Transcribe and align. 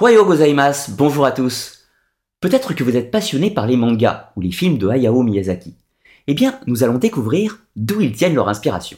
Hoyo 0.00 0.24
gozaimasu, 0.24 0.92
bonjour 0.92 1.24
à 1.24 1.32
tous. 1.32 1.88
Peut-être 2.40 2.72
que 2.72 2.84
vous 2.84 2.96
êtes 2.96 3.10
passionné 3.10 3.50
par 3.50 3.66
les 3.66 3.76
mangas 3.76 4.30
ou 4.36 4.40
les 4.40 4.52
films 4.52 4.78
de 4.78 4.86
Hayao 4.86 5.24
Miyazaki. 5.24 5.74
Eh 6.28 6.34
bien, 6.34 6.60
nous 6.68 6.84
allons 6.84 6.98
découvrir 6.98 7.66
d'où 7.74 8.00
ils 8.00 8.12
tiennent 8.12 8.36
leur 8.36 8.48
inspiration. 8.48 8.96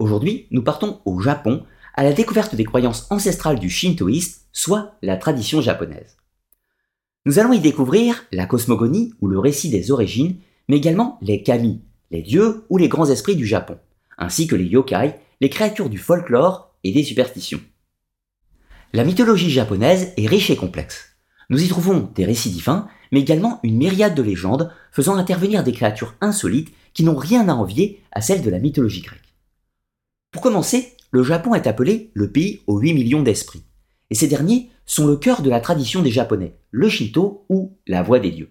Aujourd'hui, 0.00 0.48
nous 0.50 0.64
partons 0.64 1.00
au 1.04 1.20
Japon 1.20 1.62
à 1.94 2.02
la 2.02 2.12
découverte 2.12 2.56
des 2.56 2.64
croyances 2.64 3.06
ancestrales 3.10 3.60
du 3.60 3.70
shintoïsme, 3.70 4.40
soit 4.52 4.96
la 5.00 5.16
tradition 5.16 5.60
japonaise. 5.60 6.16
Nous 7.24 7.38
allons 7.38 7.52
y 7.52 7.60
découvrir 7.60 8.24
la 8.32 8.46
cosmogonie 8.46 9.14
ou 9.20 9.28
le 9.28 9.38
récit 9.38 9.70
des 9.70 9.92
origines, 9.92 10.38
mais 10.68 10.78
également 10.78 11.18
les 11.22 11.44
kami, 11.44 11.82
les 12.10 12.22
dieux 12.22 12.64
ou 12.68 12.78
les 12.78 12.88
grands 12.88 13.10
esprits 13.10 13.36
du 13.36 13.46
Japon, 13.46 13.78
ainsi 14.18 14.48
que 14.48 14.56
les 14.56 14.64
yokai, 14.64 15.14
les 15.40 15.50
créatures 15.50 15.88
du 15.88 15.98
folklore 15.98 16.74
et 16.82 16.90
des 16.90 17.04
superstitions. 17.04 17.60
La 18.92 19.04
mythologie 19.04 19.50
japonaise 19.50 20.12
est 20.16 20.26
riche 20.26 20.50
et 20.50 20.56
complexe. 20.56 21.16
Nous 21.48 21.62
y 21.62 21.68
trouvons 21.68 22.10
des 22.16 22.24
récits 22.24 22.50
divins, 22.50 22.88
mais 23.12 23.20
également 23.20 23.60
une 23.62 23.76
myriade 23.76 24.16
de 24.16 24.22
légendes 24.22 24.72
faisant 24.90 25.14
intervenir 25.14 25.62
des 25.62 25.72
créatures 25.72 26.16
insolites 26.20 26.72
qui 26.92 27.04
n'ont 27.04 27.16
rien 27.16 27.48
à 27.48 27.54
envier 27.54 28.02
à 28.10 28.20
celles 28.20 28.42
de 28.42 28.50
la 28.50 28.58
mythologie 28.58 29.02
grecque. 29.02 29.34
Pour 30.32 30.42
commencer, 30.42 30.96
le 31.12 31.22
Japon 31.22 31.54
est 31.54 31.68
appelé 31.68 32.10
le 32.14 32.32
pays 32.32 32.62
aux 32.66 32.80
8 32.80 32.94
millions 32.94 33.22
d'esprits, 33.22 33.62
et 34.10 34.16
ces 34.16 34.26
derniers 34.26 34.70
sont 34.86 35.06
le 35.06 35.16
cœur 35.16 35.42
de 35.42 35.50
la 35.50 35.60
tradition 35.60 36.02
des 36.02 36.10
Japonais, 36.10 36.56
le 36.72 36.88
Shinto 36.88 37.46
ou 37.48 37.78
la 37.86 38.02
voix 38.02 38.18
des 38.18 38.32
dieux. 38.32 38.50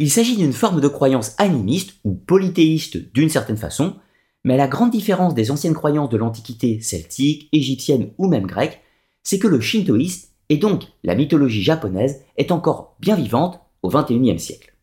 Il 0.00 0.10
s'agit 0.10 0.36
d'une 0.36 0.52
forme 0.52 0.80
de 0.80 0.88
croyance 0.88 1.36
animiste 1.38 1.94
ou 2.02 2.14
polythéiste 2.14 3.12
d'une 3.12 3.28
certaine 3.28 3.56
façon, 3.56 3.94
mais 4.42 4.56
la 4.56 4.66
grande 4.66 4.90
différence 4.90 5.34
des 5.34 5.52
anciennes 5.52 5.74
croyances 5.74 6.10
de 6.10 6.16
l'Antiquité 6.16 6.80
celtique, 6.80 7.48
égyptienne 7.52 8.10
ou 8.18 8.26
même 8.26 8.46
grecque, 8.46 8.80
c'est 9.24 9.38
que 9.38 9.48
le 9.48 9.60
shintoïsme, 9.60 10.28
et 10.50 10.58
donc 10.58 10.84
la 11.02 11.14
mythologie 11.14 11.62
japonaise, 11.62 12.22
est 12.36 12.52
encore 12.52 12.96
bien 13.00 13.16
vivante 13.16 13.60
au 13.82 13.88
XXIe 13.88 14.38
siècle. 14.38 14.74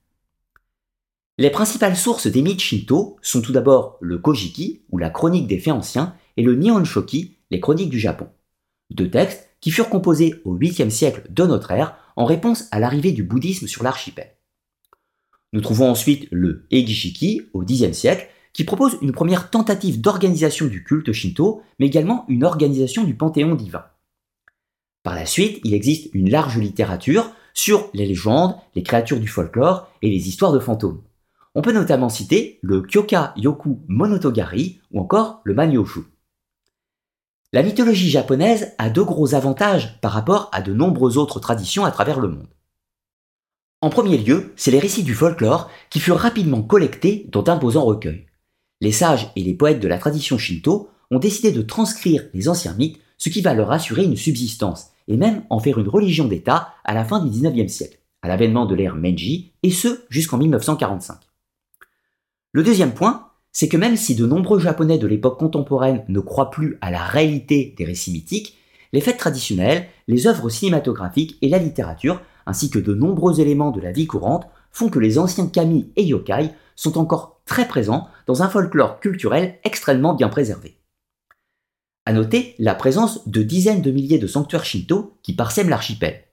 Les 1.37 1.49
principales 1.49 1.95
sources 1.95 2.27
des 2.27 2.41
mythes 2.41 2.59
shinto 2.59 3.17
sont 3.21 3.41
tout 3.41 3.53
d'abord 3.53 3.97
le 4.01 4.17
Kojiki, 4.17 4.81
ou 4.91 4.97
la 4.97 5.09
chronique 5.09 5.47
des 5.47 5.59
faits 5.59 5.73
anciens, 5.73 6.15
et 6.37 6.43
le 6.43 6.55
Nihon 6.55 6.83
Shoki, 6.83 7.37
les 7.49 7.59
chroniques 7.59 7.89
du 7.89 7.99
Japon. 7.99 8.27
Deux 8.89 9.09
textes 9.09 9.49
qui 9.61 9.71
furent 9.71 9.89
composés 9.89 10.35
au 10.43 10.57
8e 10.57 10.89
siècle 10.89 11.23
de 11.29 11.45
notre 11.45 11.71
ère 11.71 11.95
en 12.15 12.25
réponse 12.25 12.67
à 12.71 12.79
l'arrivée 12.79 13.11
du 13.11 13.23
bouddhisme 13.23 13.67
sur 13.67 13.83
l'archipel. 13.83 14.35
Nous 15.53 15.61
trouvons 15.61 15.89
ensuite 15.89 16.27
le 16.31 16.65
Egishiki 16.71 17.43
au 17.53 17.63
Xe 17.63 17.91
siècle, 17.93 18.27
qui 18.53 18.63
propose 18.63 18.97
une 19.01 19.11
première 19.11 19.49
tentative 19.49 20.01
d'organisation 20.01 20.65
du 20.65 20.83
culte 20.83 21.11
shinto, 21.11 21.61
mais 21.79 21.87
également 21.87 22.25
une 22.27 22.43
organisation 22.43 23.03
du 23.03 23.15
panthéon 23.15 23.55
divin. 23.55 23.85
Par 25.03 25.15
la 25.15 25.25
suite, 25.25 25.59
il 25.63 25.73
existe 25.73 26.09
une 26.13 26.29
large 26.29 26.57
littérature 26.57 27.31
sur 27.53 27.89
les 27.93 28.05
légendes, 28.05 28.55
les 28.75 28.83
créatures 28.83 29.19
du 29.19 29.27
folklore 29.27 29.89
et 30.01 30.09
les 30.09 30.27
histoires 30.27 30.51
de 30.51 30.59
fantômes. 30.59 31.01
On 31.55 31.61
peut 31.61 31.73
notamment 31.73 32.09
citer 32.09 32.59
le 32.61 32.81
Kyoka 32.81 33.33
Yoku 33.35 33.81
Monotogari 33.87 34.79
ou 34.91 35.01
encore 35.01 35.41
le 35.43 35.53
Manyoshu. 35.53 36.01
La 37.51 37.63
mythologie 37.63 38.09
japonaise 38.09 38.73
a 38.77 38.89
deux 38.89 39.03
gros 39.03 39.35
avantages 39.35 39.99
par 39.99 40.13
rapport 40.13 40.49
à 40.53 40.61
de 40.61 40.73
nombreuses 40.73 41.17
autres 41.17 41.41
traditions 41.41 41.83
à 41.83 41.91
travers 41.91 42.21
le 42.21 42.29
monde. 42.29 42.47
En 43.81 43.89
premier 43.89 44.17
lieu, 44.17 44.53
c'est 44.55 44.71
les 44.71 44.79
récits 44.79 45.03
du 45.03 45.15
folklore 45.15 45.69
qui 45.89 45.99
furent 45.99 46.19
rapidement 46.19 46.61
collectés 46.61 47.27
dans 47.29 47.41
d'imposants 47.41 47.83
recueils. 47.83 48.27
Les 48.79 48.91
sages 48.91 49.31
et 49.35 49.43
les 49.43 49.53
poètes 49.53 49.81
de 49.81 49.87
la 49.87 49.97
tradition 49.97 50.37
shinto 50.37 50.89
ont 51.09 51.19
décidé 51.19 51.51
de 51.51 51.61
transcrire 51.61 52.23
les 52.33 52.47
anciens 52.47 52.75
mythes, 52.75 53.01
ce 53.17 53.29
qui 53.29 53.41
va 53.41 53.53
leur 53.53 53.71
assurer 53.71 54.05
une 54.05 54.15
subsistance, 54.15 54.90
et 55.11 55.17
même 55.17 55.43
en 55.49 55.59
faire 55.59 55.77
une 55.77 55.89
religion 55.89 56.25
d'État 56.25 56.69
à 56.85 56.93
la 56.93 57.03
fin 57.03 57.19
du 57.19 57.29
XIXe 57.29 57.71
siècle, 57.71 57.99
à 58.21 58.29
l'avènement 58.29 58.65
de 58.65 58.75
l'ère 58.75 58.95
Meiji, 58.95 59.51
et 59.61 59.69
ce 59.69 60.05
jusqu'en 60.09 60.37
1945. 60.37 61.17
Le 62.53 62.63
deuxième 62.63 62.93
point, 62.93 63.27
c'est 63.51 63.67
que 63.67 63.75
même 63.75 63.97
si 63.97 64.15
de 64.15 64.25
nombreux 64.25 64.59
Japonais 64.59 64.97
de 64.97 65.07
l'époque 65.07 65.37
contemporaine 65.37 66.05
ne 66.07 66.21
croient 66.21 66.49
plus 66.49 66.77
à 66.79 66.91
la 66.91 67.03
réalité 67.03 67.75
des 67.77 67.83
récits 67.83 68.13
mythiques, 68.13 68.57
les 68.93 69.01
fêtes 69.01 69.17
traditionnelles, 69.17 69.87
les 70.07 70.27
œuvres 70.27 70.49
cinématographiques 70.49 71.37
et 71.41 71.49
la 71.49 71.57
littérature, 71.57 72.21
ainsi 72.45 72.69
que 72.69 72.79
de 72.79 72.93
nombreux 72.93 73.41
éléments 73.41 73.71
de 73.71 73.81
la 73.81 73.91
vie 73.91 74.07
courante, 74.07 74.47
font 74.71 74.89
que 74.89 74.99
les 74.99 75.19
anciens 75.19 75.47
kami 75.47 75.91
et 75.97 76.03
yokai 76.03 76.51
sont 76.77 76.97
encore 76.97 77.41
très 77.45 77.67
présents 77.67 78.07
dans 78.27 78.43
un 78.43 78.49
folklore 78.49 79.01
culturel 79.01 79.59
extrêmement 79.65 80.13
bien 80.13 80.29
préservé. 80.29 80.80
À 82.05 82.13
noter 82.13 82.55
la 82.57 82.73
présence 82.73 83.27
de 83.27 83.43
dizaines 83.43 83.81
de 83.81 83.91
milliers 83.91 84.17
de 84.17 84.27
sanctuaires 84.27 84.65
shinto 84.65 85.19
qui 85.21 85.33
parsèment 85.33 85.69
l'archipel. 85.69 86.23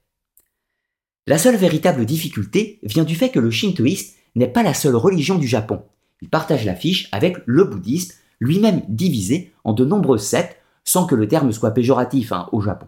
La 1.27 1.37
seule 1.37 1.57
véritable 1.57 2.07
difficulté 2.07 2.81
vient 2.83 3.05
du 3.05 3.15
fait 3.15 3.29
que 3.29 3.39
le 3.39 3.51
shintoïsme 3.51 4.15
n'est 4.35 4.49
pas 4.49 4.63
la 4.63 4.73
seule 4.73 4.97
religion 4.97 5.37
du 5.37 5.47
Japon. 5.47 5.83
Il 6.23 6.31
partage 6.31 6.65
l'affiche 6.65 7.09
avec 7.13 7.37
le 7.45 7.65
bouddhisme, 7.65 8.15
lui-même 8.41 8.83
divisé 8.89 9.53
en 9.65 9.75
de 9.75 9.85
nombreuses 9.85 10.27
sectes, 10.27 10.57
sans 10.85 11.05
que 11.05 11.15
le 11.15 11.29
terme 11.29 11.53
soit 11.53 11.73
péjoratif 11.73 12.33
hein, 12.33 12.49
au 12.53 12.63
Japon. 12.63 12.87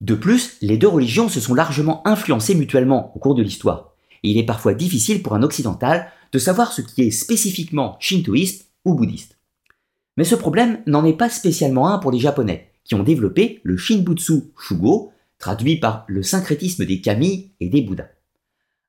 De 0.00 0.14
plus, 0.14 0.56
les 0.62 0.78
deux 0.78 0.88
religions 0.88 1.28
se 1.28 1.40
sont 1.40 1.52
largement 1.52 2.06
influencées 2.08 2.54
mutuellement 2.54 3.14
au 3.14 3.18
cours 3.18 3.34
de 3.34 3.42
l'histoire, 3.42 3.92
et 4.22 4.30
il 4.30 4.38
est 4.38 4.46
parfois 4.46 4.72
difficile 4.72 5.22
pour 5.22 5.34
un 5.34 5.42
occidental 5.42 6.10
de 6.32 6.38
savoir 6.38 6.72
ce 6.72 6.80
qui 6.80 7.02
est 7.02 7.10
spécifiquement 7.10 7.98
shintoïste 8.00 8.70
ou 8.86 8.94
bouddhiste. 8.94 9.39
Mais 10.20 10.26
ce 10.26 10.34
problème 10.34 10.82
n'en 10.84 11.06
est 11.06 11.16
pas 11.16 11.30
spécialement 11.30 11.88
un 11.88 11.96
pour 11.96 12.12
les 12.12 12.18
Japonais, 12.18 12.72
qui 12.84 12.94
ont 12.94 13.02
développé 13.02 13.62
le 13.62 13.78
Shinbutsu 13.78 14.52
Shugo, 14.58 15.12
traduit 15.38 15.80
par 15.80 16.04
le 16.08 16.22
syncrétisme 16.22 16.84
des 16.84 17.00
kami 17.00 17.52
et 17.58 17.70
des 17.70 17.80
bouddhas. 17.80 18.10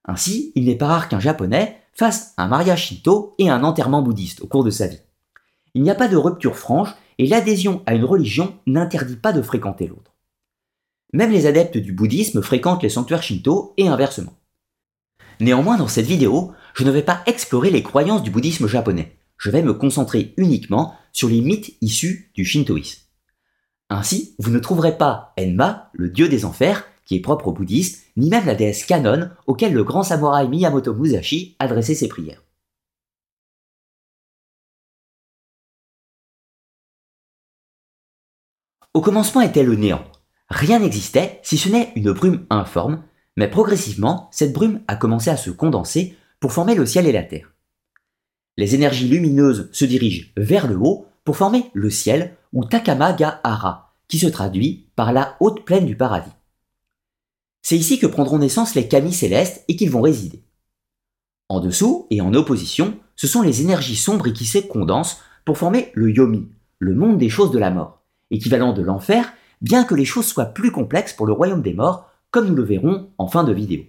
Ainsi, 0.04 0.52
il 0.56 0.66
n'est 0.66 0.76
pas 0.76 0.88
rare 0.88 1.08
qu'un 1.08 1.22
Japonais 1.22 1.78
fasse 1.94 2.34
un 2.36 2.48
mariage 2.48 2.88
shinto 2.88 3.34
et 3.38 3.50
un 3.50 3.64
enterrement 3.64 4.02
bouddhiste 4.02 4.42
au 4.42 4.48
cours 4.48 4.66
de 4.66 4.72
sa 4.72 4.88
vie. 4.88 5.00
Il 5.74 5.84
n'y 5.84 5.90
a 5.90 5.96
pas 5.96 6.10
de 6.10 6.18
rupture 6.18 6.58
franche 6.58 6.94
et 7.18 7.26
l'adhésion 7.26 7.82
à 7.86 7.94
une 7.96 8.04
religion 8.04 8.56
n'interdit 8.68 9.16
pas 9.16 9.32
de 9.32 9.42
fréquenter 9.42 9.88
l'autre. 9.88 10.12
Même 11.14 11.32
les 11.32 11.46
adeptes 11.46 11.78
du 11.78 11.94
bouddhisme 11.94 12.42
fréquentent 12.42 12.84
les 12.84 12.90
sanctuaires 12.90 13.24
shinto 13.24 13.74
et 13.78 13.88
inversement. 13.88 14.34
Néanmoins, 15.40 15.78
dans 15.78 15.88
cette 15.88 16.08
vidéo, 16.08 16.52
je 16.74 16.84
ne 16.84 16.92
vais 16.92 17.04
pas 17.04 17.24
explorer 17.26 17.70
les 17.70 17.84
croyances 17.84 18.22
du 18.22 18.32
bouddhisme 18.32 18.68
japonais. 18.68 19.16
Je 19.42 19.50
vais 19.50 19.64
me 19.64 19.74
concentrer 19.74 20.36
uniquement 20.38 20.94
sur 21.14 21.28
les 21.28 21.42
mythes 21.42 21.76
issus 21.82 22.30
du 22.36 22.46
shintoïsme. 22.46 23.02
Ainsi, 23.90 24.36
vous 24.38 24.52
ne 24.52 24.60
trouverez 24.60 25.00
pas 25.00 25.34
Enma, 25.40 25.90
le 25.94 26.10
dieu 26.10 26.30
des 26.30 26.46
enfers, 26.46 26.86
qui 27.06 27.16
est 27.16 27.22
propre 27.22 27.48
au 27.48 27.52
bouddhisme, 27.52 28.04
ni 28.18 28.30
même 28.30 28.46
la 28.46 28.54
déesse 28.54 28.86
Kanon, 28.86 29.32
auquel 29.48 29.74
le 29.74 29.84
grand 29.84 30.04
samouraï 30.04 30.48
Miyamoto 30.48 30.94
Musashi 30.94 31.56
adressait 31.58 31.96
ses 31.96 32.08
prières. 32.08 32.44
Au 38.94 39.02
commencement 39.02 39.42
était 39.42 39.64
le 39.64 39.74
néant. 39.74 40.06
Rien 40.50 40.78
n'existait 40.78 41.40
si 41.42 41.58
ce 41.58 41.70
n'est 41.70 41.92
une 41.96 42.12
brume 42.12 42.46
informe, 42.52 43.04
mais 43.38 43.50
progressivement, 43.50 44.30
cette 44.32 44.54
brume 44.54 44.84
a 44.88 44.96
commencé 44.96 45.32
à 45.32 45.38
se 45.38 45.50
condenser 45.50 46.16
pour 46.40 46.54
former 46.54 46.76
le 46.76 46.86
ciel 46.86 47.08
et 47.08 47.12
la 47.12 47.24
terre. 47.24 47.51
Les 48.62 48.76
énergies 48.76 49.08
lumineuses 49.08 49.70
se 49.72 49.86
dirigent 49.86 50.28
vers 50.38 50.68
le 50.68 50.76
haut 50.76 51.08
pour 51.24 51.36
former 51.36 51.72
le 51.74 51.90
ciel 51.90 52.38
ou 52.54 52.64
Takamagahara, 52.64 53.96
qui 54.08 54.20
se 54.20 54.28
traduit 54.28 54.86
par 54.96 55.14
la 55.14 55.36
haute 55.40 55.66
plaine 55.66 55.88
du 55.88 55.98
paradis. 55.98 56.30
C'est 57.64 57.76
ici 57.76 57.98
que 57.98 58.06
prendront 58.06 58.38
naissance 58.38 58.76
les 58.76 58.88
kami 58.88 59.14
célestes 59.14 59.66
et 59.68 59.76
qu'ils 59.76 59.90
vont 59.90 60.04
résider. 60.04 60.44
En 61.50 61.60
dessous 61.60 62.06
et 62.12 62.22
en 62.22 62.36
opposition, 62.36 63.00
ce 63.16 63.26
sont 63.26 63.42
les 63.42 63.64
énergies 63.64 63.96
sombres 63.96 64.30
qui 64.30 64.46
se 64.46 64.60
condensent 64.60 65.18
pour 65.44 65.58
former 65.58 65.92
le 65.96 66.12
yomi, 66.12 66.48
le 66.78 66.94
monde 66.94 67.18
des 67.18 67.30
choses 67.30 67.50
de 67.50 67.58
la 67.58 67.72
mort, 67.72 68.04
équivalent 68.30 68.74
de 68.74 68.84
l'enfer, 68.84 69.34
bien 69.62 69.86
que 69.86 69.96
les 69.96 70.06
choses 70.06 70.28
soient 70.28 70.46
plus 70.46 70.70
complexes 70.70 71.14
pour 71.14 71.26
le 71.26 71.34
royaume 71.34 71.64
des 71.64 71.74
morts, 71.74 72.12
comme 72.30 72.48
nous 72.48 72.56
le 72.56 72.64
verrons 72.64 73.10
en 73.18 73.28
fin 73.28 73.44
de 73.44 73.54
vidéo. 73.54 73.82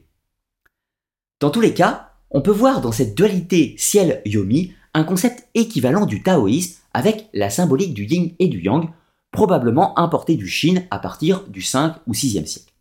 Dans 1.40 1.50
tous 1.50 1.60
les 1.60 1.74
cas, 1.74 2.11
on 2.32 2.40
peut 2.40 2.50
voir 2.50 2.80
dans 2.80 2.92
cette 2.92 3.14
dualité 3.14 3.74
ciel-yomi 3.78 4.74
un 4.94 5.04
concept 5.04 5.48
équivalent 5.54 6.06
du 6.06 6.22
taoïsme 6.22 6.80
avec 6.94 7.28
la 7.32 7.50
symbolique 7.50 7.94
du 7.94 8.04
yin 8.04 8.32
et 8.38 8.48
du 8.48 8.60
yang, 8.60 8.88
probablement 9.30 9.98
importé 9.98 10.36
du 10.36 10.48
Chine 10.48 10.86
à 10.90 10.98
partir 10.98 11.46
du 11.48 11.62
5 11.62 11.96
ou 12.06 12.12
6e 12.12 12.46
siècle. 12.46 12.72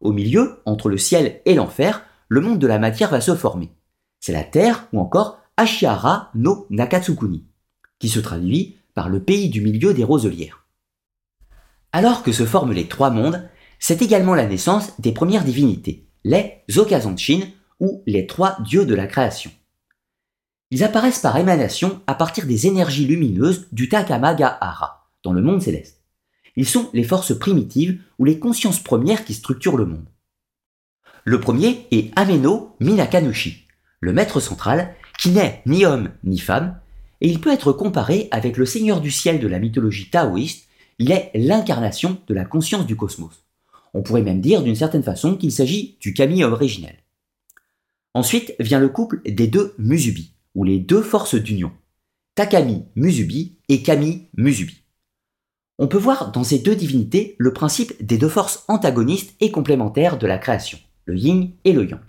Au 0.00 0.12
milieu, 0.12 0.60
entre 0.64 0.88
le 0.88 0.96
ciel 0.98 1.40
et 1.44 1.54
l'enfer, 1.54 2.04
le 2.28 2.40
monde 2.40 2.58
de 2.58 2.66
la 2.66 2.78
matière 2.78 3.10
va 3.10 3.20
se 3.20 3.34
former. 3.34 3.70
C'est 4.20 4.32
la 4.32 4.44
terre 4.44 4.88
ou 4.92 5.00
encore 5.00 5.38
Ashihara 5.56 6.30
no 6.34 6.66
Nakatsukuni, 6.70 7.44
qui 7.98 8.08
se 8.08 8.20
traduit 8.20 8.76
par 8.94 9.08
le 9.08 9.22
pays 9.22 9.50
du 9.50 9.60
milieu 9.60 9.92
des 9.92 10.04
roselières. 10.04 10.66
Alors 11.92 12.22
que 12.22 12.32
se 12.32 12.46
forment 12.46 12.72
les 12.72 12.88
trois 12.88 13.10
mondes, 13.10 13.48
c'est 13.78 14.02
également 14.02 14.34
la 14.34 14.46
naissance 14.46 14.92
des 14.98 15.12
premières 15.12 15.44
divinités, 15.44 16.06
les 16.24 16.62
Zokazanshin 16.70 17.40
ou 17.80 18.02
les 18.06 18.26
trois 18.26 18.58
dieux 18.60 18.84
de 18.84 18.94
la 18.94 19.06
création. 19.06 19.50
Ils 20.70 20.84
apparaissent 20.84 21.18
par 21.18 21.36
émanation 21.36 22.00
à 22.06 22.14
partir 22.14 22.46
des 22.46 22.66
énergies 22.66 23.06
lumineuses 23.06 23.66
du 23.72 23.88
Takamagahara, 23.88 25.08
dans 25.24 25.32
le 25.32 25.42
monde 25.42 25.62
céleste. 25.62 26.02
Ils 26.56 26.68
sont 26.68 26.90
les 26.92 27.04
forces 27.04 27.36
primitives 27.36 28.00
ou 28.18 28.24
les 28.24 28.38
consciences 28.38 28.80
premières 28.80 29.24
qui 29.24 29.34
structurent 29.34 29.76
le 29.76 29.86
monde. 29.86 30.06
Le 31.24 31.40
premier 31.40 31.86
est 31.90 32.10
Ameno 32.16 32.76
Minakanushi, 32.80 33.64
le 34.00 34.12
maître 34.12 34.40
central, 34.40 34.94
qui 35.18 35.30
n'est 35.30 35.62
ni 35.66 35.84
homme 35.84 36.10
ni 36.24 36.38
femme, 36.38 36.78
et 37.20 37.28
il 37.28 37.40
peut 37.40 37.52
être 37.52 37.72
comparé 37.72 38.28
avec 38.30 38.56
le 38.56 38.64
seigneur 38.64 39.00
du 39.00 39.10
ciel 39.10 39.40
de 39.40 39.48
la 39.48 39.58
mythologie 39.58 40.08
taoïste, 40.08 40.68
il 40.98 41.12
est 41.12 41.30
l'incarnation 41.34 42.18
de 42.26 42.34
la 42.34 42.44
conscience 42.44 42.86
du 42.86 42.96
cosmos. 42.96 43.44
On 43.92 44.02
pourrait 44.02 44.22
même 44.22 44.40
dire 44.40 44.62
d'une 44.62 44.76
certaine 44.76 45.02
façon 45.02 45.36
qu'il 45.36 45.52
s'agit 45.52 45.96
du 46.00 46.14
kami 46.14 46.44
originel. 46.44 46.96
Ensuite 48.12 48.56
vient 48.58 48.80
le 48.80 48.88
couple 48.88 49.20
des 49.24 49.46
deux 49.46 49.72
Musubi, 49.78 50.34
ou 50.56 50.64
les 50.64 50.80
deux 50.80 51.02
forces 51.02 51.36
d'union, 51.36 51.70
Takami 52.34 52.84
Musubi 52.96 53.58
et 53.68 53.82
Kami 53.82 54.26
Musubi. 54.36 54.82
On 55.78 55.86
peut 55.86 55.96
voir 55.96 56.32
dans 56.32 56.42
ces 56.42 56.58
deux 56.58 56.74
divinités 56.74 57.36
le 57.38 57.52
principe 57.52 58.04
des 58.04 58.18
deux 58.18 58.28
forces 58.28 58.64
antagonistes 58.66 59.36
et 59.40 59.52
complémentaires 59.52 60.18
de 60.18 60.26
la 60.26 60.38
création, 60.38 60.78
le 61.04 61.16
yin 61.16 61.50
et 61.64 61.72
le 61.72 61.88
yang. 61.88 62.00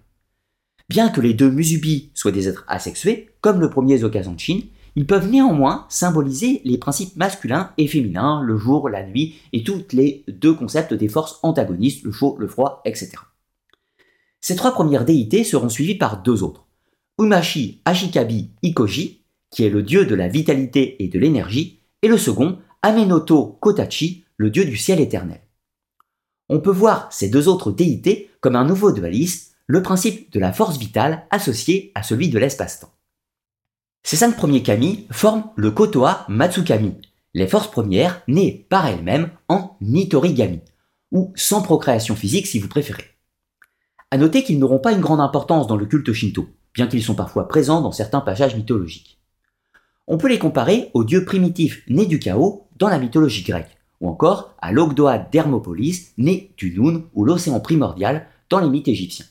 Bien 0.89 1.09
que 1.09 1.21
les 1.21 1.35
deux 1.35 1.51
Musubi 1.51 2.11
soient 2.15 2.31
des 2.31 2.47
êtres 2.47 2.65
asexués, 2.67 3.29
comme 3.39 3.61
le 3.61 3.69
premier 3.69 3.99
Zokazanshin, 3.99 4.61
ils 4.95 5.05
peuvent 5.05 5.29
néanmoins 5.29 5.85
symboliser 5.87 6.61
les 6.65 6.79
principes 6.79 7.15
masculins 7.15 7.71
et 7.77 7.87
féminins, 7.87 8.41
le 8.41 8.57
jour, 8.57 8.89
la 8.89 9.05
nuit, 9.05 9.35
et 9.53 9.63
toutes 9.63 9.93
les 9.93 10.25
deux 10.27 10.53
concepts 10.53 10.95
des 10.95 11.07
forces 11.07 11.39
antagonistes, 11.43 12.03
le 12.03 12.11
chaud, 12.11 12.35
le 12.39 12.47
froid, 12.47 12.81
etc. 12.85 13.11
Ces 14.41 14.55
trois 14.55 14.73
premières 14.73 15.05
déités 15.05 15.43
seront 15.43 15.69
suivies 15.69 15.97
par 15.97 16.21
deux 16.21 16.41
autres. 16.43 16.65
Umashi 17.19 17.81
Ashikabi 17.85 18.49
Ikoji, 18.63 19.21
qui 19.51 19.63
est 19.63 19.69
le 19.69 19.83
dieu 19.83 20.05
de 20.05 20.15
la 20.15 20.27
vitalité 20.27 21.03
et 21.03 21.07
de 21.07 21.19
l'énergie, 21.19 21.79
et 22.01 22.07
le 22.07 22.17
second, 22.17 22.57
Amenoto 22.81 23.57
Kotachi, 23.61 24.25
le 24.37 24.49
dieu 24.49 24.65
du 24.65 24.75
ciel 24.75 24.99
éternel. 24.99 25.41
On 26.49 26.59
peut 26.59 26.71
voir 26.71 27.13
ces 27.13 27.29
deux 27.29 27.47
autres 27.47 27.71
déités 27.71 28.31
comme 28.41 28.55
un 28.55 28.65
nouveau 28.65 28.91
dualisme, 28.91 29.53
le 29.67 29.83
principe 29.83 30.31
de 30.33 30.39
la 30.39 30.51
force 30.51 30.77
vitale 30.77 31.27
associé 31.29 31.91
à 31.93 32.01
celui 32.01 32.29
de 32.29 32.39
l'espace-temps. 32.39 32.91
Ces 34.03 34.17
cinq 34.17 34.35
premiers 34.35 34.63
kami 34.63 35.05
forment 35.11 35.51
le 35.55 35.69
Kotoa 35.69 36.25
Matsukami, 36.27 36.95
les 37.35 37.47
forces 37.47 37.69
premières 37.69 38.23
nées 38.27 38.65
par 38.69 38.87
elles-mêmes 38.87 39.29
en 39.47 39.77
Nitorigami, 39.79 40.61
ou 41.11 41.31
sans 41.35 41.61
procréation 41.61 42.15
physique 42.15 42.47
si 42.47 42.57
vous 42.57 42.67
préférez. 42.67 43.10
À 44.11 44.17
noter 44.17 44.43
qu'ils 44.43 44.59
n'auront 44.59 44.79
pas 44.79 44.91
une 44.91 44.99
grande 44.99 45.21
importance 45.21 45.67
dans 45.67 45.77
le 45.77 45.85
culte 45.85 46.11
shinto, 46.11 46.47
bien 46.73 46.87
qu'ils 46.87 47.03
sont 47.03 47.15
parfois 47.15 47.47
présents 47.47 47.81
dans 47.81 47.93
certains 47.93 48.19
passages 48.19 48.57
mythologiques. 48.57 49.19
On 50.05 50.17
peut 50.17 50.27
les 50.27 50.39
comparer 50.39 50.91
aux 50.93 51.05
dieux 51.05 51.23
primitifs 51.23 51.83
nés 51.87 52.05
du 52.05 52.19
chaos 52.19 52.67
dans 52.77 52.89
la 52.89 52.99
mythologie 52.99 53.43
grecque, 53.43 53.77
ou 54.01 54.09
encore 54.09 54.53
à 54.59 54.73
l'Ogdoa 54.73 55.17
d'Hermopolis, 55.17 56.11
né 56.17 56.51
du 56.57 56.75
Noun 56.75 57.05
ou 57.13 57.23
l'océan 57.23 57.61
primordial 57.61 58.27
dans 58.49 58.59
les 58.59 58.69
mythes 58.69 58.89
égyptiens. 58.89 59.25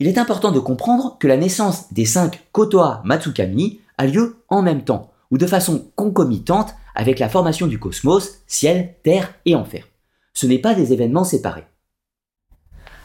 Il 0.00 0.08
est 0.08 0.18
important 0.18 0.50
de 0.50 0.58
comprendre 0.58 1.16
que 1.20 1.28
la 1.28 1.36
naissance 1.36 1.92
des 1.92 2.06
cinq 2.06 2.42
Kotoa 2.50 3.02
Matsukami 3.04 3.80
a 3.98 4.06
lieu 4.06 4.38
en 4.48 4.62
même 4.62 4.82
temps, 4.82 5.12
ou 5.30 5.38
de 5.38 5.46
façon 5.46 5.92
concomitante 5.94 6.74
avec 6.96 7.20
la 7.20 7.28
formation 7.28 7.68
du 7.68 7.78
cosmos, 7.78 8.42
ciel, 8.48 8.96
terre 9.04 9.34
et 9.44 9.54
enfer. 9.54 9.86
Ce 10.34 10.46
n'est 10.46 10.58
pas 10.58 10.74
des 10.74 10.92
événements 10.92 11.22
séparés. 11.22 11.66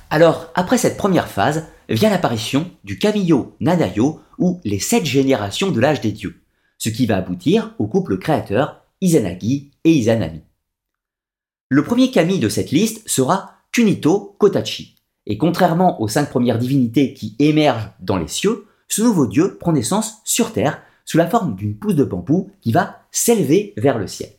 Alors, 0.10 0.52
après 0.56 0.78
cette 0.78 0.98
première 0.98 1.28
phase, 1.28 1.66
vient 1.90 2.10
l'apparition 2.10 2.70
du 2.84 2.98
Kamiyo 2.98 3.56
Nadayo, 3.60 4.22
ou 4.38 4.60
les 4.64 4.80
sept 4.80 5.06
générations 5.06 5.72
de 5.72 5.80
l'âge 5.80 6.02
des 6.02 6.12
dieux, 6.12 6.42
ce 6.78 6.90
qui 6.90 7.06
va 7.06 7.18
aboutir 7.18 7.74
au 7.80 7.88
couple 7.88 8.18
créateur 8.18 8.86
Izanagi 9.02 9.72
et 9.84 9.92
Izanami. 9.92 10.42
Le 11.70 11.84
premier 11.84 12.12
kami 12.12 12.40
de 12.40 12.50
cette 12.50 12.72
liste 12.72 13.08
sera 13.08 13.56
Kunito 13.72 14.36
Kotachi, 14.40 14.96
et 15.26 15.38
contrairement 15.38 16.02
aux 16.02 16.08
cinq 16.08 16.30
premières 16.30 16.60
divinités 16.60 17.14
qui 17.14 17.36
émergent 17.40 17.90
dans 18.00 18.18
les 18.18 18.28
cieux, 18.28 18.66
ce 18.88 19.02
nouveau 19.02 19.26
dieu 19.26 19.58
prend 19.58 19.74
naissance 19.74 20.22
sur 20.26 20.54
Terre 20.54 20.82
sous 21.06 21.18
la 21.18 21.28
forme 21.28 21.56
d'une 21.56 21.78
pousse 21.78 21.96
de 21.96 22.04
bambou 22.04 22.52
qui 22.62 22.72
va 22.72 23.00
s'élever 23.12 23.74
vers 23.78 23.98
le 23.98 24.08
ciel. 24.08 24.30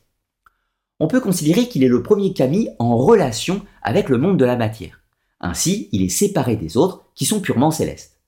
On 1.00 1.08
peut 1.08 1.20
considérer 1.20 1.68
qu'il 1.68 1.84
est 1.84 1.88
le 1.88 2.02
premier 2.02 2.32
kami 2.32 2.68
en 2.78 2.96
relation 2.96 3.62
avec 3.82 4.08
le 4.08 4.18
monde 4.18 4.38
de 4.38 4.44
la 4.44 4.56
matière. 4.56 5.00
Ainsi, 5.40 5.88
il 5.92 6.02
est 6.02 6.08
séparé 6.08 6.56
des 6.56 6.76
autres 6.76 7.04
qui 7.14 7.26
sont 7.26 7.40
purement 7.40 7.70
célestes. 7.70 8.20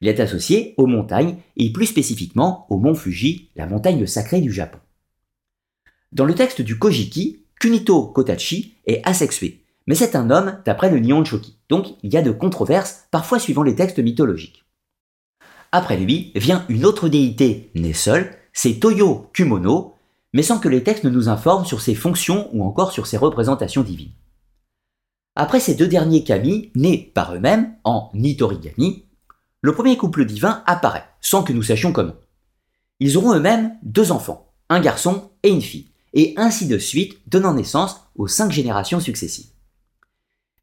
Il 0.00 0.08
est 0.08 0.20
associé 0.20 0.74
aux 0.76 0.86
montagnes 0.86 1.36
et 1.56 1.72
plus 1.72 1.86
spécifiquement 1.86 2.66
au 2.70 2.78
mont 2.78 2.94
Fuji, 2.94 3.50
la 3.54 3.66
montagne 3.66 4.06
sacrée 4.06 4.40
du 4.40 4.52
Japon. 4.52 4.78
Dans 6.10 6.24
le 6.24 6.34
texte 6.34 6.60
du 6.60 6.78
Kojiki, 6.78 7.44
Kunito 7.58 8.08
Kotachi 8.08 8.74
est 8.86 9.00
asexué, 9.04 9.64
mais 9.86 9.94
c'est 9.94 10.16
un 10.16 10.30
homme 10.30 10.58
d'après 10.66 10.90
le 10.90 10.98
Nihon 10.98 11.24
Shoki, 11.24 11.56
donc 11.68 11.86
il 12.02 12.12
y 12.12 12.16
a 12.16 12.22
de 12.22 12.32
controverses, 12.32 13.06
parfois 13.10 13.38
suivant 13.38 13.62
les 13.62 13.76
textes 13.76 13.98
mythologiques. 13.98 14.64
Après 15.70 15.96
lui 15.96 16.32
vient 16.34 16.66
une 16.68 16.84
autre 16.84 17.08
déité 17.08 17.70
née 17.74 17.92
seule, 17.92 18.36
c'est 18.52 18.74
Toyo 18.74 19.30
Kumono, 19.32 19.94
mais 20.34 20.42
sans 20.42 20.58
que 20.58 20.68
les 20.68 20.82
textes 20.82 21.04
nous 21.04 21.28
informent 21.28 21.64
sur 21.64 21.80
ses 21.80 21.94
fonctions 21.94 22.50
ou 22.52 22.62
encore 22.64 22.92
sur 22.92 23.06
ses 23.06 23.16
représentations 23.16 23.82
divines. 23.82 24.12
Après 25.34 25.60
ces 25.60 25.74
deux 25.74 25.88
derniers 25.88 26.24
kami, 26.24 26.70
nés 26.74 27.10
par 27.14 27.34
eux-mêmes 27.34 27.74
en 27.84 28.10
Nitorigami, 28.12 29.06
le 29.62 29.72
premier 29.72 29.96
couple 29.96 30.26
divin 30.26 30.62
apparaît, 30.66 31.06
sans 31.20 31.42
que 31.42 31.54
nous 31.54 31.62
sachions 31.62 31.92
comment. 31.92 32.16
Ils 33.00 33.16
auront 33.16 33.34
eux-mêmes 33.34 33.78
deux 33.82 34.12
enfants, 34.12 34.52
un 34.68 34.80
garçon 34.80 35.30
et 35.42 35.48
une 35.48 35.62
fille, 35.62 35.90
et 36.12 36.34
ainsi 36.36 36.66
de 36.66 36.76
suite, 36.76 37.20
donnant 37.26 37.54
naissance 37.54 38.00
aux 38.16 38.26
cinq 38.26 38.52
générations 38.52 39.00
successives. 39.00 39.50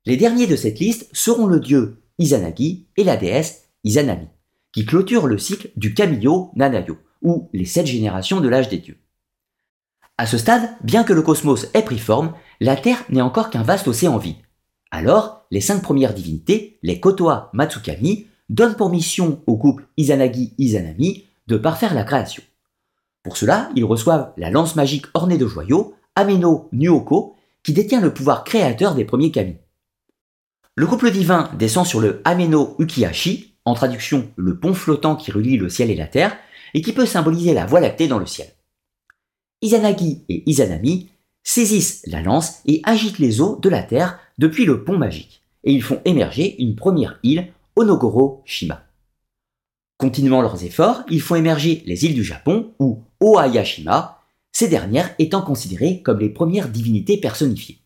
Les 0.06 0.18
derniers 0.18 0.48
de 0.48 0.56
cette 0.56 0.80
liste 0.80 1.10
seront 1.14 1.48
le 1.48 1.60
dieu 1.60 2.04
Izanagi 2.20 2.86
et 2.96 3.04
la 3.04 3.18
déesse 3.18 3.64
Izanami, 3.84 4.28
qui 4.72 4.86
clôturent 4.86 5.28
le 5.28 5.40
cycle 5.40 5.72
du 5.78 5.96
Kamiyo 5.96 6.52
Nanayo, 6.56 6.98
ou 7.24 7.50
les 7.54 7.66
sept 7.66 7.88
générations 7.88 8.40
de 8.40 8.48
l'âge 8.50 8.70
des 8.70 8.78
dieux. 8.78 9.00
À 10.18 10.28
ce 10.28 10.38
stade, 10.38 10.70
bien 10.84 11.04
que 11.04 11.14
le 11.14 11.22
cosmos 11.22 11.68
ait 11.74 11.82
pris 11.82 11.98
forme, 11.98 12.34
la 12.60 12.76
Terre 12.76 13.04
n'est 13.10 13.22
encore 13.22 13.50
qu'un 13.50 13.64
vaste 13.64 13.88
océan 13.88 14.18
vide. 14.18 14.36
Alors, 14.92 15.46
les 15.52 15.62
cinq 15.62 15.82
premières 15.82 16.14
divinités, 16.14 16.80
les 16.82 17.00
Kotoa 17.00 17.50
Matsukami, 17.54 18.28
donnent 18.50 18.76
pour 18.76 18.90
mission 18.90 19.42
au 19.46 19.58
couple 19.58 19.88
Izanagi-Izanami 19.98 21.26
de 21.48 21.58
parfaire 21.58 21.94
la 21.94 22.04
création. 22.04 22.44
Pour 23.24 23.38
cela, 23.38 23.70
ils 23.76 23.86
reçoivent 23.86 24.34
la 24.38 24.50
lance 24.50 24.76
magique 24.76 25.06
ornée 25.14 25.38
de 25.38 25.48
joyaux, 25.48 25.94
Ameno 26.16 26.70
Nuoko, 26.72 27.36
qui 27.64 27.74
détient 27.74 28.02
le 28.02 28.14
pouvoir 28.14 28.44
créateur 28.44 28.96
des 28.96 29.06
premiers 29.06 29.32
kami. 29.32 29.58
Le 30.76 30.88
couple 30.88 31.12
divin 31.12 31.50
descend 31.58 31.86
sur 31.86 32.00
le 32.00 32.22
Ameno 32.24 32.76
Ukihashi, 32.80 33.56
en 33.66 33.74
traduction 33.74 34.30
le 34.36 34.60
pont 34.60 34.74
flottant 34.74 35.16
qui 35.16 35.32
relie 35.32 35.58
le 35.58 35.70
ciel 35.70 35.92
et 35.92 35.96
la 35.96 36.08
terre, 36.08 36.36
et 36.74 36.82
qui 36.82 36.94
peut 36.94 37.06
symboliser 37.06 37.54
la 37.54 37.66
voie 37.66 37.82
lactée 37.82 38.08
dans 38.08 38.20
le 38.20 38.26
ciel. 38.26 38.48
Izanagi 39.62 40.24
et 40.30 40.50
Izanami 40.50 41.10
saisissent 41.44 42.02
la 42.08 42.22
lance 42.22 42.62
et 42.66 42.82
agitent 42.84 43.20
les 43.20 43.42
eaux 43.42 43.58
de 43.62 43.70
la 43.70 43.84
terre 43.84 44.20
depuis 44.40 44.64
le 44.64 44.86
pont 44.86 44.98
magique, 44.98 45.44
et 45.66 45.74
ils 45.74 45.84
font 45.84 46.02
émerger 46.06 46.56
une 46.62 46.76
première 46.76 47.20
île, 47.24 47.52
Onogoro 47.76 48.42
Shima. 48.46 48.86
Continuant 49.98 50.42
leurs 50.42 50.64
efforts, 50.64 51.04
ils 51.10 51.20
font 51.20 51.36
émerger 51.36 51.84
les 51.86 52.06
îles 52.06 52.14
du 52.14 52.24
Japon, 52.24 52.74
ou 52.80 53.04
Oayashima, 53.20 54.22
ces 54.54 54.70
dernières 54.70 55.14
étant 55.20 55.42
considérées 55.42 56.02
comme 56.02 56.20
les 56.20 56.30
premières 56.30 56.70
divinités 56.70 57.18
personnifiées. 57.18 57.80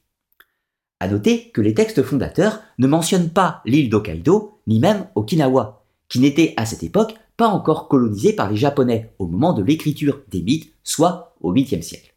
À 1.00 1.08
noter 1.08 1.50
que 1.50 1.60
les 1.60 1.74
textes 1.74 2.04
fondateurs 2.04 2.62
ne 2.78 2.86
mentionnent 2.86 3.32
pas 3.32 3.64
l'île 3.66 3.90
d'Hokkaido, 3.90 4.60
ni 4.68 4.80
même 4.80 5.08
Okinawa, 5.16 5.84
qui 6.08 6.20
n'était 6.20 6.54
à 6.56 6.68
cette 6.68 6.84
époque 6.84 7.16
pas 7.36 7.48
encore 7.48 7.88
colonisée 7.88 8.34
par 8.34 8.52
les 8.52 8.58
Japonais 8.58 9.16
au 9.18 9.26
moment 9.26 9.54
de 9.54 9.64
l'écriture 9.64 10.22
des 10.30 10.44
mythes, 10.44 10.72
soit 10.84 11.36
au 11.42 11.52
8e 11.52 11.82
siècle. 11.82 12.14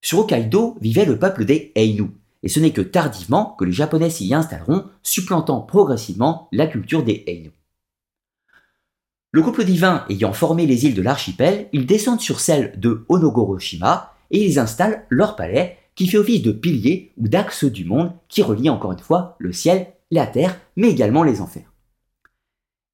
Sur 0.00 0.20
Hokkaido 0.20 0.78
vivait 0.80 1.04
le 1.04 1.18
peuple 1.18 1.44
des 1.44 1.72
Ainu, 1.74 2.12
et 2.46 2.48
ce 2.48 2.60
n'est 2.60 2.72
que 2.72 2.80
tardivement 2.80 3.56
que 3.58 3.64
les 3.64 3.72
Japonais 3.72 4.08
s'y 4.08 4.32
installeront, 4.32 4.84
supplantant 5.02 5.62
progressivement 5.62 6.46
la 6.52 6.68
culture 6.68 7.02
des 7.02 7.24
Ainu. 7.26 7.50
Le 9.32 9.42
couple 9.42 9.64
divin 9.64 10.04
ayant 10.10 10.32
formé 10.32 10.64
les 10.64 10.86
îles 10.86 10.94
de 10.94 11.02
l'archipel, 11.02 11.68
ils 11.72 11.86
descendent 11.86 12.20
sur 12.20 12.38
celles 12.38 12.78
de 12.78 13.04
Onogoroshima 13.08 14.14
et 14.30 14.46
ils 14.46 14.60
installent 14.60 15.04
leur 15.08 15.34
palais 15.34 15.76
qui 15.96 16.06
fait 16.06 16.18
office 16.18 16.42
de 16.42 16.52
pilier 16.52 17.12
ou 17.16 17.26
d'axe 17.26 17.64
du 17.64 17.84
monde 17.84 18.12
qui 18.28 18.44
relie 18.44 18.70
encore 18.70 18.92
une 18.92 19.00
fois 19.00 19.34
le 19.40 19.52
ciel, 19.52 19.94
la 20.12 20.28
terre, 20.28 20.56
mais 20.76 20.90
également 20.90 21.24
les 21.24 21.40
enfers. 21.40 21.72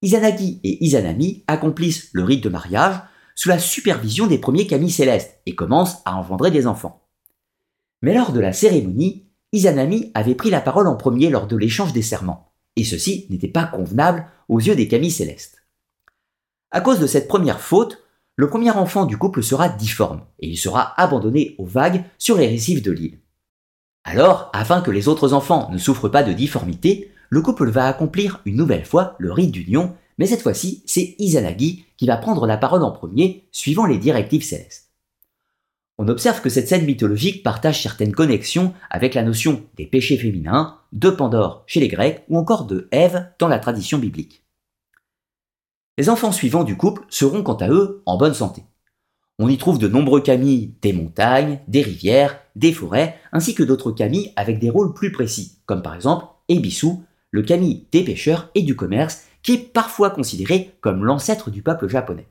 Izanagi 0.01 0.61
et 0.63 0.83
Izanami 0.83 1.43
accomplissent 1.45 2.09
le 2.13 2.23
rite 2.23 2.43
de 2.43 2.49
mariage 2.49 2.95
sous 3.35 3.49
la 3.49 3.59
supervision 3.59 4.25
des 4.25 4.39
premiers 4.39 4.65
kami 4.65 4.89
célestes 4.89 5.39
et 5.45 5.53
commencent 5.53 6.01
à 6.05 6.15
engendrer 6.15 6.49
des 6.49 6.65
enfants. 6.65 7.03
Mais 8.01 8.15
lors 8.15 8.31
de 8.31 8.39
la 8.39 8.51
cérémonie, 8.51 9.27
Izanami 9.53 10.11
avait 10.15 10.35
pris 10.35 10.49
la 10.49 10.61
parole 10.61 10.87
en 10.87 10.95
premier 10.95 11.29
lors 11.29 11.47
de 11.47 11.55
l'échange 11.55 11.93
des 11.93 12.01
serments, 12.01 12.51
et 12.75 12.83
ceci 12.83 13.27
n'était 13.29 13.47
pas 13.47 13.65
convenable 13.65 14.25
aux 14.49 14.59
yeux 14.59 14.75
des 14.75 14.87
kami 14.87 15.11
célestes. 15.11 15.63
À 16.71 16.81
cause 16.81 16.99
de 16.99 17.05
cette 17.05 17.27
première 17.27 17.61
faute, 17.61 18.03
le 18.35 18.49
premier 18.49 18.71
enfant 18.71 19.05
du 19.05 19.15
couple 19.15 19.43
sera 19.43 19.69
difforme 19.69 20.21
et 20.39 20.47
il 20.47 20.57
sera 20.57 20.99
abandonné 20.99 21.53
aux 21.59 21.65
vagues 21.65 22.03
sur 22.17 22.35
les 22.35 22.47
récifs 22.47 22.81
de 22.81 22.91
l'île. 22.91 23.19
Alors, 24.03 24.49
afin 24.53 24.81
que 24.81 24.89
les 24.89 25.07
autres 25.07 25.33
enfants 25.33 25.69
ne 25.71 25.77
souffrent 25.77 26.09
pas 26.09 26.23
de 26.23 26.33
difformité, 26.33 27.11
le 27.29 27.41
couple 27.41 27.69
va 27.69 27.87
accomplir 27.87 28.41
une 28.45 28.57
nouvelle 28.57 28.85
fois 28.85 29.15
le 29.19 29.31
rite 29.31 29.51
d'union, 29.51 29.95
mais 30.17 30.25
cette 30.25 30.41
fois-ci, 30.41 30.81
c'est 30.87 31.15
Izanagi 31.19 31.85
qui 31.95 32.07
va 32.07 32.17
prendre 32.17 32.47
la 32.47 32.57
parole 32.57 32.83
en 32.83 32.91
premier, 32.91 33.47
suivant 33.51 33.85
les 33.85 33.99
directives 33.99 34.43
célestes. 34.43 34.82
On 35.99 36.07
observe 36.07 36.41
que 36.41 36.49
cette 36.49 36.67
scène 36.67 36.85
mythologique 36.85 37.43
partage 37.43 37.83
certaines 37.83 38.13
connexions 38.13 38.73
avec 38.89 39.13
la 39.13 39.21
notion 39.21 39.63
des 39.75 39.85
péchés 39.85 40.17
féminins, 40.17 40.79
de 40.91 41.09
Pandore 41.09 41.63
chez 41.67 41.79
les 41.79 41.87
Grecs 41.87 42.23
ou 42.29 42.37
encore 42.37 42.65
de 42.65 42.87
Ève 42.91 43.31
dans 43.39 43.47
la 43.47 43.59
tradition 43.59 43.99
biblique. 43.99 44.43
Les 45.97 46.09
enfants 46.09 46.31
suivants 46.31 46.63
du 46.63 46.75
couple 46.75 47.03
seront 47.09 47.43
quant 47.43 47.57
à 47.57 47.69
eux 47.69 48.01
en 48.07 48.17
bonne 48.17 48.33
santé. 48.33 48.63
On 49.37 49.47
y 49.47 49.57
trouve 49.57 49.77
de 49.77 49.87
nombreux 49.87 50.21
kami 50.21 50.75
des 50.81 50.93
montagnes, 50.93 51.59
des 51.67 51.81
rivières, 51.81 52.39
des 52.55 52.73
forêts, 52.73 53.19
ainsi 53.31 53.53
que 53.53 53.63
d'autres 53.63 53.91
kami 53.91 54.31
avec 54.35 54.59
des 54.59 54.69
rôles 54.69 54.93
plus 54.93 55.11
précis, 55.11 55.59
comme 55.65 55.83
par 55.83 55.95
exemple 55.95 56.25
Ebisu, 56.49 56.87
le 57.29 57.43
kami 57.43 57.87
des 57.91 58.03
pêcheurs 58.03 58.49
et 58.55 58.63
du 58.63 58.75
commerce, 58.75 59.23
qui 59.43 59.53
est 59.53 59.73
parfois 59.73 60.09
considéré 60.09 60.75
comme 60.81 61.03
l'ancêtre 61.03 61.51
du 61.51 61.61
peuple 61.61 61.87
japonais. 61.87 62.27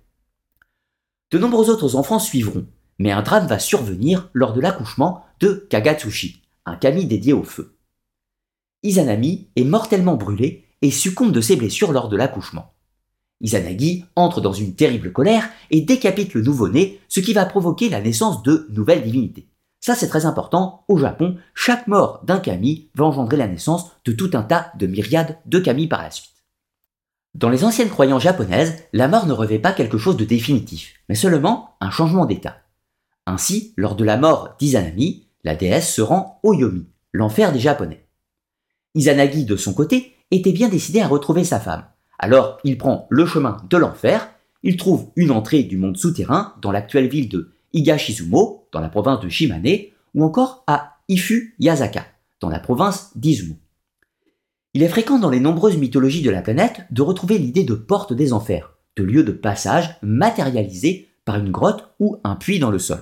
De 1.30 1.38
nombreux 1.38 1.70
autres 1.70 1.96
enfants 1.96 2.18
suivront, 2.18 2.66
mais 3.02 3.10
un 3.10 3.22
drame 3.22 3.48
va 3.48 3.58
survenir 3.58 4.30
lors 4.32 4.52
de 4.52 4.60
l'accouchement 4.60 5.24
de 5.40 5.66
Kagatsushi, 5.68 6.40
un 6.66 6.76
kami 6.76 7.04
dédié 7.04 7.32
au 7.32 7.42
feu. 7.42 7.76
Izanami 8.84 9.48
est 9.56 9.64
mortellement 9.64 10.14
brûlé 10.14 10.68
et 10.82 10.92
succombe 10.92 11.32
de 11.32 11.40
ses 11.40 11.56
blessures 11.56 11.90
lors 11.90 12.08
de 12.08 12.16
l'accouchement. 12.16 12.74
Izanagi 13.40 14.04
entre 14.14 14.40
dans 14.40 14.52
une 14.52 14.76
terrible 14.76 15.12
colère 15.12 15.48
et 15.72 15.80
décapite 15.80 16.32
le 16.34 16.42
nouveau-né, 16.42 17.00
ce 17.08 17.18
qui 17.18 17.32
va 17.32 17.44
provoquer 17.44 17.88
la 17.88 18.00
naissance 18.00 18.44
de 18.44 18.68
nouvelles 18.70 19.02
divinités. 19.02 19.48
Ça 19.80 19.96
c'est 19.96 20.06
très 20.06 20.24
important, 20.24 20.84
au 20.86 20.96
Japon, 20.96 21.38
chaque 21.54 21.88
mort 21.88 22.20
d'un 22.22 22.38
kami 22.38 22.88
va 22.94 23.06
engendrer 23.06 23.36
la 23.36 23.48
naissance 23.48 23.90
de 24.04 24.12
tout 24.12 24.30
un 24.34 24.44
tas 24.44 24.70
de 24.78 24.86
myriades 24.86 25.38
de 25.46 25.58
kami 25.58 25.88
par 25.88 26.02
la 26.02 26.12
suite. 26.12 26.30
Dans 27.34 27.48
les 27.48 27.64
anciennes 27.64 27.90
croyances 27.90 28.22
japonaises, 28.22 28.84
la 28.92 29.08
mort 29.08 29.26
ne 29.26 29.32
revêt 29.32 29.58
pas 29.58 29.72
quelque 29.72 29.98
chose 29.98 30.16
de 30.16 30.24
définitif, 30.24 30.94
mais 31.08 31.16
seulement 31.16 31.74
un 31.80 31.90
changement 31.90 32.26
d'état. 32.26 32.58
Ainsi, 33.26 33.72
lors 33.76 33.94
de 33.94 34.04
la 34.04 34.16
mort 34.16 34.56
d'Izanami, 34.58 35.26
la 35.44 35.54
déesse 35.54 35.94
se 35.94 36.02
rend 36.02 36.40
au 36.42 36.54
Yomi, 36.54 36.86
l'enfer 37.12 37.52
des 37.52 37.60
Japonais. 37.60 38.06
Izanagi, 38.94 39.44
de 39.44 39.56
son 39.56 39.74
côté, 39.74 40.16
était 40.30 40.52
bien 40.52 40.68
décidé 40.68 41.00
à 41.00 41.08
retrouver 41.08 41.44
sa 41.44 41.60
femme. 41.60 41.84
Alors, 42.18 42.58
il 42.64 42.78
prend 42.78 43.06
le 43.10 43.26
chemin 43.26 43.56
de 43.68 43.76
l'enfer, 43.76 44.28
il 44.62 44.76
trouve 44.76 45.10
une 45.16 45.30
entrée 45.30 45.62
du 45.62 45.76
monde 45.76 45.96
souterrain 45.96 46.54
dans 46.62 46.72
l'actuelle 46.72 47.08
ville 47.08 47.28
de 47.28 47.52
Higashizumo, 47.72 48.68
dans 48.72 48.80
la 48.80 48.88
province 48.88 49.20
de 49.20 49.28
Shimane, 49.28 49.66
ou 50.14 50.24
encore 50.24 50.62
à 50.66 50.98
Ifu 51.08 51.54
Yazaka, 51.58 52.06
dans 52.40 52.48
la 52.48 52.60
province 52.60 53.16
d'Izumo. 53.16 53.56
Il 54.74 54.82
est 54.82 54.88
fréquent 54.88 55.18
dans 55.18 55.30
les 55.30 55.40
nombreuses 55.40 55.76
mythologies 55.76 56.22
de 56.22 56.30
la 56.30 56.42
planète 56.42 56.82
de 56.90 57.02
retrouver 57.02 57.38
l'idée 57.38 57.64
de 57.64 57.74
porte 57.74 58.12
des 58.12 58.32
enfers, 58.32 58.72
de 58.96 59.02
lieu 59.02 59.22
de 59.22 59.32
passage 59.32 59.96
matérialisé 60.02 61.08
par 61.24 61.36
une 61.36 61.50
grotte 61.50 61.92
ou 61.98 62.18
un 62.24 62.36
puits 62.36 62.58
dans 62.58 62.70
le 62.70 62.78
sol. 62.78 63.00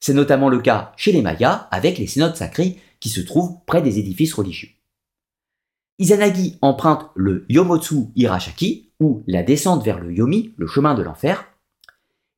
C'est 0.00 0.14
notamment 0.14 0.48
le 0.48 0.60
cas 0.60 0.92
chez 0.96 1.12
les 1.12 1.22
Mayas 1.22 1.68
avec 1.70 1.98
les 1.98 2.06
cénotes 2.06 2.36
sacrées 2.36 2.80
qui 3.00 3.10
se 3.10 3.20
trouvent 3.20 3.56
près 3.66 3.82
des 3.82 3.98
édifices 3.98 4.34
religieux. 4.34 4.70
Izanagi 5.98 6.56
emprunte 6.62 7.10
le 7.14 7.44
Yomotsu 7.50 8.06
Hirashaki, 8.16 8.88
ou 9.00 9.22
la 9.26 9.42
descente 9.42 9.84
vers 9.84 9.98
le 9.98 10.12
Yomi, 10.12 10.54
le 10.56 10.66
chemin 10.66 10.94
de 10.94 11.02
l'enfer. 11.02 11.44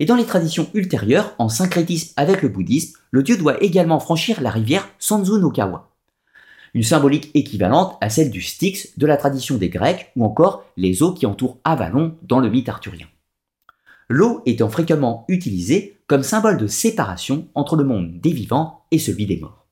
Et 0.01 0.05
dans 0.05 0.17
les 0.17 0.25
traditions 0.25 0.69
ultérieures, 0.75 1.35
en 1.39 1.49
syncrétisme 1.49 2.13
avec 2.17 2.43
le 2.43 2.49
bouddhisme, 2.49 2.99
le 3.11 3.23
dieu 3.23 3.37
doit 3.37 3.63
également 3.63 4.01
franchir 4.01 4.41
la 4.41 4.51
rivière 4.51 4.89
Sanzu 4.99 5.39
no 5.39 5.51
Kawa. 5.51 5.91
Une 6.75 6.83
symbolique 6.83 7.31
équivalente 7.35 7.99
à 8.01 8.09
celle 8.11 8.31
du 8.31 8.41
Styx 8.41 8.99
de 8.99 9.07
la 9.07 9.17
tradition 9.17 9.57
des 9.57 9.69
Grecs, 9.69 10.11
ou 10.17 10.25
encore 10.25 10.65
les 10.77 11.03
eaux 11.03 11.13
qui 11.13 11.27
entourent 11.27 11.59
Avalon 11.65 12.17
dans 12.23 12.41
le 12.41 12.51
mythe 12.51 12.69
arthurien. 12.69 13.07
L'eau 14.15 14.43
étant 14.45 14.69
fréquemment 14.69 15.25
utilisée 15.29 15.97
comme 16.07 16.23
symbole 16.23 16.59
de 16.59 16.67
séparation 16.67 17.49
entre 17.55 17.77
le 17.77 17.85
monde 17.85 18.21
des 18.21 18.33
vivants 18.33 18.85
et 18.91 18.99
celui 18.99 19.25
des 19.25 19.39
morts. 19.39 19.67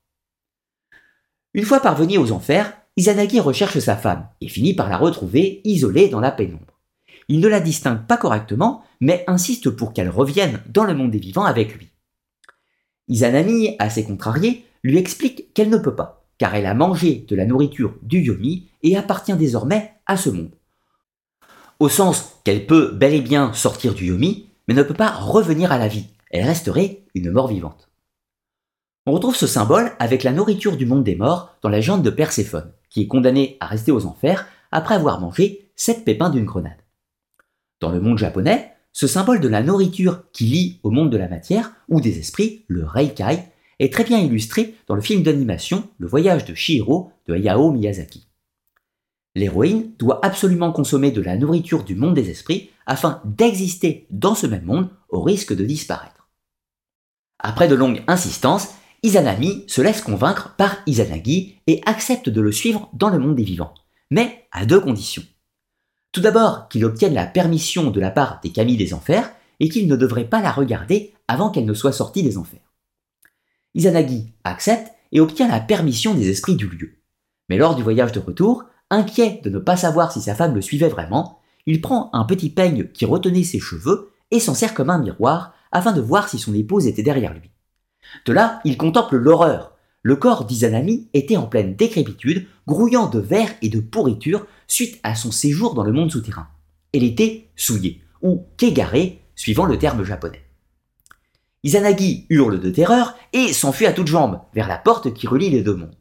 Une 1.53 1.63
fois 1.63 1.79
parvenu 1.79 2.17
aux 2.17 2.31
enfers, 2.31 2.75
Izanagi 2.97 3.39
recherche 3.39 3.77
sa 3.77 3.95
femme 3.95 4.27
et 4.41 4.47
finit 4.47 4.73
par 4.73 4.89
la 4.89 4.97
retrouver 4.97 5.61
isolée 5.63 6.09
dans 6.09 6.19
la 6.19 6.31
pénombre. 6.31 6.79
Il 7.27 7.39
ne 7.39 7.47
la 7.47 7.59
distingue 7.59 8.07
pas 8.07 8.17
correctement, 8.17 8.83
mais 8.99 9.23
insiste 9.27 9.69
pour 9.69 9.93
qu'elle 9.93 10.09
revienne 10.09 10.59
dans 10.73 10.85
le 10.85 10.95
monde 10.95 11.11
des 11.11 11.19
vivants 11.19 11.45
avec 11.45 11.77
lui. 11.77 11.89
Izanami, 13.09 13.75
assez 13.77 14.03
contrarié, 14.03 14.65
lui 14.83 14.97
explique 14.97 15.53
qu'elle 15.53 15.69
ne 15.69 15.77
peut 15.77 15.95
pas, 15.95 16.25
car 16.39 16.55
elle 16.55 16.65
a 16.65 16.73
mangé 16.73 17.27
de 17.27 17.35
la 17.35 17.45
nourriture 17.45 17.93
du 18.01 18.21
Yomi 18.21 18.69
et 18.81 18.97
appartient 18.97 19.35
désormais 19.35 19.93
à 20.07 20.17
ce 20.17 20.31
monde. 20.31 20.55
Au 21.81 21.89
sens 21.89 22.35
qu'elle 22.43 22.67
peut 22.67 22.91
bel 22.91 23.11
et 23.15 23.21
bien 23.21 23.53
sortir 23.53 23.95
du 23.95 24.05
Yomi, 24.05 24.45
mais 24.67 24.75
ne 24.75 24.83
peut 24.83 24.93
pas 24.93 25.09
revenir 25.09 25.71
à 25.71 25.79
la 25.79 25.87
vie, 25.87 26.05
elle 26.29 26.45
resterait 26.45 26.99
une 27.15 27.31
mort 27.31 27.47
vivante. 27.47 27.89
On 29.07 29.13
retrouve 29.13 29.35
ce 29.35 29.47
symbole 29.47 29.91
avec 29.97 30.21
la 30.21 30.31
nourriture 30.31 30.77
du 30.77 30.85
monde 30.85 31.03
des 31.03 31.15
morts 31.15 31.55
dans 31.63 31.69
la 31.69 31.81
jante 31.81 32.03
de 32.03 32.11
Perséphone, 32.11 32.71
qui 32.91 33.01
est 33.01 33.07
condamnée 33.07 33.57
à 33.61 33.65
rester 33.65 33.91
aux 33.91 34.05
enfers 34.05 34.45
après 34.71 34.93
avoir 34.93 35.19
mangé 35.21 35.71
sept 35.75 36.05
pépins 36.05 36.29
d'une 36.29 36.45
grenade. 36.45 36.77
Dans 37.79 37.89
le 37.89 37.99
monde 37.99 38.19
japonais, 38.19 38.73
ce 38.93 39.07
symbole 39.07 39.39
de 39.39 39.47
la 39.47 39.63
nourriture 39.63 40.21
qui 40.33 40.43
lie 40.43 40.79
au 40.83 40.91
monde 40.91 41.09
de 41.09 41.17
la 41.17 41.29
matière 41.29 41.71
ou 41.89 41.99
des 41.99 42.19
esprits, 42.19 42.63
le 42.67 42.85
Reikai, 42.85 43.39
est 43.79 43.91
très 43.91 44.03
bien 44.03 44.19
illustré 44.19 44.75
dans 44.85 44.93
le 44.93 45.01
film 45.01 45.23
d'animation 45.23 45.89
Le 45.97 46.05
voyage 46.05 46.45
de 46.45 46.53
Shihiro 46.53 47.11
de 47.27 47.33
Hayao 47.33 47.71
Miyazaki. 47.71 48.27
L'héroïne 49.35 49.93
doit 49.97 50.19
absolument 50.25 50.71
consommer 50.71 51.11
de 51.11 51.21
la 51.21 51.37
nourriture 51.37 51.83
du 51.83 51.95
monde 51.95 52.15
des 52.15 52.29
esprits 52.29 52.71
afin 52.85 53.21
d'exister 53.23 54.07
dans 54.09 54.35
ce 54.35 54.47
même 54.47 54.65
monde 54.65 54.89
au 55.09 55.21
risque 55.21 55.55
de 55.55 55.63
disparaître. 55.63 56.29
Après 57.39 57.67
de 57.67 57.75
longues 57.75 58.03
insistances, 58.07 58.69
Izanami 59.03 59.63
se 59.67 59.81
laisse 59.81 60.01
convaincre 60.01 60.55
par 60.57 60.77
Izanagi 60.85 61.55
et 61.65 61.81
accepte 61.85 62.29
de 62.29 62.41
le 62.41 62.51
suivre 62.51 62.89
dans 62.93 63.09
le 63.09 63.17
monde 63.17 63.35
des 63.35 63.43
vivants, 63.43 63.73
mais 64.11 64.47
à 64.51 64.65
deux 64.65 64.79
conditions. 64.79 65.23
Tout 66.11 66.21
d'abord, 66.21 66.67
qu'il 66.67 66.85
obtienne 66.85 67.13
la 67.13 67.25
permission 67.25 67.89
de 67.89 67.99
la 67.99 68.11
part 68.11 68.41
des 68.43 68.51
Kami 68.51 68.77
des 68.77 68.93
enfers 68.93 69.31
et 69.59 69.69
qu'il 69.69 69.87
ne 69.87 69.95
devrait 69.95 70.29
pas 70.29 70.41
la 70.41 70.51
regarder 70.51 71.13
avant 71.27 71.49
qu'elle 71.49 71.65
ne 71.65 71.73
soit 71.73 71.93
sortie 71.93 72.21
des 72.21 72.37
enfers. 72.37 72.73
Izanagi 73.73 74.33
accepte 74.43 74.91
et 75.13 75.21
obtient 75.21 75.47
la 75.47 75.61
permission 75.61 76.13
des 76.13 76.29
esprits 76.29 76.55
du 76.55 76.67
lieu. 76.67 76.97
Mais 77.49 77.57
lors 77.57 77.75
du 77.75 77.83
voyage 77.83 78.11
de 78.11 78.19
retour, 78.19 78.65
inquiet 78.91 79.41
de 79.43 79.49
ne 79.49 79.57
pas 79.57 79.77
savoir 79.77 80.11
si 80.11 80.21
sa 80.21 80.35
femme 80.35 80.53
le 80.53 80.61
suivait 80.61 80.89
vraiment, 80.89 81.39
il 81.65 81.81
prend 81.81 82.09
un 82.13 82.25
petit 82.25 82.49
peigne 82.49 82.87
qui 82.93 83.05
retenait 83.05 83.43
ses 83.43 83.59
cheveux 83.59 84.11
et 84.29 84.39
s'en 84.39 84.53
sert 84.53 84.73
comme 84.73 84.89
un 84.89 84.99
miroir 84.99 85.53
afin 85.71 85.93
de 85.93 86.01
voir 86.01 86.29
si 86.29 86.37
son 86.37 86.53
épouse 86.53 86.85
était 86.85 87.03
derrière 87.03 87.33
lui. 87.33 87.49
De 88.25 88.33
là, 88.33 88.59
il 88.65 88.77
contemple 88.77 89.17
l'horreur. 89.17 89.75
Le 90.03 90.15
corps 90.15 90.45
d'Izanami 90.45 91.09
était 91.13 91.37
en 91.37 91.47
pleine 91.47 91.75
décrépitude, 91.75 92.47
grouillant 92.67 93.07
de 93.07 93.19
verre 93.19 93.51
et 93.61 93.69
de 93.69 93.79
pourriture 93.79 94.45
suite 94.67 94.99
à 95.03 95.15
son 95.15 95.31
séjour 95.31 95.73
dans 95.73 95.83
le 95.83 95.91
monde 95.91 96.11
souterrain. 96.11 96.47
Elle 96.93 97.03
était 97.03 97.49
souillée, 97.55 98.01
ou 98.21 98.47
kégarée, 98.57 99.21
suivant 99.35 99.65
le 99.65 99.77
terme 99.77 100.03
japonais. 100.03 100.43
Izanagi 101.63 102.25
hurle 102.29 102.59
de 102.59 102.71
terreur 102.71 103.15
et 103.33 103.53
s'enfuit 103.53 103.85
à 103.85 103.93
toutes 103.93 104.07
jambes 104.07 104.41
vers 104.53 104.67
la 104.67 104.79
porte 104.79 105.13
qui 105.13 105.27
relie 105.27 105.51
les 105.51 105.61
deux 105.61 105.75
mondes. 105.75 105.95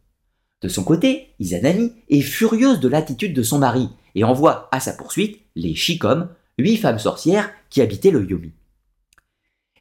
De 0.62 0.68
son 0.68 0.84
côté, 0.84 1.34
Izanami 1.38 1.92
est 2.08 2.20
furieuse 2.20 2.80
de 2.80 2.88
l'attitude 2.88 3.34
de 3.34 3.42
son 3.42 3.58
mari 3.58 3.88
et 4.14 4.24
envoie 4.24 4.68
à 4.72 4.80
sa 4.80 4.92
poursuite 4.92 5.40
les 5.56 5.74
Shikom, 5.74 6.28
huit 6.58 6.76
femmes 6.76 6.98
sorcières 6.98 7.50
qui 7.70 7.80
habitaient 7.80 8.10
le 8.10 8.28
Yomi. 8.28 8.52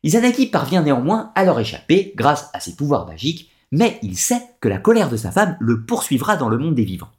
Izanagi 0.04 0.48
parvient 0.48 0.82
néanmoins 0.82 1.32
à 1.36 1.44
leur 1.44 1.60
échapper 1.60 2.14
grâce 2.16 2.50
à 2.54 2.60
ses 2.60 2.76
pouvoirs 2.76 3.06
magiques, 3.06 3.52
mais 3.72 4.00
il 4.02 4.18
sait 4.18 4.42
que 4.62 4.70
la 4.70 4.78
colère 4.78 5.10
de 5.10 5.18
sa 5.18 5.32
femme 5.32 5.58
le 5.60 5.86
poursuivra 5.86 6.38
dans 6.38 6.50
le 6.50 6.58
monde 6.58 6.76
des 6.76 6.86
vivants. 6.86 7.12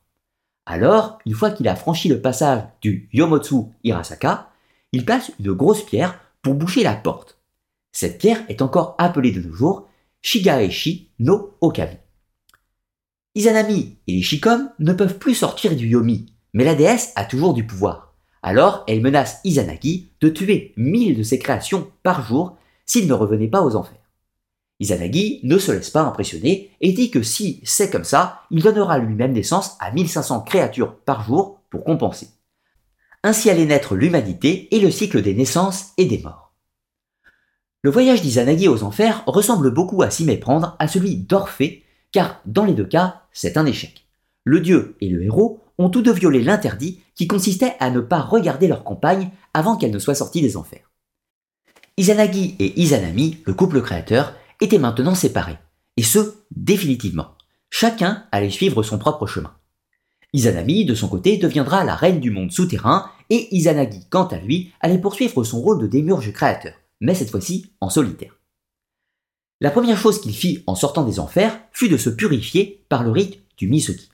Alors, 0.67 1.19
une 1.27 1.35
fois 1.35 1.51
qu'il 1.51 1.69
a 1.69 1.77
franchi 1.77 2.09
le 2.09 2.21
passage 2.21 2.63
du 2.81 3.09
Yomotsu 3.13 3.57
Hirasaka, 3.85 4.51
il 4.93 5.05
place 5.05 5.31
une 5.39 5.53
grosse 5.53 5.85
pierre 5.85 6.19
pour 6.43 6.55
boucher 6.55 6.83
la 6.83 6.95
porte. 6.95 7.39
Cette 7.93 8.19
pierre 8.19 8.43
est 8.49 8.63
encore 8.63 8.95
appelée 8.99 9.33
de 9.33 9.41
nos 9.41 9.53
jours 9.53 9.89
Shigaeshi 10.23 11.11
no 11.19 11.57
Okami. 11.61 11.97
Izanami 13.37 13.97
et 14.09 14.13
les 14.13 14.41
ne 14.81 14.93
peuvent 14.93 15.19
plus 15.19 15.35
sortir 15.35 15.77
du 15.77 15.87
Yomi, 15.87 16.27
mais 16.53 16.65
la 16.65 16.75
déesse 16.75 17.13
a 17.15 17.25
toujours 17.25 17.55
du 17.55 17.65
pouvoir. 17.65 18.15
Alors, 18.43 18.85
elle 18.89 19.03
menace 19.03 19.39
Izanagi 19.45 20.11
de 20.21 20.29
tuer 20.29 20.73
mille 20.77 21.17
de 21.17 21.23
ses 21.23 21.39
créations 21.39 21.91
par 22.03 22.27
jour 22.27 22.57
s'il 22.87 23.07
ne 23.07 23.15
revenait 23.15 23.49
pas 23.49 23.63
aux 23.63 23.77
enfers. 23.77 23.97
Izanagi 24.81 25.41
ne 25.45 25.59
se 25.59 25.71
laisse 25.71 25.91
pas 25.91 26.03
impressionner 26.03 26.71
et 26.81 26.93
dit 26.93 27.11
que 27.11 27.23
si 27.23 27.61
c'est 27.65 27.91
comme 27.91 28.05
ça, 28.05 28.41
il 28.51 28.63
donnera 28.63 28.99
lui-même 28.99 29.33
naissance 29.33 29.77
à 29.79 29.93
1500 29.93 30.41
créatures 30.41 30.97
par 30.97 31.23
jour 31.23 31.61
pour 31.71 31.85
compenser. 31.85 32.29
Ainsi 33.23 33.51
allait 33.51 33.67
naître 33.67 33.95
l'humanité 33.95 34.75
et 34.75 34.81
le 34.81 34.91
cycle 34.91 35.23
des 35.23 35.35
naissances 35.35 35.91
et 35.99 36.07
des 36.07 36.19
morts. 36.19 36.55
Le 37.83 37.91
voyage 37.91 38.23
d'Izanagi 38.23 38.69
aux 38.69 38.83
enfers 38.83 39.23
ressemble 39.27 39.71
beaucoup 39.71 40.03
à 40.03 40.11
s'y 40.11 40.25
méprendre 40.25 40.77
à 40.79 40.89
celui 40.89 41.17
d'Orphée, 41.17 41.85
car 42.13 42.41
dans 42.47 42.65
les 42.65 42.75
deux 42.75 42.87
cas, 42.87 43.23
c'est 43.33 43.57
un 43.57 43.67
échec. 43.67 44.07
Le 44.45 44.61
dieu 44.61 44.97
et 45.01 45.09
le 45.09 45.23
héros 45.23 45.61
ont 45.79 45.91
tous 45.91 46.03
deux 46.03 46.13
violé 46.13 46.43
l'interdit 46.43 47.01
qui 47.15 47.27
consistait 47.27 47.75
à 47.81 47.91
ne 47.91 48.01
pas 48.01 48.21
regarder 48.21 48.69
leur 48.69 48.85
compagne 48.85 49.31
avant 49.55 49.77
qu'elle 49.77 49.91
ne 49.91 49.99
soit 49.99 50.15
sortie 50.15 50.43
des 50.43 50.57
enfers. 50.57 50.91
Izanagi 51.97 52.57
et 52.59 52.81
Izanami, 52.81 53.39
le 53.45 53.55
couple 53.55 53.83
créateur, 53.83 54.35
étaient 54.61 54.79
maintenant 54.79 55.15
séparés, 55.15 55.59
et 55.97 56.03
ce, 56.03 56.35
définitivement. 56.51 57.35
Chacun 57.69 58.25
allait 58.33 58.51
suivre 58.51 58.83
son 58.83 58.99
propre 58.99 59.27
chemin. 59.27 59.55
Izanami, 60.33 60.85
de 60.85 60.95
son 60.95 61.09
côté, 61.09 61.37
deviendra 61.37 61.85
la 61.85 61.95
reine 61.95 62.21
du 62.21 62.31
monde 62.31 62.53
souterrain, 62.53 63.11
et 63.29 63.55
Izanagi, 63.55 64.07
quant 64.09 64.25
à 64.25 64.39
lui, 64.39 64.73
allait 64.81 64.99
poursuivre 64.99 65.45
son 65.45 65.61
rôle 65.61 65.81
de 65.81 65.87
démurge 65.87 66.33
créateur, 66.33 66.75
mais 67.01 67.15
cette 67.15 67.31
fois-ci 67.31 67.73
en 67.81 67.91
solitaire. 67.91 68.40
La 69.63 69.71
première 69.71 69.99
chose 69.99 70.21
qu'il 70.21 70.35
fit 70.35 70.65
en 70.67 70.75
sortant 70.75 71.05
des 71.05 71.21
enfers 71.21 71.59
fut 71.73 71.89
de 71.89 71.99
se 71.99 72.09
purifier 72.09 72.83
par 72.89 73.05
le 73.05 73.11
rite 73.11 73.41
du 73.59 73.69
Misoki. 73.69 74.11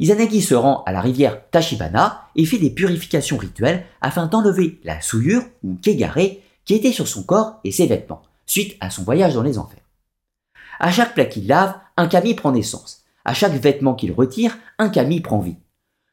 Izanagi 0.00 0.42
se 0.42 0.54
rend 0.54 0.82
à 0.84 0.92
la 0.92 1.00
rivière 1.00 1.48
Tachibana 1.50 2.22
et 2.34 2.44
fait 2.44 2.58
des 2.58 2.70
purifications 2.70 3.36
rituelles 3.36 3.86
afin 4.00 4.26
d'enlever 4.26 4.80
la 4.82 5.00
souillure 5.00 5.42
ou 5.62 5.76
kegare 5.76 6.38
qui 6.64 6.74
était 6.74 6.90
sur 6.90 7.06
son 7.06 7.22
corps 7.22 7.60
et 7.64 7.70
ses 7.70 7.86
vêtements, 7.86 8.22
suite 8.46 8.76
à 8.80 8.90
son 8.90 9.04
voyage 9.04 9.34
dans 9.34 9.42
les 9.42 9.58
enfers. 9.58 9.84
À 10.80 10.90
chaque 10.90 11.14
plat 11.14 11.26
qu'il 11.26 11.46
lave, 11.46 11.78
un 11.96 12.08
kami 12.08 12.34
prend 12.34 12.52
naissance. 12.52 13.04
À 13.24 13.34
chaque 13.34 13.52
vêtement 13.52 13.94
qu'il 13.94 14.12
retire, 14.12 14.56
un 14.78 14.88
kami 14.88 15.20
prend 15.20 15.40
vie. 15.40 15.58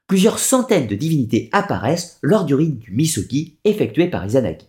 Plusieurs 0.08 0.38
centaines 0.38 0.88
de 0.88 0.96
divinités 0.96 1.50
apparaissent 1.53 2.20
lors 2.22 2.46
du 2.46 2.53
rite 2.53 2.77
du 2.79 2.91
Misogi 2.91 3.58
effectué 3.63 4.10
par 4.10 4.25
Izanagi. 4.25 4.67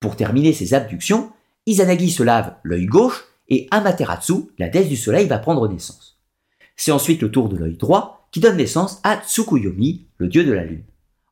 Pour 0.00 0.16
terminer 0.16 0.52
ses 0.52 0.74
abductions, 0.74 1.32
Izanagi 1.66 2.10
se 2.10 2.22
lave 2.22 2.54
l'œil 2.64 2.86
gauche 2.86 3.24
et 3.48 3.68
Amaterasu, 3.70 4.34
la 4.58 4.68
déesse 4.68 4.88
du 4.88 4.96
soleil, 4.96 5.28
va 5.28 5.38
prendre 5.38 5.68
naissance. 5.68 6.18
C'est 6.76 6.90
ensuite 6.90 7.22
le 7.22 7.30
tour 7.30 7.48
de 7.48 7.56
l'œil 7.56 7.76
droit 7.76 8.26
qui 8.32 8.40
donne 8.40 8.56
naissance 8.56 9.00
à 9.04 9.20
Tsukuyomi, 9.20 10.06
le 10.18 10.28
dieu 10.28 10.44
de 10.44 10.52
la 10.52 10.64
lune. 10.64 10.84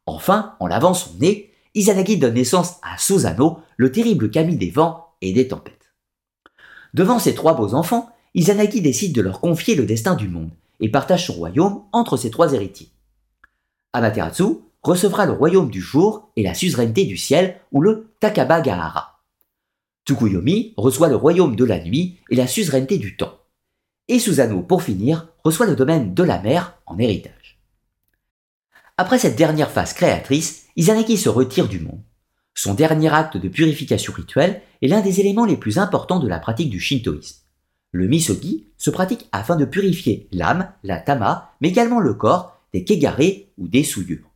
Enfin, 0.07 0.55
en 0.61 0.67
lavant 0.67 0.95
son 0.95 1.15
nez, 1.19 1.53
Izanagi 1.75 2.19
donne 2.19 2.35
naissance 2.35 2.77
à 2.83 2.99
Susano, 2.99 3.59
le 3.77 3.91
terrible 3.91 4.31
kami 4.31 4.57
des 4.57 4.71
vents 4.71 5.15
et 5.21 5.33
des 5.33 5.49
tempêtes. 5.49 5.95
Devant 6.95 7.19
ces 7.19 7.35
trois 7.35 7.55
beaux 7.55 7.75
enfants, 7.75 8.11
Izanagi 8.35 8.81
décide 8.81 9.15
de 9.15 9.23
leur 9.23 9.41
confier 9.41 9.75
le 9.75 9.87
destin 9.87 10.15
du 10.15 10.29
monde 10.29 10.51
et 10.79 10.91
partage 10.91 11.27
son 11.27 11.35
royaume 11.35 11.83
entre 11.93 12.17
ses 12.17 12.31
trois 12.31 12.53
héritiers. 12.53 12.91
Amaterasu 13.93 14.45
recevra 14.83 15.27
le 15.27 15.33
royaume 15.33 15.71
du 15.71 15.81
jour 15.81 16.31
et 16.37 16.43
la 16.43 16.55
suzeraineté 16.55 17.05
du 17.05 17.17
ciel 17.17 17.61
ou 17.73 17.83
le 17.83 18.13
Takabagahara. 18.21 19.20
Tsukuyomi 20.07 20.75
reçoit 20.77 21.09
le 21.09 21.17
royaume 21.17 21.57
de 21.57 21.65
la 21.65 21.83
nuit 21.83 22.19
et 22.31 22.37
la 22.37 22.47
suzeraineté 22.47 22.99
du 22.99 23.17
temps. 23.17 23.39
Et 24.09 24.19
Susano, 24.19 24.63
pour 24.63 24.83
finir, 24.83 25.29
reçoit 25.45 25.67
le 25.67 25.77
domaine 25.77 26.15
de 26.15 26.23
la 26.23 26.41
mer 26.41 26.79
en 26.87 26.99
héritage. 26.99 27.61
Après 28.97 29.19
cette 29.19 29.37
dernière 29.37 29.71
phase 29.71 29.93
créatrice, 29.93 30.67
Izanagi 30.77 31.17
se 31.17 31.29
retire 31.29 31.69
du 31.69 31.81
monde. 31.81 32.03
Son 32.55 32.75
dernier 32.75 33.13
acte 33.13 33.37
de 33.37 33.49
purification 33.49 34.13
rituelle 34.13 34.63
est 34.83 34.89
l'un 34.89 35.01
des 35.01 35.21
éléments 35.21 35.47
les 35.47 35.57
plus 35.57 35.79
importants 35.79 36.19
de 36.19 36.29
la 36.29 36.39
pratique 36.39 36.71
du 36.71 36.81
shintoïsme. 36.81 37.41
Le 37.93 38.07
misogi 38.07 38.67
se 38.77 38.91
pratique 38.91 39.29
afin 39.33 39.57
de 39.57 39.65
purifier 39.65 40.29
l'âme, 40.33 40.73
la 40.83 40.99
tama, 40.99 41.53
mais 41.61 41.69
également 41.69 42.01
le 42.01 42.15
corps 42.15 42.61
des 42.73 42.85
kegare 42.85 43.21
ou 43.59 43.69
des 43.69 43.85
souillures. 43.85 44.30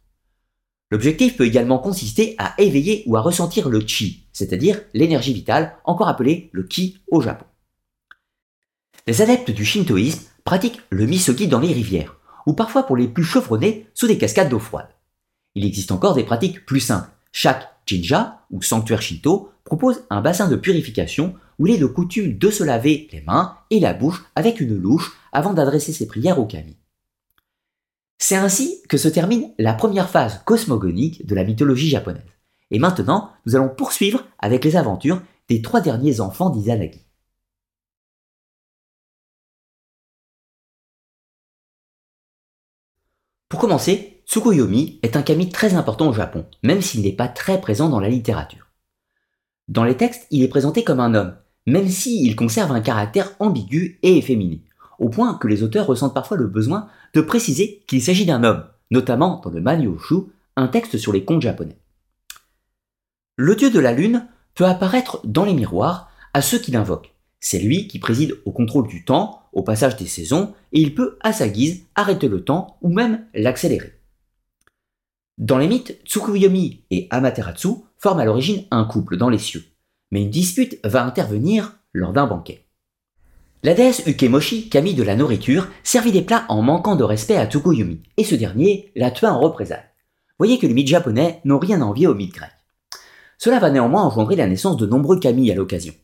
L'objectif 0.95 1.37
peut 1.37 1.45
également 1.45 1.81
consister 1.81 2.37
à 2.39 2.55
éveiller 2.57 3.03
ou 3.07 3.17
à 3.17 3.21
ressentir 3.21 3.69
le 3.69 3.85
chi, 3.85 4.29
c'est-à-dire 4.33 4.81
l'énergie 4.95 5.35
vitale, 5.35 5.75
encore 5.85 6.07
appelée 6.07 6.51
le 6.53 6.63
ki 6.63 7.01
au 7.11 7.21
Japon. 7.21 7.47
Les 9.09 9.21
adeptes 9.21 9.51
du 9.51 9.65
shintoïsme 9.65 10.23
pratiquent 10.45 10.81
le 10.91 11.07
misogi 11.07 11.49
dans 11.49 11.59
les 11.59 11.73
rivières, 11.73 12.15
ou 12.47 12.53
parfois 12.53 12.85
pour 12.85 12.97
les 12.97 13.09
plus 13.09 13.25
chevronnés 13.25 13.89
sous 13.93 14.07
des 14.07 14.19
cascades 14.19 14.49
d'eau 14.49 14.61
froide. 14.61 14.87
Il 15.57 15.65
existe 15.65 15.91
encore 15.91 16.15
des 16.15 16.23
pratiques 16.23 16.65
plus 16.65 16.79
simples. 16.79 17.11
Chaque 17.33 17.75
jinja, 17.87 18.43
ou 18.53 18.63
sanctuaire 18.63 19.03
shinto, 19.03 19.51
propose 19.65 20.05
un 20.11 20.21
bassin 20.21 20.49
de 20.49 20.55
purification 20.55 21.35
où 21.59 21.67
il 21.67 21.75
est 21.75 21.79
de 21.79 21.87
coutume 21.87 22.39
de 22.39 22.51
se 22.51 22.63
laver 22.63 23.09
les 23.11 23.23
mains 23.23 23.57
et 23.71 23.81
la 23.81 23.95
bouche 23.95 24.25
avec 24.37 24.61
une 24.61 24.79
louche 24.79 25.11
avant 25.33 25.55
d'adresser 25.55 25.93
ses 25.93 26.07
prières 26.07 26.39
au 26.39 26.47
kami. 26.47 26.77
C'est 28.19 28.37
ainsi 28.37 28.83
que 28.89 28.97
se 28.97 29.09
termine 29.09 29.53
la 29.59 29.75
première 29.75 30.09
phase 30.09 30.43
cosmogonique 30.45 31.27
de 31.27 31.35
la 31.35 31.45
mythologie 31.45 31.89
japonaise. 31.89 32.23
Et 32.71 32.79
maintenant, 32.79 33.31
nous 33.47 33.57
allons 33.57 33.69
poursuivre 33.69 34.25
avec 34.39 34.65
les 34.65 34.77
aventures 34.77 35.23
des 35.49 35.63
trois 35.63 35.81
derniers 35.81 36.21
enfants 36.21 36.51
d'Izanagi. 36.51 37.01
Pour 43.49 43.61
commencer, 43.61 44.23
Tsukuyomi 44.27 44.99
est 45.03 45.17
un 45.17 45.23
kami 45.23 45.51
très 45.51 45.75
important 45.75 46.09
au 46.09 46.13
Japon, 46.13 46.47
même 46.63 46.83
s'il 46.83 47.03
n'est 47.03 47.13
pas 47.13 47.29
très 47.29 47.61
présent 47.61 47.89
dans 47.89 48.01
la 48.01 48.09
littérature. 48.09 48.73
Dans 49.69 49.85
les 49.85 49.97
textes, 49.97 50.27
il 50.31 50.43
est 50.43 50.49
présenté 50.49 50.83
comme 50.83 51.01
un 51.01 51.15
homme, 51.15 51.37
même 51.67 51.89
s'il 51.89 52.35
conserve 52.37 52.73
un 52.73 52.81
caractère 52.81 53.37
ambigu 53.39 53.99
et 54.03 54.19
efféminé 54.19 54.65
au 54.99 55.09
point 55.09 55.35
que 55.35 55.49
les 55.49 55.63
auteurs 55.63 55.87
ressentent 55.87 56.15
parfois 56.15 56.37
le 56.37 56.47
besoin 56.47 56.89
de 57.15 57.21
préciser 57.21 57.83
qu'il 57.87 58.03
s'agit 58.03 58.27
d'un 58.27 58.45
homme, 58.45 58.65
notamment 58.91 59.41
dans 59.45 59.51
le 59.51 59.61
Manyoshu, 59.61 60.27
un 60.57 60.69
texte 60.69 60.99
sur 60.99 61.13
les 61.13 61.25
contes 61.25 61.43
japonais. 61.43 61.79
Le 63.37 63.57
dieu 63.57 63.71
de 63.71 63.81
la 63.81 63.93
lune 63.93 64.27
peut 64.55 64.67
apparaître 64.67 65.21
dans 65.25 65.45
les 65.45 65.55
miroirs 65.55 66.11
à 66.33 66.43
ceux 66.43 66.59
qui 66.59 66.71
l'invoquent. 66.71 67.13
C'est 67.41 67.59
lui 67.59 67.89
qui 67.89 67.99
préside 67.99 68.39
au 68.45 68.53
contrôle 68.53 68.87
du 68.87 69.05
temps, 69.05 69.43
au 69.53 69.63
passage 69.63 69.97
des 69.97 70.07
saisons, 70.07 70.55
et 70.73 70.81
il 70.81 70.95
peut, 70.95 71.19
à 71.21 71.33
sa 71.33 71.49
guise, 71.49 71.85
arrêter 71.95 72.29
le 72.29 72.45
temps 72.45 72.79
ou 72.81 72.93
même 72.93 73.27
l'accélérer. 73.35 74.01
Dans 75.37 75.59
les 75.59 75.67
mythes, 75.67 76.01
Tsukuyomi 76.05 76.85
et 76.91 77.09
Amaterasu 77.11 77.69
forment 77.99 78.21
à 78.21 78.25
l'origine 78.25 78.65
un 78.71 78.85
couple 78.85 79.17
dans 79.17 79.29
les 79.29 79.39
cieux, 79.39 79.65
mais 80.11 80.23
une 80.23 80.31
dispute 80.31 80.79
va 80.85 81.05
intervenir 81.05 81.77
lors 81.93 82.13
d'un 82.13 82.27
banquet. 82.27 82.64
La 83.65 83.73
déesse 83.73 84.03
Ukemoshi, 84.07 84.69
mis 84.83 84.93
de 84.93 85.03
la 85.03 85.17
nourriture, 85.17 85.69
servit 85.85 86.13
des 86.13 86.21
plats 86.21 86.45
en 86.51 86.61
manquant 86.61 86.97
de 86.97 87.03
respect 87.03 87.37
à 87.37 87.47
Tsukuyomi, 87.47 88.03
et 88.19 88.25
ce 88.25 88.35
dernier 88.35 88.93
la 88.95 89.11
tua 89.11 89.33
en 89.33 89.41
représailles. 89.41 89.89
Voyez 90.39 90.59
que 90.59 90.67
les 90.67 90.75
mythes 90.75 90.89
japonais 90.89 91.41
n'ont 91.47 91.59
rien 91.59 91.81
à 91.81 91.87
envier 91.87 92.07
aux 92.07 92.15
mythes 92.15 92.35
grecs. 92.35 92.51
Cela 93.39 93.59
va 93.61 93.71
néanmoins 93.71 94.03
engendrer 94.03 94.37
la 94.37 94.47
naissance 94.47 94.77
de 94.77 94.85
nombreux 94.85 95.19
kami 95.19 95.51
à 95.51 95.55
l'occasion, 95.55 95.95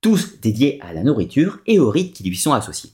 tous 0.00 0.40
dédiés 0.40 0.78
à 0.82 0.92
la 0.92 1.02
nourriture 1.02 1.58
et 1.66 1.80
aux 1.80 1.90
rites 1.90 2.14
qui 2.14 2.22
lui 2.22 2.36
sont 2.36 2.52
associés. 2.52 2.92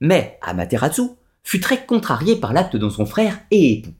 Mais 0.00 0.38
Amaterasu 0.40 1.02
fut 1.42 1.58
très 1.58 1.84
contrariée 1.84 2.36
par 2.36 2.52
l'acte 2.52 2.76
de 2.76 2.88
son 2.88 3.06
frère 3.06 3.40
et 3.50 3.72
époux. 3.72 3.94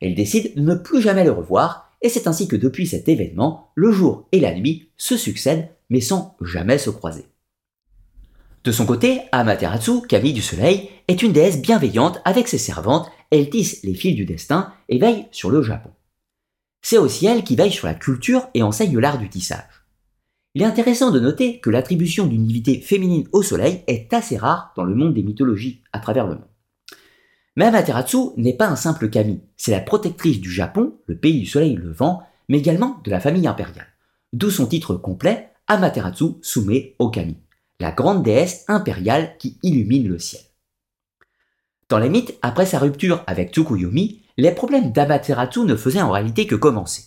Elle 0.00 0.14
décide 0.14 0.54
de 0.54 0.62
ne 0.62 0.76
plus 0.76 1.02
jamais 1.02 1.24
le 1.24 1.32
revoir, 1.32 1.90
et 2.00 2.08
c'est 2.08 2.26
ainsi 2.26 2.48
que 2.48 2.56
depuis 2.56 2.86
cet 2.86 3.06
événement, 3.06 3.70
le 3.74 3.92
jour 3.92 4.28
et 4.32 4.40
la 4.40 4.54
nuit 4.54 4.88
se 4.96 5.18
succèdent, 5.18 5.68
mais 5.90 6.00
sans 6.00 6.38
jamais 6.40 6.78
se 6.78 6.88
croiser. 6.88 7.26
De 8.64 8.70
son 8.70 8.86
côté, 8.86 9.22
Amaterasu, 9.32 10.02
Kami 10.02 10.32
du 10.32 10.40
Soleil, 10.40 10.88
est 11.08 11.22
une 11.22 11.32
déesse 11.32 11.60
bienveillante 11.60 12.20
avec 12.24 12.46
ses 12.46 12.58
servantes, 12.58 13.10
elle 13.32 13.50
tisse 13.50 13.82
les 13.82 13.94
fils 13.94 14.14
du 14.14 14.24
destin 14.24 14.72
et 14.88 14.98
veille 14.98 15.26
sur 15.32 15.50
le 15.50 15.62
Japon. 15.62 15.90
C'est 16.80 16.98
aussi 16.98 17.26
elle 17.26 17.42
qui 17.42 17.56
veille 17.56 17.72
sur 17.72 17.88
la 17.88 17.94
culture 17.94 18.46
et 18.54 18.62
enseigne 18.62 18.98
l'art 18.98 19.18
du 19.18 19.28
tissage. 19.28 19.86
Il 20.54 20.62
est 20.62 20.66
intéressant 20.66 21.10
de 21.10 21.18
noter 21.18 21.58
que 21.58 21.70
l'attribution 21.70 22.26
d'une 22.26 22.46
divinité 22.46 22.80
féminine 22.80 23.26
au 23.32 23.42
soleil 23.42 23.82
est 23.88 24.12
assez 24.14 24.36
rare 24.36 24.72
dans 24.76 24.84
le 24.84 24.94
monde 24.94 25.14
des 25.14 25.22
mythologies 25.24 25.82
à 25.92 25.98
travers 25.98 26.26
le 26.26 26.34
monde. 26.34 26.48
Mais 27.56 27.64
Amaterasu 27.64 28.30
n'est 28.36 28.56
pas 28.56 28.68
un 28.68 28.76
simple 28.76 29.10
kami, 29.10 29.40
c'est 29.56 29.72
la 29.72 29.80
protectrice 29.80 30.40
du 30.40 30.50
Japon, 30.50 30.94
le 31.06 31.16
pays 31.16 31.40
du 31.40 31.46
soleil 31.46 31.74
levant, 31.74 32.22
mais 32.48 32.58
également 32.58 33.00
de 33.02 33.10
la 33.10 33.18
famille 33.18 33.46
impériale. 33.48 33.88
D'où 34.32 34.50
son 34.50 34.66
titre 34.66 34.94
complet, 34.94 35.50
Amaterasu 35.66 36.34
soumet 36.42 36.94
au 36.98 37.10
kami 37.10 37.38
la 37.82 37.90
grande 37.90 38.22
déesse 38.22 38.64
impériale 38.68 39.36
qui 39.38 39.58
illumine 39.62 40.08
le 40.08 40.18
ciel. 40.18 40.42
Dans 41.88 41.98
les 41.98 42.08
mythes, 42.08 42.38
après 42.40 42.64
sa 42.64 42.78
rupture 42.78 43.22
avec 43.26 43.52
Tsukuyomi, 43.52 44.22
les 44.38 44.52
problèmes 44.52 44.92
d'Amaterasu 44.92 45.64
ne 45.64 45.76
faisaient 45.76 46.00
en 46.00 46.12
réalité 46.12 46.46
que 46.46 46.54
commencer. 46.54 47.02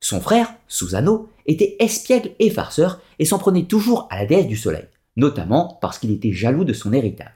Son 0.00 0.20
frère, 0.20 0.52
Susano, 0.68 1.30
était 1.46 1.76
espiègle 1.78 2.32
et 2.38 2.50
farceur 2.50 3.00
et 3.18 3.24
s'en 3.24 3.38
prenait 3.38 3.64
toujours 3.64 4.08
à 4.10 4.18
la 4.18 4.26
déesse 4.26 4.48
du 4.48 4.56
soleil, 4.56 4.88
notamment 5.16 5.78
parce 5.80 5.98
qu'il 5.98 6.10
était 6.10 6.32
jaloux 6.32 6.64
de 6.64 6.74
son 6.74 6.92
héritage. 6.92 7.32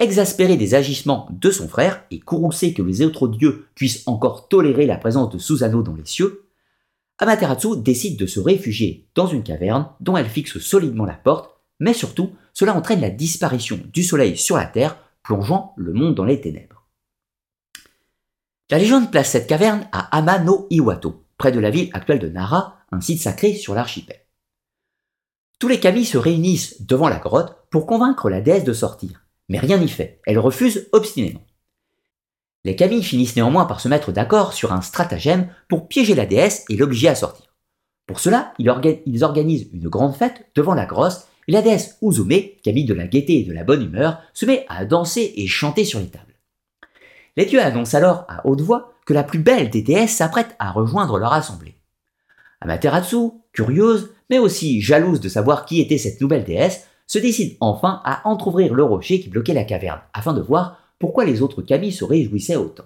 Exaspéré 0.00 0.56
des 0.56 0.74
agissements 0.74 1.28
de 1.30 1.50
son 1.52 1.68
frère 1.68 2.02
et 2.10 2.18
courroucé 2.18 2.74
que 2.74 2.82
les 2.82 3.02
autres 3.02 3.28
dieux 3.28 3.68
puissent 3.76 4.02
encore 4.06 4.48
tolérer 4.48 4.84
la 4.84 4.98
présence 4.98 5.30
de 5.30 5.38
Susano 5.38 5.82
dans 5.82 5.94
les 5.94 6.04
cieux, 6.04 6.48
Amaterasu 7.18 7.76
décide 7.76 8.18
de 8.18 8.26
se 8.26 8.40
réfugier 8.40 9.06
dans 9.14 9.28
une 9.28 9.44
caverne 9.44 9.86
dont 10.00 10.16
elle 10.16 10.28
fixe 10.28 10.58
solidement 10.58 11.04
la 11.04 11.14
porte, 11.14 11.51
mais 11.82 11.94
surtout, 11.94 12.30
cela 12.54 12.74
entraîne 12.76 13.00
la 13.00 13.10
disparition 13.10 13.80
du 13.92 14.04
soleil 14.04 14.36
sur 14.36 14.56
la 14.56 14.66
Terre, 14.66 14.96
plongeant 15.24 15.74
le 15.76 15.92
monde 15.92 16.14
dans 16.14 16.24
les 16.24 16.40
ténèbres. 16.40 16.86
La 18.70 18.78
légende 18.78 19.10
place 19.10 19.30
cette 19.30 19.48
caverne 19.48 19.88
à 19.90 20.16
Amano 20.16 20.68
Iwato, 20.70 21.24
près 21.38 21.50
de 21.50 21.58
la 21.58 21.70
ville 21.70 21.90
actuelle 21.92 22.20
de 22.20 22.28
Nara, 22.28 22.78
un 22.92 23.00
site 23.00 23.20
sacré 23.20 23.54
sur 23.54 23.74
l'archipel. 23.74 24.20
Tous 25.58 25.66
les 25.66 25.80
kami 25.80 26.04
se 26.04 26.18
réunissent 26.18 26.82
devant 26.82 27.08
la 27.08 27.18
grotte 27.18 27.56
pour 27.68 27.86
convaincre 27.86 28.30
la 28.30 28.40
déesse 28.40 28.64
de 28.64 28.72
sortir, 28.72 29.24
mais 29.48 29.58
rien 29.58 29.78
n'y 29.78 29.88
fait, 29.88 30.20
elle 30.24 30.38
refuse 30.38 30.88
obstinément. 30.92 31.42
Les 32.64 32.76
kami 32.76 33.02
finissent 33.02 33.34
néanmoins 33.34 33.64
par 33.64 33.80
se 33.80 33.88
mettre 33.88 34.12
d'accord 34.12 34.52
sur 34.52 34.72
un 34.72 34.82
stratagème 34.82 35.52
pour 35.68 35.88
piéger 35.88 36.14
la 36.14 36.26
déesse 36.26 36.64
et 36.68 36.76
l'obliger 36.76 37.08
à 37.08 37.16
sortir. 37.16 37.46
Pour 38.06 38.20
cela, 38.20 38.54
ils, 38.58 38.70
organisent 39.24 39.68
une 39.72 39.88
grande 39.88 40.14
fête 40.14 40.46
devant 40.54 40.74
la 40.74 40.86
grotte 40.86 41.26
et 41.48 41.52
la 41.52 41.62
déesse 41.62 41.98
Uzume, 42.02 42.40
kami 42.62 42.84
de 42.84 42.94
la 42.94 43.06
gaieté 43.06 43.40
et 43.40 43.44
de 43.44 43.52
la 43.52 43.64
bonne 43.64 43.82
humeur, 43.82 44.18
se 44.32 44.46
met 44.46 44.64
à 44.68 44.84
danser 44.84 45.32
et 45.36 45.46
chanter 45.46 45.84
sur 45.84 45.98
les 45.98 46.06
tables. 46.06 46.34
Les 47.36 47.46
dieux 47.46 47.62
annoncent 47.62 47.96
alors 47.96 48.24
à 48.28 48.46
haute 48.46 48.60
voix 48.60 48.94
que 49.06 49.14
la 49.14 49.24
plus 49.24 49.38
belle 49.38 49.70
des 49.70 49.82
déesses 49.82 50.16
s'apprête 50.16 50.54
à 50.58 50.70
rejoindre 50.70 51.18
leur 51.18 51.32
assemblée. 51.32 51.74
Amaterasu, 52.60 53.30
curieuse, 53.52 54.10
mais 54.30 54.38
aussi 54.38 54.80
jalouse 54.80 55.20
de 55.20 55.28
savoir 55.28 55.64
qui 55.64 55.80
était 55.80 55.98
cette 55.98 56.20
nouvelle 56.20 56.44
déesse, 56.44 56.86
se 57.06 57.18
décide 57.18 57.56
enfin 57.60 58.00
à 58.04 58.26
entr'ouvrir 58.28 58.74
le 58.74 58.84
rocher 58.84 59.20
qui 59.20 59.28
bloquait 59.28 59.54
la 59.54 59.64
caverne, 59.64 60.00
afin 60.14 60.32
de 60.32 60.40
voir 60.40 60.78
pourquoi 60.98 61.24
les 61.24 61.42
autres 61.42 61.62
kami 61.62 61.90
se 61.90 62.04
réjouissaient 62.04 62.56
autant. 62.56 62.84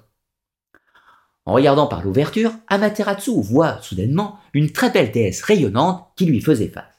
En 1.45 1.53
regardant 1.53 1.87
par 1.87 2.03
l'ouverture, 2.03 2.53
Amaterasu 2.67 3.41
voit 3.41 3.81
soudainement 3.83 4.39
une 4.53 4.73
très 4.73 4.91
belle 4.91 5.13
déesse 5.13 5.43
rayonnante 5.43 6.09
qui 6.17 6.25
lui 6.25 6.41
faisait 6.41 6.69
face. 6.69 6.96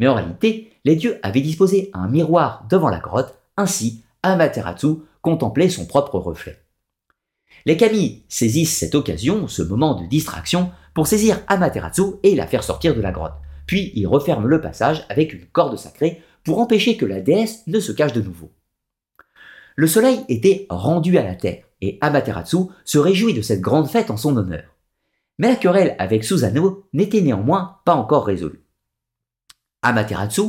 Mais 0.00 0.08
en 0.08 0.14
réalité, 0.14 0.72
les 0.84 0.96
dieux 0.96 1.20
avaient 1.22 1.42
disposé 1.42 1.90
un 1.92 2.08
miroir 2.08 2.66
devant 2.70 2.88
la 2.88 2.98
grotte, 2.98 3.36
ainsi 3.58 4.02
Amaterasu 4.22 4.96
contemplait 5.20 5.68
son 5.68 5.86
propre 5.86 6.18
reflet. 6.18 6.58
Les 7.66 7.76
kami 7.76 8.24
saisissent 8.28 8.78
cette 8.78 8.94
occasion, 8.94 9.46
ce 9.46 9.60
moment 9.60 10.00
de 10.00 10.06
distraction, 10.06 10.70
pour 10.94 11.06
saisir 11.06 11.40
Amaterasu 11.48 12.14
et 12.22 12.34
la 12.34 12.46
faire 12.46 12.64
sortir 12.64 12.96
de 12.96 13.02
la 13.02 13.12
grotte. 13.12 13.34
Puis 13.66 13.92
ils 13.94 14.06
referment 14.06 14.46
le 14.46 14.62
passage 14.62 15.04
avec 15.10 15.34
une 15.34 15.44
corde 15.44 15.76
sacrée 15.76 16.22
pour 16.44 16.58
empêcher 16.58 16.96
que 16.96 17.04
la 17.04 17.20
déesse 17.20 17.66
ne 17.66 17.78
se 17.78 17.92
cache 17.92 18.14
de 18.14 18.22
nouveau. 18.22 18.50
Le 19.76 19.86
soleil 19.86 20.20
était 20.28 20.66
rendu 20.70 21.18
à 21.18 21.22
la 21.22 21.34
terre 21.34 21.64
et 21.82 21.98
Amaterasu 22.00 22.56
se 22.86 22.98
réjouit 22.98 23.34
de 23.34 23.42
cette 23.42 23.60
grande 23.60 23.88
fête 23.88 24.10
en 24.10 24.16
son 24.16 24.36
honneur. 24.38 24.64
Mais 25.38 25.48
la 25.48 25.56
querelle 25.56 25.94
avec 25.98 26.24
Susanoo 26.24 26.86
n'était 26.94 27.20
néanmoins 27.20 27.80
pas 27.84 27.94
encore 27.94 28.24
résolue. 28.24 28.64
Amaterasu 29.82 30.42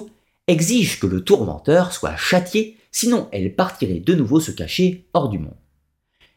exige 0.48 1.00
que 1.00 1.08
le 1.08 1.24
tourmenteur 1.24 1.94
soit 1.94 2.16
châtié, 2.16 2.78
sinon 2.92 3.30
elle 3.32 3.56
partirait 3.56 4.00
de 4.00 4.14
nouveau 4.14 4.40
se 4.40 4.52
cacher 4.52 5.08
hors 5.14 5.30
du 5.30 5.40
monde. 5.40 5.56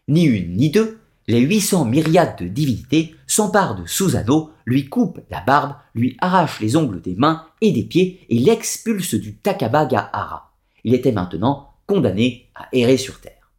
Ni 0.08 0.24
une 0.24 0.56
ni 0.56 0.70
deux, 0.70 0.98
les 1.26 1.40
800 1.40 1.86
myriades 1.86 2.38
de 2.38 2.48
divinités 2.48 3.14
s'emparent 3.26 3.76
de 3.76 3.86
Susanoo, 3.86 4.50
lui 4.66 4.88
coupent 4.88 5.20
la 5.30 5.40
barbe, 5.40 5.74
lui 5.94 6.16
arrachent 6.20 6.60
les 6.60 6.76
ongles 6.76 7.00
des 7.00 7.14
mains 7.14 7.46
et 7.60 7.72
des 7.72 7.84
pieds 7.84 8.24
et 8.28 8.38
l'expulsent 8.38 9.14
du 9.14 9.36
Takabagahara. 9.36 10.52
Il 10.84 10.94
était 10.94 11.12
maintenant 11.12 11.70
condamné 11.86 12.50
à 12.54 12.68
errer 12.72 12.98
sur 12.98 13.20
terre. 13.20 13.50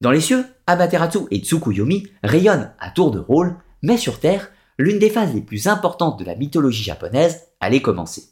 Dans 0.00 0.10
les 0.10 0.20
cieux, 0.20 0.44
Amaterasu 0.66 1.20
et 1.30 1.38
Tsukuyomi 1.38 2.08
rayonnent 2.24 2.72
à 2.80 2.90
tour 2.90 3.12
de 3.12 3.20
rôle, 3.20 3.56
mais 3.82 3.96
sur 3.96 4.18
terre, 4.18 4.50
l'une 4.78 4.98
des 4.98 5.10
phases 5.10 5.34
les 5.34 5.40
plus 5.40 5.66
importantes 5.66 6.18
de 6.18 6.24
la 6.24 6.34
mythologie 6.34 6.82
japonaise 6.82 7.48
allait 7.60 7.82
commencer. 7.82 8.30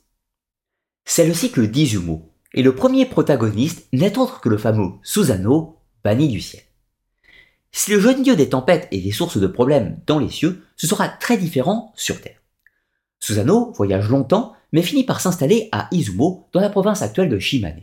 C'est 1.04 1.26
le 1.26 1.34
cycle 1.34 1.68
d'Izumo, 1.68 2.30
et 2.52 2.62
le 2.62 2.74
premier 2.74 3.06
protagoniste 3.06 3.86
n'est 3.92 4.18
autre 4.18 4.40
que 4.40 4.48
le 4.48 4.58
fameux 4.58 4.92
Susanoo, 5.02 5.76
banni 6.02 6.28
du 6.28 6.40
ciel. 6.40 6.62
Si 7.72 7.92
le 7.92 8.00
jeune 8.00 8.22
dieu 8.22 8.34
des 8.34 8.48
tempêtes 8.48 8.88
est 8.90 9.00
des 9.00 9.12
sources 9.12 9.38
de 9.38 9.46
problèmes 9.46 10.00
dans 10.06 10.18
les 10.18 10.28
cieux, 10.28 10.64
ce 10.76 10.86
sera 10.86 11.08
très 11.08 11.36
différent 11.36 11.92
sur 11.94 12.20
Terre. 12.20 12.40
Susanoo 13.20 13.72
voyage 13.72 14.08
longtemps, 14.08 14.54
mais 14.72 14.82
finit 14.82 15.04
par 15.04 15.20
s'installer 15.20 15.68
à 15.70 15.88
Izumo, 15.92 16.48
dans 16.52 16.60
la 16.60 16.70
province 16.70 17.02
actuelle 17.02 17.28
de 17.28 17.38
Shimane. 17.38 17.82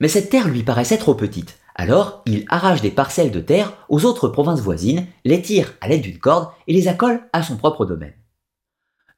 Mais 0.00 0.08
cette 0.08 0.30
terre 0.30 0.48
lui 0.48 0.62
paraissait 0.62 0.98
trop 0.98 1.14
petite, 1.14 1.58
alors 1.80 2.22
il 2.26 2.44
arrache 2.50 2.82
des 2.82 2.90
parcelles 2.90 3.30
de 3.30 3.40
terre 3.40 3.72
aux 3.88 4.04
autres 4.04 4.28
provinces 4.28 4.60
voisines, 4.60 5.06
les 5.24 5.40
tire 5.40 5.72
à 5.80 5.88
l'aide 5.88 6.02
d'une 6.02 6.18
corde 6.18 6.50
et 6.66 6.74
les 6.74 6.88
accole 6.88 7.22
à 7.32 7.42
son 7.42 7.56
propre 7.56 7.86
domaine. 7.86 8.12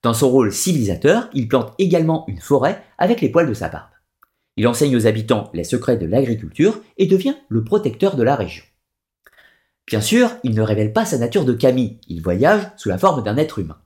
Dans 0.04 0.14
son 0.14 0.30
rôle 0.30 0.52
civilisateur, 0.52 1.28
il 1.34 1.48
plante 1.48 1.74
également 1.78 2.24
une 2.28 2.40
forêt 2.40 2.80
avec 2.98 3.20
les 3.20 3.30
poils 3.30 3.48
de 3.48 3.54
sa 3.54 3.68
barbe. 3.68 3.90
Il 4.56 4.68
enseigne 4.68 4.94
aux 4.94 5.08
habitants 5.08 5.50
les 5.52 5.64
secrets 5.64 5.96
de 5.96 6.06
l'agriculture 6.06 6.80
et 6.98 7.06
devient 7.06 7.34
le 7.48 7.64
protecteur 7.64 8.14
de 8.14 8.22
la 8.22 8.36
région. 8.36 8.62
Bien 9.88 10.00
sûr, 10.00 10.30
il 10.44 10.54
ne 10.54 10.62
révèle 10.62 10.92
pas 10.92 11.04
sa 11.04 11.18
nature 11.18 11.44
de 11.44 11.54
Camille, 11.54 11.98
il 12.06 12.22
voyage 12.22 12.62
sous 12.76 12.88
la 12.88 12.98
forme 12.98 13.24
d'un 13.24 13.38
être 13.38 13.58
humain. 13.58 13.78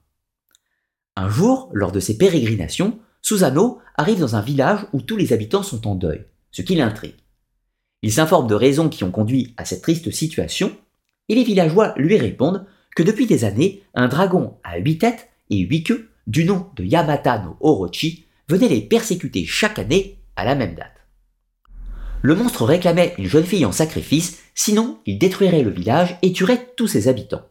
Un 1.15 1.29
jour, 1.29 1.71
lors 1.73 1.91
de 1.91 1.99
ses 1.99 2.15
pérégrinations, 2.15 2.99
Susano 3.23 3.79
arrive 3.95 4.19
dans 4.19 4.35
un 4.35 4.41
village 4.41 4.85
où 4.93 5.01
tous 5.01 5.17
les 5.17 5.33
habitants 5.33 5.63
sont 5.63 5.87
en 5.87 5.95
deuil, 5.95 6.27
ce 6.51 6.61
qui 6.61 6.75
l'intrigue. 6.75 7.15
Il 8.01 8.13
s'informe 8.13 8.47
de 8.47 8.55
raisons 8.55 8.89
qui 8.89 9.03
ont 9.03 9.11
conduit 9.11 9.53
à 9.57 9.65
cette 9.65 9.81
triste 9.81 10.11
situation, 10.11 10.75
et 11.29 11.35
les 11.35 11.43
villageois 11.43 11.93
lui 11.97 12.17
répondent 12.17 12.65
que 12.95 13.03
depuis 13.03 13.25
des 13.25 13.43
années, 13.43 13.83
un 13.93 14.07
dragon 14.07 14.57
à 14.63 14.77
huit 14.77 14.99
têtes 14.99 15.29
et 15.49 15.59
huit 15.59 15.83
queues, 15.83 16.09
du 16.25 16.45
nom 16.45 16.67
de 16.75 16.83
Yamata 16.83 17.39
no 17.39 17.57
Orochi, 17.59 18.25
venait 18.49 18.67
les 18.67 18.81
persécuter 18.81 19.45
chaque 19.45 19.79
année 19.79 20.19
à 20.35 20.45
la 20.45 20.55
même 20.55 20.75
date. 20.75 20.93
Le 22.21 22.35
monstre 22.35 22.65
réclamait 22.65 23.13
une 23.17 23.27
jeune 23.27 23.45
fille 23.45 23.65
en 23.65 23.71
sacrifice, 23.71 24.41
sinon 24.55 24.99
il 25.05 25.19
détruirait 25.19 25.61
le 25.61 25.69
village 25.69 26.17
et 26.21 26.33
tuerait 26.33 26.73
tous 26.75 26.87
ses 26.87 27.07
habitants. 27.07 27.45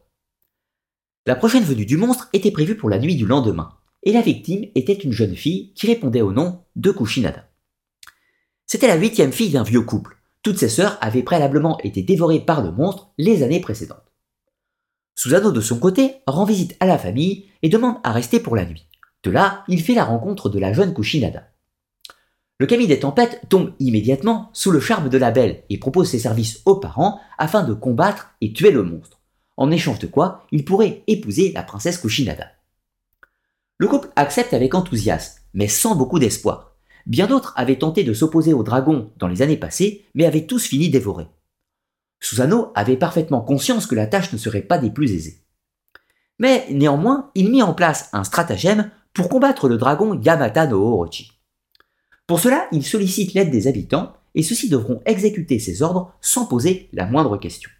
La 1.26 1.36
prochaine 1.36 1.64
venue 1.64 1.86
du 1.86 1.96
monstre 1.96 2.28
était 2.32 2.50
prévue 2.50 2.76
pour 2.76 2.90
la 2.90 2.98
nuit 2.98 3.16
du 3.16 3.26
lendemain, 3.26 3.76
et 4.02 4.12
la 4.12 4.20
victime 4.20 4.66
était 4.74 4.92
une 4.92 5.12
jeune 5.12 5.34
fille 5.34 5.72
qui 5.74 5.86
répondait 5.86 6.22
au 6.22 6.32
nom 6.32 6.64
de 6.76 6.90
Kushinada. 6.90 7.48
C'était 8.66 8.88
la 8.88 8.96
huitième 8.96 9.32
fille 9.32 9.50
d'un 9.50 9.62
vieux 9.62 9.82
couple. 9.82 10.15
Toutes 10.46 10.58
ses 10.58 10.68
sœurs 10.68 10.96
avaient 11.00 11.24
préalablement 11.24 11.76
été 11.80 12.02
dévorées 12.02 12.38
par 12.38 12.62
le 12.62 12.70
monstre 12.70 13.10
les 13.18 13.42
années 13.42 13.58
précédentes. 13.58 14.12
Susano 15.16 15.50
de 15.50 15.60
son 15.60 15.80
côté 15.80 16.18
rend 16.28 16.44
visite 16.44 16.76
à 16.78 16.86
la 16.86 16.98
famille 16.98 17.46
et 17.62 17.68
demande 17.68 17.96
à 18.04 18.12
rester 18.12 18.38
pour 18.38 18.54
la 18.54 18.64
nuit. 18.64 18.86
De 19.24 19.32
là, 19.32 19.64
il 19.66 19.82
fait 19.82 19.94
la 19.94 20.04
rencontre 20.04 20.48
de 20.48 20.60
la 20.60 20.72
jeune 20.72 20.94
Kushinada. 20.94 21.48
Le 22.60 22.66
Camille 22.66 22.86
des 22.86 23.00
Tempêtes 23.00 23.40
tombe 23.48 23.72
immédiatement 23.80 24.50
sous 24.52 24.70
le 24.70 24.78
charme 24.78 25.08
de 25.08 25.18
la 25.18 25.32
belle 25.32 25.64
et 25.68 25.78
propose 25.78 26.10
ses 26.10 26.20
services 26.20 26.62
aux 26.64 26.76
parents 26.76 27.18
afin 27.38 27.64
de 27.64 27.74
combattre 27.74 28.30
et 28.40 28.52
tuer 28.52 28.70
le 28.70 28.84
monstre, 28.84 29.20
en 29.56 29.72
échange 29.72 29.98
de 29.98 30.06
quoi 30.06 30.46
il 30.52 30.64
pourrait 30.64 31.02
épouser 31.08 31.50
la 31.50 31.64
princesse 31.64 31.98
Kushinada. 31.98 32.52
Le 33.78 33.88
couple 33.88 34.10
accepte 34.14 34.54
avec 34.54 34.76
enthousiasme, 34.76 35.40
mais 35.54 35.66
sans 35.66 35.96
beaucoup 35.96 36.20
d'espoir. 36.20 36.75
Bien 37.06 37.28
d'autres 37.28 37.52
avaient 37.56 37.78
tenté 37.78 38.04
de 38.04 38.12
s'opposer 38.12 38.52
au 38.52 38.64
dragon 38.64 39.12
dans 39.16 39.28
les 39.28 39.42
années 39.42 39.56
passées, 39.56 40.04
mais 40.14 40.26
avaient 40.26 40.46
tous 40.46 40.66
fini 40.66 40.90
dévorés. 40.90 41.28
Susano 42.20 42.72
avait 42.74 42.96
parfaitement 42.96 43.40
conscience 43.40 43.86
que 43.86 43.94
la 43.94 44.06
tâche 44.06 44.32
ne 44.32 44.38
serait 44.38 44.62
pas 44.62 44.78
des 44.78 44.90
plus 44.90 45.12
aisées. 45.12 45.42
Mais 46.38 46.66
néanmoins, 46.70 47.30
il 47.34 47.50
mit 47.50 47.62
en 47.62 47.74
place 47.74 48.08
un 48.12 48.24
stratagème 48.24 48.90
pour 49.14 49.28
combattre 49.28 49.68
le 49.68 49.78
dragon 49.78 50.20
Yamata 50.20 50.66
no 50.66 50.82
Orochi. 50.82 51.32
Pour 52.26 52.40
cela, 52.40 52.66
il 52.72 52.84
sollicite 52.84 53.34
l'aide 53.34 53.50
des 53.50 53.68
habitants 53.68 54.12
et 54.34 54.42
ceux-ci 54.42 54.68
devront 54.68 55.00
exécuter 55.06 55.58
ses 55.58 55.82
ordres 55.82 56.12
sans 56.20 56.46
poser 56.46 56.88
la 56.92 57.06
moindre 57.06 57.38
question. 57.38 57.70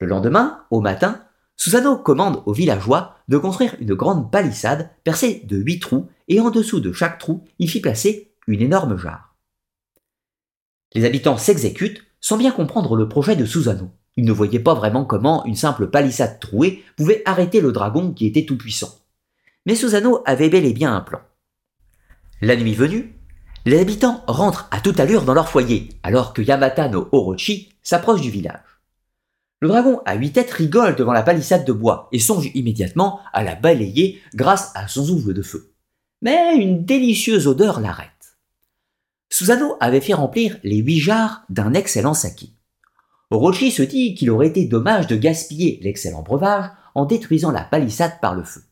Le 0.00 0.06
lendemain, 0.06 0.64
au 0.70 0.80
matin, 0.80 1.22
Susano 1.56 1.96
commande 1.96 2.42
aux 2.46 2.52
villageois 2.52 3.16
de 3.28 3.36
construire 3.36 3.76
une 3.80 3.94
grande 3.94 4.30
palissade 4.30 4.90
percée 5.04 5.42
de 5.46 5.56
huit 5.56 5.80
trous 5.80 6.08
et 6.32 6.40
en 6.40 6.50
dessous 6.50 6.80
de 6.80 6.92
chaque 6.92 7.18
trou, 7.18 7.44
il 7.58 7.68
fit 7.68 7.80
placer 7.80 8.32
une 8.46 8.62
énorme 8.62 8.96
jarre. 8.96 9.36
Les 10.94 11.04
habitants 11.04 11.36
s'exécutent 11.36 12.02
sans 12.20 12.38
bien 12.38 12.52
comprendre 12.52 12.96
le 12.96 13.08
projet 13.08 13.36
de 13.36 13.44
Susano. 13.44 13.90
Ils 14.16 14.24
ne 14.24 14.32
voyaient 14.32 14.58
pas 14.58 14.74
vraiment 14.74 15.04
comment 15.04 15.44
une 15.44 15.56
simple 15.56 15.88
palissade 15.88 16.40
trouée 16.40 16.84
pouvait 16.96 17.22
arrêter 17.26 17.60
le 17.60 17.72
dragon 17.72 18.12
qui 18.12 18.26
était 18.26 18.46
tout 18.46 18.56
puissant. 18.56 18.90
Mais 19.66 19.74
Susano 19.74 20.22
avait 20.24 20.48
bel 20.48 20.64
et 20.64 20.72
bien 20.72 20.94
un 20.94 21.02
plan. 21.02 21.20
La 22.40 22.56
nuit 22.56 22.74
venue, 22.74 23.14
les 23.66 23.78
habitants 23.78 24.24
rentrent 24.26 24.68
à 24.70 24.80
toute 24.80 25.00
allure 25.00 25.24
dans 25.24 25.34
leur 25.34 25.48
foyer, 25.48 25.90
alors 26.02 26.32
que 26.32 26.42
Yamata 26.42 26.88
no 26.88 27.08
Orochi 27.12 27.74
s'approche 27.82 28.22
du 28.22 28.30
village. 28.30 28.80
Le 29.60 29.68
dragon 29.68 30.00
à 30.06 30.14
huit 30.14 30.32
têtes 30.32 30.50
rigole 30.50 30.96
devant 30.96 31.12
la 31.12 31.22
palissade 31.22 31.64
de 31.64 31.72
bois 31.72 32.08
et 32.10 32.18
songe 32.18 32.50
immédiatement 32.54 33.20
à 33.32 33.44
la 33.44 33.54
balayer 33.54 34.20
grâce 34.34 34.72
à 34.74 34.88
son 34.88 35.08
ouvre 35.08 35.32
de 35.32 35.42
feu. 35.42 35.71
Mais 36.22 36.56
une 36.56 36.84
délicieuse 36.84 37.48
odeur 37.48 37.80
l'arrête. 37.80 38.08
Susano 39.28 39.76
avait 39.80 40.00
fait 40.00 40.14
remplir 40.14 40.56
les 40.62 40.76
huit 40.76 41.00
jarres 41.00 41.42
d'un 41.48 41.74
excellent 41.74 42.14
saké. 42.14 42.50
Orochi 43.30 43.72
se 43.72 43.82
dit 43.82 44.14
qu'il 44.14 44.30
aurait 44.30 44.48
été 44.48 44.66
dommage 44.66 45.08
de 45.08 45.16
gaspiller 45.16 45.80
l'excellent 45.82 46.22
breuvage 46.22 46.70
en 46.94 47.06
détruisant 47.06 47.50
la 47.50 47.64
palissade 47.64 48.20
par 48.20 48.34
le 48.34 48.44
feu. 48.44 48.62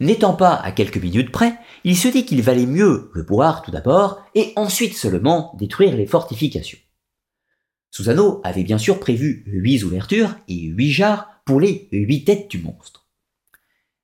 N'étant 0.00 0.34
pas 0.34 0.54
à 0.54 0.70
quelques 0.70 1.02
minutes 1.02 1.32
près, 1.32 1.54
il 1.82 1.96
se 1.96 2.06
dit 2.06 2.24
qu'il 2.24 2.42
valait 2.42 2.66
mieux 2.66 3.10
le 3.14 3.22
boire 3.24 3.62
tout 3.62 3.72
d'abord 3.72 4.22
et 4.36 4.52
ensuite 4.54 4.96
seulement 4.96 5.56
détruire 5.58 5.96
les 5.96 6.06
fortifications. 6.06 6.78
Susano 7.90 8.40
avait 8.44 8.62
bien 8.62 8.78
sûr 8.78 9.00
prévu 9.00 9.42
huit 9.46 9.82
ouvertures 9.82 10.36
et 10.46 10.54
huit 10.54 10.92
jarres 10.92 11.42
pour 11.44 11.58
les 11.58 11.88
huit 11.90 12.24
têtes 12.24 12.48
du 12.48 12.58
monstre. 12.58 13.07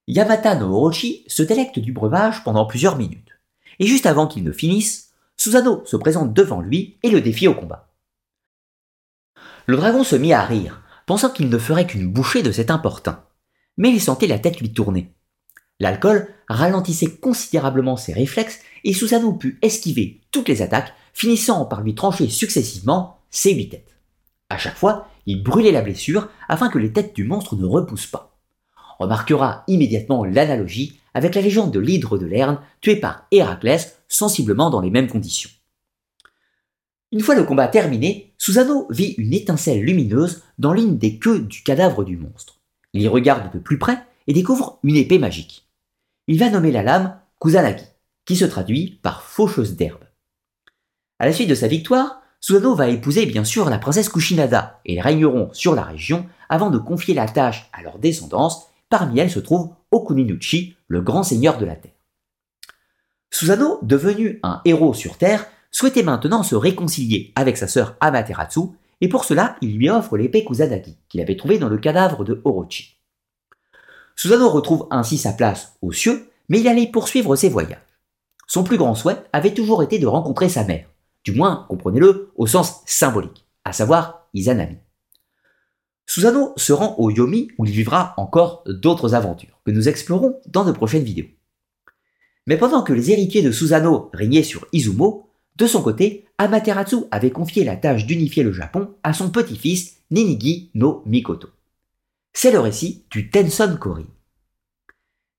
Yamata 0.07 0.55
no 0.55 0.67
Orochi 0.77 1.25
se 1.29 1.43
délecte 1.43 1.79
du 1.79 1.93
breuvage 1.93 2.45
pendant 2.45 2.67
plusieurs 2.67 2.97
minutes. 2.97 3.31
Et 3.79 3.87
juste 3.87 4.07
avant 4.07 4.27
qu'il 4.27 4.45
ne 4.45 4.53
finisse, 4.53 5.13
Susanoo 5.37 5.85
se 5.87 5.97
présente 5.97 6.33
devant 6.33 6.61
lui 6.61 6.99
et 7.03 7.11
le 7.11 7.21
défie 7.21 7.49
au 7.49 7.55
combat. 7.55 7.89
Le 9.67 9.77
dragon 9.77 10.05
se 10.05 10.17
mit 10.17 10.33
à 10.33 10.45
rire, 10.45 10.83
pensant 11.07 11.31
qu'il 11.31 11.49
ne 11.49 11.59
ferait 11.59 11.87
qu'une 11.87 12.13
bouchée 12.13 12.43
de 12.43 12.53
cet 12.53 12.71
importun. 12.71 13.25
Mais 13.79 13.91
il 13.91 14.01
sentait 14.01 14.27
la 14.27 14.39
tête 14.39 14.61
lui 14.61 14.73
tourner. 14.73 15.13
L'alcool 15.81 16.29
ralentissait 16.49 17.17
considérablement 17.17 17.97
ses 17.97 18.13
réflexes 18.13 18.61
et 18.85 18.93
Susanoo 18.93 19.33
put 19.33 19.59
esquiver 19.63 20.21
toutes 20.31 20.49
les 20.49 20.63
attaques, 20.63 20.93
finissant 21.15 21.65
par 21.65 21.81
lui 21.81 21.95
trancher 21.95 22.29
successivement 22.29 23.21
ses 23.31 23.55
huit 23.55 23.71
têtes. 23.71 23.97
À 24.51 24.59
chaque 24.59 24.77
fois, 24.77 25.09
il 25.27 25.43
brûlait 25.43 25.73
la 25.73 25.81
blessure 25.81 26.29
afin 26.49 26.69
que 26.69 26.79
les 26.79 26.93
têtes 26.93 27.17
du 27.17 27.25
monstre 27.25 27.57
ne 27.57 27.65
repoussent 27.65 28.07
pas. 28.07 28.34
Remarquera 28.99 29.65
immédiatement 29.67 30.25
l'analogie 30.25 31.01
avec 31.15 31.35
la 31.35 31.43
légende 31.43 31.73
de 31.73 31.81
l'hydre 31.81 32.19
de 32.19 32.27
Lerne 32.27 32.59
tué 32.81 32.97
par 32.97 33.27
Héraclès 33.31 33.99
sensiblement 34.09 34.71
dans 34.71 34.81
les 34.81 34.91
mêmes 34.91 35.09
conditions. 35.09 35.51
Une 37.13 37.21
fois 37.21 37.37
le 37.37 37.45
combat 37.45 37.69
terminé, 37.69 38.35
Susanoo 38.39 38.89
vit 38.91 39.15
une 39.19 39.33
étincelle 39.33 39.83
lumineuse 39.83 40.43
dans 40.59 40.73
l'une 40.73 40.99
des 40.99 41.19
queues 41.19 41.41
du 41.41 41.63
cadavre 41.63 42.05
du 42.05 42.17
monstre. 42.17 42.61
Il 42.93 43.03
y 43.03 43.09
regarde 43.09 43.53
de 43.53 43.59
plus 43.59 43.79
près 43.79 44.03
et 44.27 44.33
découvre 44.33 44.79
une 44.83 44.97
épée 44.97 45.19
magique. 45.19 45.69
Il 46.27 46.39
va 46.39 46.51
nommer 46.51 46.73
la 46.73 46.83
lame 46.83 47.17
Kusanagi, 47.41 47.85
qui 48.25 48.37
se 48.37 48.45
traduit 48.45 48.99
par 49.03 49.23
faucheuse 49.23 49.77
d'herbe. 49.77 50.05
À 51.19 51.27
la 51.27 51.33
suite 51.33 51.49
de 51.49 51.55
sa 51.55 51.69
victoire, 51.69 52.23
Susanoo 52.41 52.75
va 52.75 52.89
épouser 52.89 53.27
bien 53.27 53.45
sûr 53.45 53.71
la 53.71 53.79
princesse 53.79 54.09
Kushinada 54.09 54.81
et 54.85 54.95
ils 54.95 55.01
régneront 55.01 55.51
sur 55.53 55.75
la 55.75 55.83
région 55.83 56.27
avant 56.49 56.71
de 56.71 56.79
confier 56.79 57.15
la 57.15 57.29
tâche 57.29 57.69
à 57.73 57.83
leur 57.83 57.99
descendance. 57.99 58.69
Parmi 58.97 59.19
elles 59.19 59.29
se 59.29 59.41
trouve 59.41 59.71
Okuninuchi, 59.91 60.77
le 60.87 61.01
grand 61.01 61.25
seigneur 61.25 61.59
de 61.59 61.65
la 61.65 61.75
terre. 61.75 61.97
Susanoo, 63.29 63.81
devenu 63.83 64.39
un 64.45 64.61
héros 64.65 64.95
sur 64.95 65.19
Terre, 65.19 65.47
souhaitait 65.73 66.05
maintenant 66.05 66.45
se 66.45 66.55
réconcilier 66.55 67.33
avec 67.35 67.57
sa 67.57 67.67
sœur 67.67 67.97
Amaterasu, 67.99 68.61
et 69.01 69.09
pour 69.09 69.25
cela, 69.25 69.57
il 69.63 69.79
lui 69.79 69.91
offre 69.91 70.17
l'épée 70.17 70.45
Kusanagi, 70.45 70.97
qu'il 71.09 71.21
avait 71.21 71.37
trouvée 71.37 71.59
dans 71.59 71.69
le 71.69 71.79
cadavre 71.79 72.23
de 72.23 72.41
Orochi. 72.45 73.01
Susanoo 74.15 74.49
retrouve 74.49 74.87
ainsi 74.93 75.19
sa 75.19 75.33
place 75.33 75.75
aux 75.83 75.91
cieux, 75.91 76.31
mais 76.49 76.61
il 76.61 76.69
allait 76.69 76.87
poursuivre 76.87 77.35
ses 77.35 77.49
voyages. 77.49 77.83
Son 78.47 78.63
plus 78.63 78.77
grand 78.77 78.95
souhait 78.95 79.25
avait 79.33 79.55
toujours 79.55 79.83
été 79.83 79.99
de 79.99 80.07
rencontrer 80.07 80.49
sa 80.49 80.63
mère, 80.63 80.87
du 81.25 81.33
moins, 81.33 81.67
comprenez-le, 81.69 82.31
au 82.37 82.47
sens 82.47 82.83
symbolique, 82.87 83.45
à 83.65 83.73
savoir 83.73 84.29
Izanami. 84.35 84.79
Susanoo 86.07 86.53
se 86.57 86.73
rend 86.73 86.97
au 86.99 87.11
Yomi 87.11 87.49
où 87.59 87.65
il 87.65 87.73
vivra 87.73 88.15
encore 88.17 88.63
d'autres 88.67 89.15
aventures, 89.15 89.61
que 89.65 89.71
nous 89.71 89.89
explorons 89.89 90.41
dans 90.47 90.65
de 90.65 90.73
prochaines 90.73 91.05
vidéos. 91.05 91.29
Mais 92.47 92.59
pendant 92.59 92.83
que 92.83 92.93
les 92.93 93.11
héritiers 93.11 93.43
de 93.43 93.51
Susanoo 93.51 94.11
régnaient 94.13 94.43
sur 94.43 94.67
Izumo, 94.73 95.31
de 95.57 95.67
son 95.67 95.83
côté, 95.83 96.27
Amaterasu 96.39 96.97
avait 97.11 97.31
confié 97.31 97.65
la 97.65 97.77
tâche 97.77 98.07
d'unifier 98.07 98.43
le 98.43 98.53
Japon 98.53 98.91
à 99.03 99.13
son 99.13 99.31
petit-fils 99.31 99.99
Ninigi 100.11 100.71
no 100.75 101.03
Mikoto. 101.07 101.49
C'est 102.33 102.51
le 102.51 102.59
récit 102.59 103.05
du 103.11 103.31
Tenson 103.31 103.77
Kori. 103.81 104.07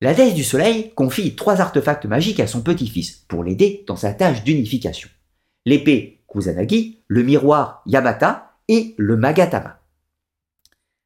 La 0.01 0.13
déesse 0.13 0.33
du 0.33 0.43
soleil 0.43 0.91
confie 0.95 1.35
trois 1.35 1.61
artefacts 1.61 2.05
magiques 2.05 2.39
à 2.39 2.47
son 2.47 2.61
petit-fils 2.61 3.25
pour 3.27 3.43
l'aider 3.43 3.83
dans 3.87 3.95
sa 3.95 4.13
tâche 4.13 4.43
d'unification. 4.43 5.09
L'épée 5.65 6.21
Kusanagi, 6.27 6.99
le 7.07 7.23
miroir 7.23 7.81
Yamata 7.85 8.53
et 8.67 8.95
le 8.97 9.17
Magatama. 9.17 9.74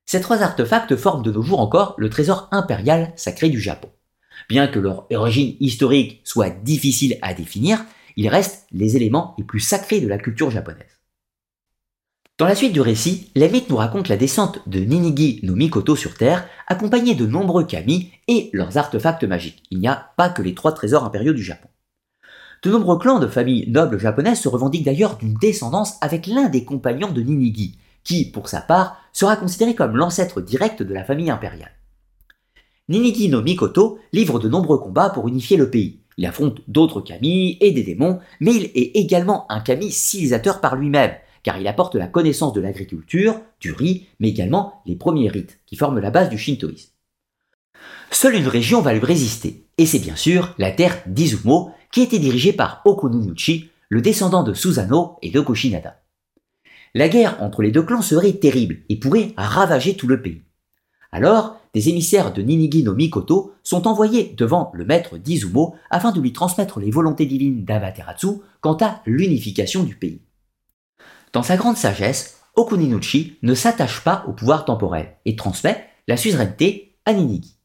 Ces 0.10 0.22
trois 0.22 0.42
artefacts 0.42 0.96
forment 0.96 1.22
de 1.22 1.32
nos 1.32 1.44
jours 1.44 1.60
encore 1.60 1.94
le 2.00 2.10
trésor 2.10 2.48
impérial 2.50 3.14
sacré 3.16 3.48
du 3.48 3.62
Japon. 3.62 3.90
Bien 4.50 4.66
que 4.66 4.80
leur 4.80 5.06
origine 5.12 5.56
historique 5.60 6.22
soit 6.24 6.50
difficile 6.50 7.20
à 7.22 7.36
définir, 7.36 7.86
ils 8.16 8.28
restent 8.28 8.66
les 8.72 8.96
éléments 8.96 9.36
les 9.38 9.44
plus 9.44 9.60
sacrés 9.60 10.02
de 10.02 10.08
la 10.08 10.18
culture 10.18 10.50
japonaise. 10.50 10.98
Dans 12.40 12.48
la 12.48 12.56
suite 12.56 12.74
du 12.74 12.82
récit, 12.82 13.30
les 13.36 13.50
mythes 13.50 13.70
nous 13.70 13.76
racontent 13.76 14.10
la 14.10 14.18
descente 14.18 14.68
de 14.68 14.80
Ninigi 14.80 15.42
no 15.44 15.54
Mikoto 15.54 15.96
sur 15.96 16.16
Terre, 16.16 16.48
accompagnée 16.66 17.14
de 17.14 17.28
nombreux 17.28 17.66
kami 17.66 18.12
et 18.28 18.50
leurs 18.52 18.78
artefacts 18.78 19.26
magiques. 19.26 19.62
Il 19.70 19.78
n'y 19.78 19.88
a 19.88 20.10
pas 20.18 20.30
que 20.30 20.42
les 20.42 20.56
trois 20.56 20.72
trésors 20.72 21.04
impériaux 21.04 21.34
du 21.34 21.44
Japon. 21.44 21.70
De 22.64 22.72
nombreux 22.72 22.98
clans 22.98 23.20
de 23.20 23.28
familles 23.28 23.70
nobles 23.70 24.00
japonaises 24.00 24.42
se 24.42 24.50
revendiquent 24.50 24.86
d'ailleurs 24.86 25.18
d'une 25.18 25.36
descendance 25.36 25.98
avec 26.02 26.26
l'un 26.26 26.50
des 26.50 26.66
compagnons 26.66 27.12
de 27.12 27.22
Ninigi, 27.22 27.78
qui, 28.04 28.26
pour 28.26 28.50
sa 28.50 28.62
part, 28.62 28.98
sera 29.20 29.36
considéré 29.36 29.76
comme 29.76 29.98
l'ancêtre 29.98 30.40
direct 30.40 30.82
de 30.82 30.94
la 30.94 31.04
famille 31.04 31.30
impériale. 31.30 31.74
Ninigi 32.88 33.28
no 33.28 33.42
Mikoto 33.42 34.00
livre 34.14 34.40
de 34.40 34.48
nombreux 34.48 34.80
combats 34.80 35.10
pour 35.10 35.28
unifier 35.28 35.58
le 35.58 35.70
pays. 35.70 36.00
Il 36.16 36.26
affronte 36.26 36.62
d'autres 36.70 37.02
kami 37.02 37.58
et 37.60 37.72
des 37.72 37.84
démons, 37.84 38.20
mais 38.40 38.56
il 38.56 38.64
est 38.76 38.96
également 38.96 39.46
un 39.52 39.60
kami 39.60 39.92
civilisateur 39.92 40.62
par 40.62 40.78
lui-même, 40.78 41.12
car 41.44 41.60
il 41.60 41.68
apporte 41.68 41.96
la 41.96 42.08
connaissance 42.08 42.54
de 42.54 42.62
l'agriculture, 42.62 43.42
du 43.60 43.74
riz, 43.74 44.08
mais 44.22 44.30
également 44.30 44.82
les 44.86 44.96
premiers 44.96 45.28
rites, 45.28 45.60
qui 45.66 45.76
forment 45.76 46.00
la 46.00 46.12
base 46.12 46.30
du 46.30 46.38
shintoïsme. 46.38 46.92
Seule 48.12 48.36
une 48.36 48.48
région 48.48 48.80
va 48.80 48.94
lui 48.94 49.04
résister, 49.04 49.66
et 49.78 49.86
c'est 49.86 50.00
bien 50.00 50.16
sûr 50.16 50.56
la 50.58 50.72
terre 50.72 50.98
d'Izumo, 51.08 51.72
qui 51.92 52.02
était 52.02 52.20
dirigée 52.20 52.54
par 52.54 52.82
Okununuchi, 52.86 53.70
le 53.90 54.02
descendant 54.02 54.44
de 54.44 54.54
Susanoo 54.54 55.18
et 55.22 55.30
de 55.30 55.42
Koshinada. 55.42 56.00
La 56.96 57.10
guerre 57.10 57.42
entre 57.42 57.62
les 57.62 57.72
deux 57.72 57.84
clans 57.84 58.02
serait 58.02 58.34
terrible 58.34 58.78
et 58.90 58.98
pourrait 58.98 59.34
ravager 59.38 59.96
tout 59.96 60.08
le 60.08 60.22
pays. 60.22 60.44
Alors, 61.12 61.60
des 61.74 61.90
émissaires 61.90 62.34
de 62.34 62.42
Ninigi 62.42 62.84
no 62.84 62.96
Mikoto 62.96 63.54
sont 63.64 63.88
envoyés 63.88 64.34
devant 64.38 64.72
le 64.74 64.86
maître 64.86 65.18
d'Izumo 65.18 65.76
afin 65.90 66.12
de 66.12 66.20
lui 66.20 66.34
transmettre 66.34 66.80
les 66.80 66.92
volontés 66.92 67.26
divines 67.26 67.64
d'Amaterasu 67.66 68.42
quant 68.62 68.78
à 68.82 69.02
l'unification 69.06 69.84
du 69.84 69.96
pays. 69.96 70.22
Dans 71.34 71.44
sa 71.44 71.58
grande 71.58 71.78
sagesse, 71.78 72.38
Okuninuchi 72.56 73.38
ne 73.44 73.54
s'attache 73.54 74.04
pas 74.04 74.26
au 74.28 74.34
pouvoir 74.34 74.66
temporel 74.66 75.16
et 75.26 75.36
transmet 75.36 75.86
la 76.08 76.18
suzeraineté 76.18 76.98
à 77.06 77.14
Ninigi. 77.14 77.56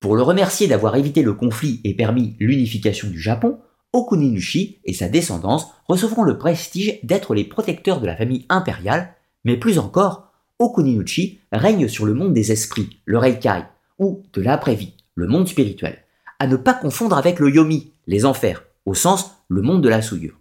Pour 0.00 0.16
le 0.16 0.22
remercier 0.22 0.66
d'avoir 0.66 0.96
évité 0.96 1.22
le 1.22 1.34
conflit 1.34 1.80
et 1.84 1.94
permis 1.94 2.36
l'unification 2.38 3.08
du 3.08 3.20
Japon, 3.20 3.58
Okuninuchi 3.94 4.80
et 4.84 4.92
sa 4.92 5.08
descendance 5.08 5.68
recevront 5.86 6.24
le 6.24 6.36
prestige 6.36 6.98
d'être 7.04 7.32
les 7.32 7.44
protecteurs 7.44 8.00
de 8.00 8.06
la 8.06 8.16
famille 8.16 8.44
impériale, 8.48 9.14
mais 9.44 9.56
plus 9.56 9.78
encore, 9.78 10.32
Okuninuchi 10.58 11.38
règne 11.52 11.86
sur 11.86 12.04
le 12.04 12.12
monde 12.12 12.34
des 12.34 12.50
esprits, 12.50 12.98
le 13.04 13.18
Reikai, 13.18 13.62
ou 14.00 14.24
de 14.32 14.42
l'après-vie, 14.42 14.94
le 15.14 15.28
monde 15.28 15.46
spirituel, 15.46 15.98
à 16.40 16.48
ne 16.48 16.56
pas 16.56 16.74
confondre 16.74 17.16
avec 17.16 17.38
le 17.38 17.48
Yomi, 17.48 17.92
les 18.08 18.24
enfers, 18.24 18.64
au 18.84 18.94
sens 18.94 19.36
le 19.48 19.62
monde 19.62 19.82
de 19.82 19.88
la 19.88 20.02
souillure. 20.02 20.40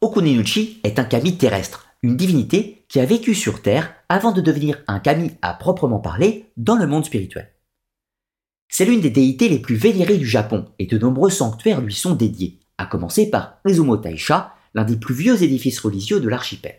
Okuninuchi 0.00 0.80
est 0.82 0.98
un 0.98 1.04
kami 1.04 1.36
terrestre, 1.36 1.86
une 2.02 2.16
divinité 2.16 2.84
qui 2.88 2.98
a 2.98 3.04
vécu 3.06 3.36
sur 3.36 3.62
Terre 3.62 3.94
avant 4.08 4.32
de 4.32 4.40
devenir 4.40 4.82
un 4.88 4.98
kami 4.98 5.30
à 5.42 5.54
proprement 5.54 6.00
parler 6.00 6.50
dans 6.56 6.74
le 6.74 6.88
monde 6.88 7.04
spirituel. 7.04 7.51
C'est 8.74 8.86
l'une 8.86 9.02
des 9.02 9.10
déités 9.10 9.50
les 9.50 9.58
plus 9.58 9.74
vénérées 9.74 10.16
du 10.16 10.26
Japon 10.26 10.64
et 10.78 10.86
de 10.86 10.96
nombreux 10.96 11.28
sanctuaires 11.28 11.82
lui 11.82 11.92
sont 11.92 12.14
dédiés, 12.14 12.58
à 12.78 12.86
commencer 12.86 13.28
par 13.28 13.58
Izumo 13.66 13.98
Taisha, 13.98 14.54
l'un 14.72 14.84
des 14.84 14.96
plus 14.96 15.14
vieux 15.14 15.42
édifices 15.42 15.78
religieux 15.78 16.20
de 16.20 16.28
l'archipel. 16.30 16.76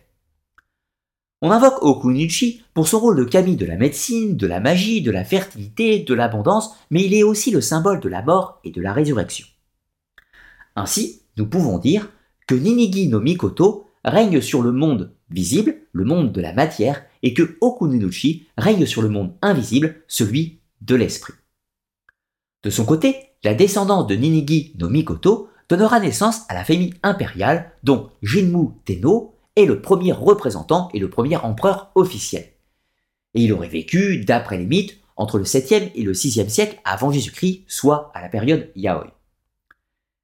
On 1.44 1.52
invoque 1.52 1.84
Okunichi 1.84 2.64
pour 2.74 2.88
son 2.88 3.00
rôle 3.00 3.18
de 3.18 3.26
kami 3.26 3.58
de 3.58 3.68
la 3.68 3.78
médecine, 3.78 4.36
de 4.36 4.48
la 4.48 4.60
magie, 4.60 5.04
de 5.04 5.12
la 5.12 5.24
fertilité, 5.24 6.00
de 6.00 6.14
l'abondance, 6.16 6.76
mais 6.90 7.04
il 7.04 7.14
est 7.14 7.22
aussi 7.22 7.52
le 7.52 7.62
symbole 7.62 8.00
de 8.00 8.10
la 8.10 8.24
mort 8.24 8.60
et 8.64 8.72
de 8.72 8.82
la 8.82 8.92
résurrection. 8.92 9.46
Ainsi, 10.76 11.22
nous 11.38 11.46
pouvons 11.46 11.78
dire 11.78 12.10
que 12.48 12.56
Ninigi 12.56 13.08
no 13.08 13.20
Mikoto 13.20 13.86
règne 14.04 14.42
sur 14.42 14.64
le 14.64 14.72
monde 14.72 15.14
visible, 15.30 15.76
le 15.92 16.06
monde 16.06 16.32
de 16.32 16.42
la 16.42 16.54
matière, 16.54 17.04
et 17.22 17.36
que 17.36 17.56
Okuninuchi 17.62 18.48
règne 18.58 18.88
sur 18.88 19.04
le 19.04 19.10
monde 19.10 19.36
invisible, 19.44 19.98
celui 20.08 20.62
de 20.82 20.96
l'esprit. 20.96 21.34
De 22.64 22.70
son 22.70 22.86
côté, 22.86 23.18
la 23.44 23.54
descendance 23.54 24.08
de 24.08 24.16
Ninigi 24.16 24.74
no 24.80 24.90
Mikoto 24.90 25.50
donnera 25.70 26.00
naissance 26.00 26.42
à 26.48 26.54
la 26.54 26.64
famille 26.64 26.94
impériale 27.04 27.72
dont 27.84 28.10
Jinmu 28.22 28.70
Tenno 28.86 29.36
est 29.56 29.66
le 29.66 29.82
premier 29.82 30.14
représentant 30.14 30.90
et 30.94 31.00
le 31.00 31.10
premier 31.10 31.36
empereur 31.38 31.92
officiel. 31.96 32.46
Et 33.36 33.44
il 33.44 33.54
aurait 33.54 33.68
vécu, 33.68 34.24
d'après 34.24 34.58
les 34.58 34.66
mythes, 34.66 34.98
entre 35.18 35.38
le 35.38 35.44
7e 35.44 35.92
et 35.94 36.04
le 36.04 36.14
6e 36.14 36.50
siècle 36.50 36.80
avant 36.86 37.12
Jésus-Christ, 37.12 37.66
soit 37.68 38.12
à 38.14 38.22
la 38.22 38.30
période 38.30 38.72
Yaoi. 38.76 39.12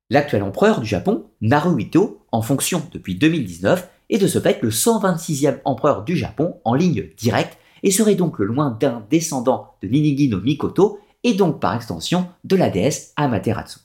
L'actuel 0.09 0.41
empereur 0.41 0.79
du 0.79 0.87
Japon, 0.87 1.25
Naruhito, 1.41 2.25
en 2.31 2.41
fonction 2.41 2.81
depuis 2.91 3.15
2019, 3.15 3.87
est 4.09 4.17
de 4.17 4.27
ce 4.27 4.39
fait 4.39 4.61
le 4.61 4.69
126e 4.69 5.59
empereur 5.65 6.03
du 6.03 6.15
Japon 6.15 6.55
en 6.63 6.73
ligne 6.73 7.09
directe 7.17 7.57
et 7.83 7.91
serait 7.91 8.15
donc 8.15 8.39
le 8.39 8.45
lointain 8.45 9.05
descendant 9.09 9.75
de 9.81 9.87
Ninigi 9.87 10.29
no 10.29 10.41
Mikoto 10.41 10.99
et 11.23 11.33
donc 11.33 11.59
par 11.59 11.75
extension 11.75 12.29
de 12.43 12.55
la 12.55 12.69
déesse 12.69 13.13
Amaterasu. 13.15 13.79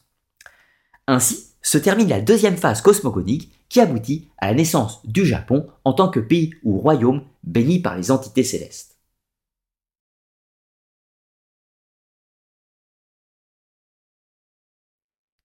Ainsi 1.07 1.55
se 1.63 1.79
termine 1.79 2.09
la 2.09 2.21
deuxième 2.21 2.57
phase 2.57 2.81
cosmogonique 2.81 3.53
qui 3.69 3.81
aboutit 3.81 4.29
à 4.39 4.49
la 4.49 4.55
naissance 4.55 5.05
du 5.07 5.27
Japon 5.27 5.67
en 5.85 5.93
tant 5.93 6.09
que 6.09 6.21
pays 6.21 6.53
ou 6.63 6.79
royaume 6.79 7.25
béni 7.43 7.81
par 7.81 7.97
les 7.97 8.11
entités 8.11 8.45
célestes. 8.45 8.95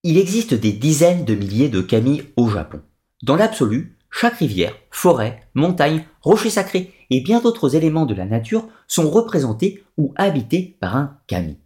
Il 0.02 0.16
existe 0.16 0.54
des 0.54 0.72
dizaines 0.72 1.26
de 1.26 1.34
milliers 1.34 1.68
de 1.68 1.82
kami 1.82 2.22
au 2.36 2.48
Japon. 2.48 2.80
Dans 3.22 3.36
l'absolu, 3.36 3.98
chaque 4.10 4.38
rivière, 4.38 4.74
forêt, 4.90 5.46
montagne, 5.54 6.06
rocher 6.22 6.48
sacré 6.48 6.94
et 7.10 7.20
bien 7.20 7.40
d'autres 7.40 7.76
éléments 7.76 8.06
de 8.06 8.14
la 8.14 8.24
nature 8.24 8.66
sont 8.88 9.10
représentés 9.10 9.84
ou 9.98 10.14
habités 10.16 10.78
par 10.80 10.96
un 10.96 11.18
kami. 11.26 11.58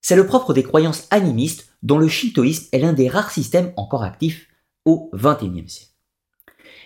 C'est 0.00 0.16
le 0.16 0.26
propre 0.26 0.54
des 0.54 0.62
croyances 0.62 1.06
animistes 1.10 1.72
dont 1.82 1.98
le 1.98 2.08
shintoïsme 2.08 2.68
est 2.72 2.78
l'un 2.78 2.92
des 2.92 3.08
rares 3.08 3.30
systèmes 3.30 3.72
encore 3.76 4.02
actifs 4.02 4.48
au 4.84 5.10
XXIe 5.14 5.68
siècle. 5.68 5.92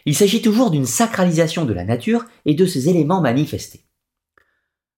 Il 0.07 0.15
s'agit 0.15 0.43
toujours 0.43 0.71
d'une 0.71 0.87
sacralisation 0.87 1.65
de 1.65 1.73
la 1.73 1.85
nature 1.85 2.25
et 2.45 2.55
de 2.55 2.67
ses 2.67 2.89
éléments 2.89 3.21
manifestés. 3.21 3.85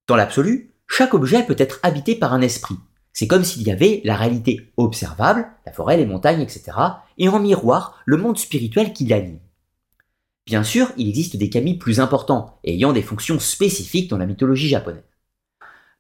Dans 0.07 0.17
l'absolu, 0.17 0.75
chaque 0.89 1.15
objet 1.15 1.45
peut 1.45 1.57
être 1.59 1.79
habité 1.83 2.15
par 2.15 2.33
un 2.33 2.41
esprit, 2.41 2.77
c'est 3.17 3.27
comme 3.27 3.45
s'il 3.45 3.63
y 3.63 3.71
avait 3.71 4.03
la 4.05 4.15
réalité 4.15 4.73
observable, 4.77 5.49
la 5.65 5.73
forêt, 5.73 5.97
les 5.97 6.05
montagnes, 6.05 6.43
etc., 6.43 6.77
et 7.17 7.31
en 7.31 7.41
miroir, 7.41 8.03
le 8.05 8.19
monde 8.19 8.37
spirituel 8.37 8.93
qui 8.93 9.07
l'anime. 9.07 9.41
Bien 10.45 10.63
sûr, 10.63 10.93
il 10.99 11.09
existe 11.09 11.39
des 11.39 11.49
kami 11.49 11.79
plus 11.79 11.99
importants, 11.99 12.61
ayant 12.63 12.93
des 12.93 13.01
fonctions 13.01 13.39
spécifiques 13.39 14.11
dans 14.11 14.19
la 14.19 14.27
mythologie 14.27 14.69
japonaise. 14.69 15.03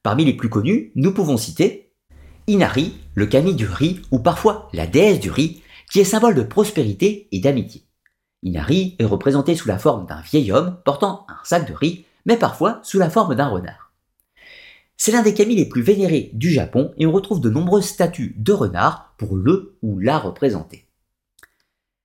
Parmi 0.02 0.26
les 0.26 0.34
plus 0.34 0.50
connus, 0.50 0.92
nous 0.94 1.14
pouvons 1.14 1.38
citer 1.38 1.85
Inari, 2.48 2.94
le 3.14 3.26
kami 3.26 3.54
du 3.54 3.66
riz, 3.66 4.02
ou 4.12 4.20
parfois 4.20 4.68
la 4.72 4.86
déesse 4.86 5.20
du 5.20 5.30
riz, 5.30 5.62
qui 5.90 6.00
est 6.00 6.04
symbole 6.04 6.34
de 6.34 6.42
prospérité 6.42 7.28
et 7.32 7.40
d'amitié. 7.40 7.82
Inari 8.42 8.94
est 8.98 9.04
représenté 9.04 9.56
sous 9.56 9.66
la 9.66 9.78
forme 9.78 10.06
d'un 10.06 10.20
vieil 10.20 10.52
homme 10.52 10.78
portant 10.84 11.26
un 11.28 11.38
sac 11.42 11.68
de 11.68 11.74
riz, 11.74 12.04
mais 12.24 12.36
parfois 12.36 12.80
sous 12.82 12.98
la 12.98 13.10
forme 13.10 13.34
d'un 13.34 13.48
renard. 13.48 13.92
C'est 14.96 15.12
l'un 15.12 15.22
des 15.22 15.34
kami 15.34 15.56
les 15.56 15.68
plus 15.68 15.82
vénérés 15.82 16.30
du 16.34 16.50
Japon 16.50 16.92
et 16.96 17.06
on 17.06 17.12
retrouve 17.12 17.40
de 17.40 17.50
nombreuses 17.50 17.86
statues 17.86 18.34
de 18.38 18.52
renards 18.52 19.14
pour 19.18 19.36
le 19.36 19.76
ou 19.82 19.98
la 19.98 20.18
représenter. 20.18 20.86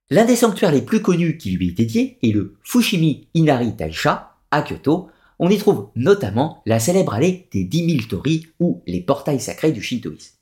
L'un 0.09 0.25
des 0.25 0.35
sanctuaires 0.35 0.71
les 0.73 0.81
plus 0.81 1.01
connus 1.01 1.37
qui 1.37 1.51
lui 1.51 1.69
est 1.69 1.71
dédié 1.71 2.17
est 2.21 2.33
le 2.33 2.55
Fushimi 2.63 3.27
Inari 3.33 3.75
Taisha 3.75 4.35
à 4.51 4.61
Kyoto. 4.61 5.09
On 5.43 5.49
y 5.49 5.57
trouve 5.57 5.89
notamment 5.95 6.61
la 6.67 6.79
célèbre 6.79 7.15
allée 7.15 7.49
des 7.51 7.63
10 7.63 7.97
000 7.97 8.07
tori 8.07 8.45
ou 8.59 8.83
les 8.85 9.01
portails 9.01 9.39
sacrés 9.39 9.71
du 9.71 9.81
shintoïsme. 9.81 10.35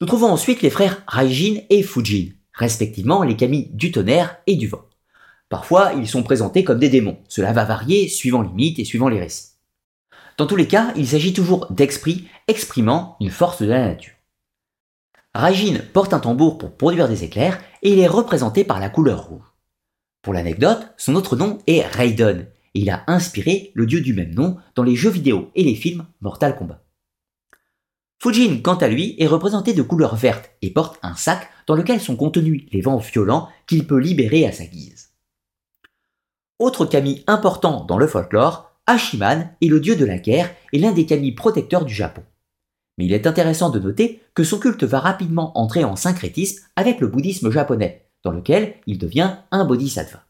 Nous 0.00 0.08
trouvons 0.08 0.26
ensuite 0.26 0.60
les 0.60 0.70
frères 0.70 1.04
Raijin 1.06 1.60
et 1.70 1.84
Fujin, 1.84 2.30
respectivement 2.52 3.22
les 3.22 3.36
kami 3.36 3.70
du 3.72 3.92
tonnerre 3.92 4.38
et 4.48 4.56
du 4.56 4.66
vent. 4.66 4.84
Parfois, 5.48 5.92
ils 5.96 6.08
sont 6.08 6.24
présentés 6.24 6.64
comme 6.64 6.80
des 6.80 6.88
démons. 6.88 7.18
Cela 7.28 7.52
va 7.52 7.64
varier 7.64 8.08
suivant 8.08 8.42
les 8.42 8.52
mythes 8.52 8.80
et 8.80 8.84
suivant 8.84 9.08
les 9.08 9.20
récits. 9.20 9.52
Dans 10.36 10.48
tous 10.48 10.56
les 10.56 10.66
cas, 10.66 10.92
il 10.96 11.06
s'agit 11.06 11.32
toujours 11.32 11.70
d'esprits 11.70 12.26
exprimant 12.48 13.16
une 13.20 13.30
force 13.30 13.62
de 13.62 13.68
la 13.68 13.86
nature. 13.86 14.14
Raijin 15.32 15.78
porte 15.92 16.12
un 16.12 16.18
tambour 16.18 16.58
pour 16.58 16.76
produire 16.76 17.08
des 17.08 17.22
éclairs 17.22 17.60
et 17.82 17.92
il 17.92 18.00
est 18.00 18.08
représenté 18.08 18.64
par 18.64 18.80
la 18.80 18.88
couleur 18.88 19.28
rouge. 19.28 19.46
Pour 20.22 20.34
l'anecdote, 20.34 20.92
son 20.96 21.14
autre 21.14 21.36
nom 21.36 21.58
est 21.68 21.82
Raiden 21.82 22.48
et 22.74 22.80
il 22.80 22.90
a 22.90 23.04
inspiré 23.06 23.72
le 23.74 23.86
dieu 23.86 24.00
du 24.00 24.12
même 24.12 24.34
nom 24.34 24.56
dans 24.74 24.82
les 24.82 24.96
jeux 24.96 25.10
vidéo 25.10 25.50
et 25.54 25.64
les 25.64 25.74
films 25.74 26.06
Mortal 26.20 26.56
Kombat. 26.56 26.82
Fujin, 28.22 28.60
quant 28.62 28.76
à 28.76 28.88
lui, 28.88 29.16
est 29.18 29.26
représenté 29.26 29.72
de 29.72 29.82
couleur 29.82 30.14
verte 30.14 30.50
et 30.60 30.70
porte 30.70 30.98
un 31.02 31.14
sac 31.14 31.48
dans 31.66 31.74
lequel 31.74 32.00
sont 32.00 32.16
contenus 32.16 32.66
les 32.70 32.82
vents 32.82 32.98
violents 32.98 33.48
qu'il 33.66 33.86
peut 33.86 33.98
libérer 33.98 34.46
à 34.46 34.52
sa 34.52 34.66
guise. 34.66 35.10
Autre 36.58 36.84
kami 36.84 37.24
important 37.26 37.84
dans 37.84 37.96
le 37.96 38.06
folklore, 38.06 38.70
Hashiman 38.86 39.50
est 39.62 39.68
le 39.68 39.80
dieu 39.80 39.96
de 39.96 40.04
la 40.04 40.18
guerre 40.18 40.50
et 40.72 40.78
l'un 40.78 40.92
des 40.92 41.06
kami 41.06 41.32
protecteurs 41.32 41.86
du 41.86 41.94
Japon. 41.94 42.22
Mais 42.98 43.06
il 43.06 43.14
est 43.14 43.26
intéressant 43.26 43.70
de 43.70 43.78
noter 43.78 44.20
que 44.34 44.44
son 44.44 44.58
culte 44.58 44.84
va 44.84 45.00
rapidement 45.00 45.58
entrer 45.58 45.84
en 45.84 45.96
syncrétisme 45.96 46.62
avec 46.76 47.00
le 47.00 47.06
bouddhisme 47.06 47.50
japonais, 47.50 48.10
dans 48.22 48.32
lequel 48.32 48.74
il 48.86 48.98
devient 48.98 49.36
un 49.50 49.64
bodhisattva. 49.64 50.24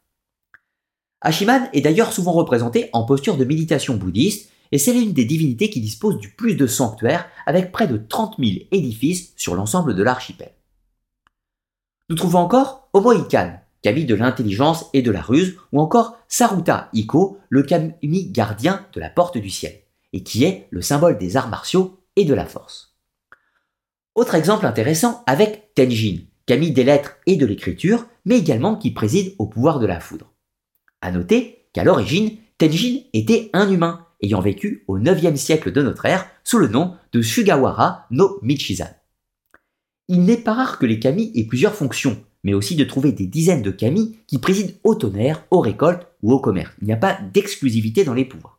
Hashiman 1.20 1.68
est 1.72 1.82
d'ailleurs 1.82 2.12
souvent 2.12 2.32
représenté 2.32 2.88
en 2.92 3.04
posture 3.04 3.36
de 3.36 3.44
méditation 3.44 3.96
bouddhiste, 3.96 4.50
et 4.72 4.78
c'est 4.78 4.92
l'une 4.92 5.12
des 5.12 5.24
divinités 5.24 5.68
qui 5.68 5.80
dispose 5.80 6.18
du 6.18 6.30
plus 6.30 6.54
de 6.54 6.66
sanctuaires, 6.66 7.26
avec 7.46 7.72
près 7.72 7.88
de 7.88 7.96
30 7.96 8.36
000 8.38 8.50
édifices 8.70 9.32
sur 9.36 9.54
l'ensemble 9.54 9.94
de 9.94 10.02
l'archipel. 10.02 10.52
Nous 12.08 12.16
trouvons 12.16 12.38
encore 12.38 12.88
Omoikan, 12.92 13.60
Kami 13.82 14.04
de 14.04 14.14
l'intelligence 14.14 14.86
et 14.92 15.02
de 15.02 15.10
la 15.10 15.20
ruse, 15.22 15.56
ou 15.72 15.80
encore 15.80 16.16
Saruta 16.28 16.88
Iko, 16.92 17.38
le 17.48 17.62
Kami 17.62 18.30
gardien 18.30 18.86
de 18.92 19.00
la 19.00 19.10
porte 19.10 19.38
du 19.38 19.50
ciel, 19.50 19.74
et 20.12 20.22
qui 20.22 20.44
est 20.44 20.68
le 20.70 20.82
symbole 20.82 21.18
des 21.18 21.36
arts 21.36 21.48
martiaux 21.48 22.00
et 22.16 22.24
de 22.24 22.34
la 22.34 22.46
force. 22.46 22.94
Autre 24.14 24.34
exemple 24.34 24.66
intéressant 24.66 25.22
avec 25.26 25.74
Tenjin, 25.74 26.18
Kami 26.46 26.72
des 26.72 26.84
lettres 26.84 27.16
et 27.26 27.36
de 27.36 27.46
l'écriture, 27.46 28.06
mais 28.24 28.38
également 28.38 28.76
qui 28.76 28.90
préside 28.90 29.34
au 29.38 29.46
pouvoir 29.46 29.78
de 29.78 29.86
la 29.86 30.00
foudre. 30.00 30.29
À 31.00 31.10
noter 31.12 31.64
qu'à 31.72 31.84
l'origine, 31.84 32.36
Tenjin 32.58 32.98
était 33.12 33.50
un 33.52 33.70
humain, 33.70 34.06
ayant 34.22 34.40
vécu 34.40 34.84
au 34.86 34.98
9e 34.98 35.36
siècle 35.36 35.72
de 35.72 35.82
notre 35.82 36.06
ère 36.06 36.26
sous 36.44 36.58
le 36.58 36.68
nom 36.68 36.94
de 37.12 37.22
Sugawara 37.22 38.06
no 38.10 38.38
Michizan. 38.42 38.90
Il 40.08 40.24
n'est 40.24 40.36
pas 40.36 40.54
rare 40.54 40.78
que 40.78 40.86
les 40.86 40.98
kami 40.98 41.32
aient 41.34 41.44
plusieurs 41.44 41.74
fonctions, 41.74 42.18
mais 42.44 42.52
aussi 42.52 42.76
de 42.76 42.84
trouver 42.84 43.12
des 43.12 43.26
dizaines 43.26 43.62
de 43.62 43.70
kami 43.70 44.18
qui 44.26 44.38
président 44.38 44.72
au 44.84 44.94
tonnerre, 44.94 45.44
aux 45.50 45.60
récoltes 45.60 46.06
ou 46.22 46.32
au 46.32 46.40
commerce. 46.40 46.72
Il 46.80 46.86
n'y 46.86 46.92
a 46.92 46.96
pas 46.96 47.18
d'exclusivité 47.32 48.04
dans 48.04 48.14
les 48.14 48.24
pouvoirs. 48.24 48.58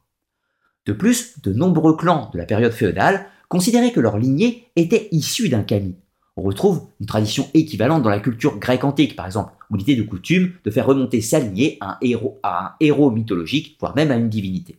De 0.86 0.94
plus, 0.94 1.40
de 1.42 1.54
nombreux 1.54 1.96
clans 1.96 2.32
de 2.34 2.38
la 2.38 2.46
période 2.46 2.72
féodale 2.72 3.28
considéraient 3.50 3.92
que 3.92 4.00
leur 4.00 4.18
lignée 4.18 4.68
était 4.76 5.10
issue 5.12 5.50
d'un 5.50 5.64
kami. 5.64 5.96
On 6.38 6.44
retrouve 6.44 6.88
une 7.00 7.08
tradition 7.08 7.48
équivalente 7.54 8.04
dans 8.04 8.10
la 8.10 8.20
culture 8.20 8.58
grecque 8.58 8.86
antique, 8.86 9.16
par 9.16 9.26
exemple, 9.26 9.54
où 9.70 9.78
était 9.78 9.96
de 9.96 10.04
coutume 10.04 10.54
de 10.64 10.72
faire 10.72 10.86
remonter 10.86 11.22
sa 11.22 11.40
à 11.82 12.00
un 12.44 12.72
héros 12.80 13.12
mythologique, 13.12 13.78
voire 13.80 13.96
même 13.96 14.12
à 14.12 14.16
une 14.16 14.30
divinité. 14.30 14.78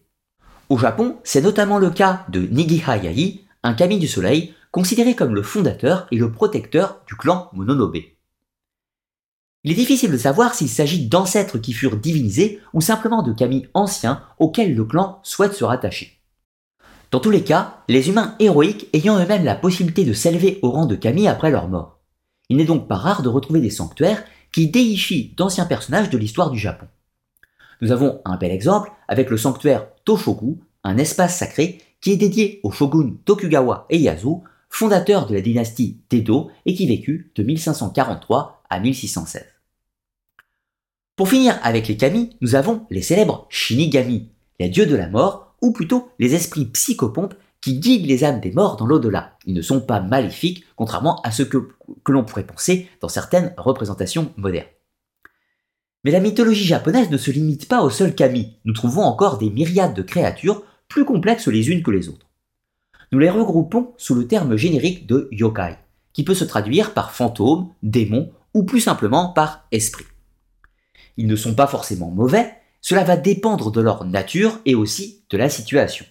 Au 0.70 0.78
Japon, 0.78 1.16
c'est 1.24 1.42
notamment 1.42 1.78
le 1.78 1.90
cas 1.90 2.24
de 2.30 2.40
Nigihayai, 2.40 3.44
un 3.62 3.74
kami 3.74 3.98
du 3.98 4.08
soleil, 4.08 4.54
considéré 4.70 5.14
comme 5.14 5.34
le 5.34 5.42
fondateur 5.42 6.06
et 6.10 6.16
le 6.16 6.32
protecteur 6.32 7.02
du 7.06 7.14
clan 7.14 7.50
Mononobe. 7.52 7.98
Il 9.64 9.70
est 9.70 9.76
difficile 9.76 10.10
de 10.10 10.16
savoir 10.16 10.54
s'il 10.54 10.70
s'agit 10.70 11.06
d'ancêtres 11.06 11.58
qui 11.58 11.74
furent 11.74 11.96
divinisés 11.96 12.60
ou 12.72 12.80
simplement 12.80 13.22
de 13.22 13.32
kami 13.32 13.66
anciens 13.74 14.22
auxquels 14.38 14.74
le 14.74 14.84
clan 14.84 15.20
souhaite 15.22 15.52
se 15.52 15.64
rattacher. 15.64 16.21
Dans 17.12 17.20
tous 17.20 17.30
les 17.30 17.44
cas, 17.44 17.84
les 17.88 18.08
humains 18.08 18.34
héroïques 18.38 18.88
ayant 18.94 19.18
eux-mêmes 19.18 19.44
la 19.44 19.54
possibilité 19.54 20.06
de 20.06 20.14
s'élever 20.14 20.58
au 20.62 20.70
rang 20.70 20.86
de 20.86 20.96
kami 20.96 21.28
après 21.28 21.50
leur 21.50 21.68
mort. 21.68 22.00
Il 22.48 22.56
n'est 22.56 22.64
donc 22.64 22.88
pas 22.88 22.96
rare 22.96 23.22
de 23.22 23.28
retrouver 23.28 23.60
des 23.60 23.68
sanctuaires 23.68 24.24
qui 24.50 24.68
déifient 24.68 25.34
d'anciens 25.36 25.66
personnages 25.66 26.08
de 26.08 26.16
l'histoire 26.16 26.50
du 26.50 26.58
Japon. 26.58 26.86
Nous 27.82 27.92
avons 27.92 28.22
un 28.24 28.38
bel 28.38 28.50
exemple 28.50 28.90
avec 29.08 29.28
le 29.28 29.36
sanctuaire 29.36 29.88
Toshoku, 30.06 30.62
un 30.84 30.96
espace 30.96 31.36
sacré 31.36 31.82
qui 32.00 32.12
est 32.12 32.16
dédié 32.16 32.60
au 32.62 32.70
shogun 32.70 33.16
Tokugawa 33.26 33.86
Ieyasu, 33.90 34.38
fondateur 34.70 35.26
de 35.26 35.34
la 35.34 35.42
dynastie 35.42 35.98
Tedo 36.08 36.50
et 36.64 36.72
qui 36.72 36.86
vécut 36.86 37.30
de 37.34 37.42
1543 37.42 38.62
à 38.70 38.80
1616. 38.80 39.44
Pour 41.16 41.28
finir 41.28 41.58
avec 41.62 41.88
les 41.88 41.98
kami, 41.98 42.38
nous 42.40 42.54
avons 42.54 42.86
les 42.88 43.02
célèbres 43.02 43.46
shinigami, 43.50 44.30
les 44.58 44.70
dieux 44.70 44.86
de 44.86 44.96
la 44.96 45.08
mort, 45.08 45.51
ou 45.62 45.72
plutôt 45.72 46.10
les 46.18 46.34
esprits 46.34 46.66
psychopompes 46.66 47.34
qui 47.62 47.78
guident 47.78 48.06
les 48.06 48.24
âmes 48.24 48.40
des 48.40 48.50
morts 48.50 48.76
dans 48.76 48.86
l'au-delà. 48.86 49.38
Ils 49.46 49.54
ne 49.54 49.62
sont 49.62 49.80
pas 49.80 50.00
maléfiques, 50.00 50.64
contrairement 50.76 51.22
à 51.22 51.30
ce 51.30 51.44
que, 51.44 51.68
l'on 52.08 52.24
pourrait 52.24 52.46
penser 52.46 52.88
dans 53.00 53.08
certaines 53.08 53.54
représentations 53.56 54.32
modernes. 54.36 54.66
Mais 56.04 56.10
la 56.10 56.20
mythologie 56.20 56.64
japonaise 56.64 57.10
ne 57.10 57.16
se 57.16 57.30
limite 57.30 57.68
pas 57.68 57.82
aux 57.82 57.90
seuls 57.90 58.16
kami. 58.16 58.58
Nous 58.64 58.72
trouvons 58.72 59.02
encore 59.02 59.38
des 59.38 59.50
myriades 59.50 59.94
de 59.94 60.02
créatures 60.02 60.64
plus 60.88 61.04
complexes 61.04 61.46
les 61.46 61.70
unes 61.70 61.84
que 61.84 61.92
les 61.92 62.08
autres. 62.08 62.26
Nous 63.12 63.20
les 63.20 63.30
regroupons 63.30 63.92
sous 63.96 64.16
le 64.16 64.26
terme 64.26 64.56
générique 64.56 65.06
de 65.06 65.28
yokai, 65.30 65.76
qui 66.12 66.24
peut 66.24 66.34
se 66.34 66.44
traduire 66.44 66.92
par 66.92 67.12
fantôme, 67.12 67.68
démon 67.84 68.32
ou 68.54 68.64
plus 68.64 68.80
simplement 68.80 69.28
par 69.28 69.66
esprit. 69.70 70.06
Ils 71.16 71.28
ne 71.28 71.36
sont 71.36 71.54
pas 71.54 71.68
forcément 71.68 72.10
mauvais, 72.10 72.54
cela 72.82 73.04
va 73.04 73.16
dépendre 73.16 73.70
de 73.70 73.80
leur 73.80 74.04
nature 74.04 74.60
et 74.66 74.74
aussi 74.74 75.24
de 75.30 75.38
la 75.38 75.48
situation. 75.48 76.04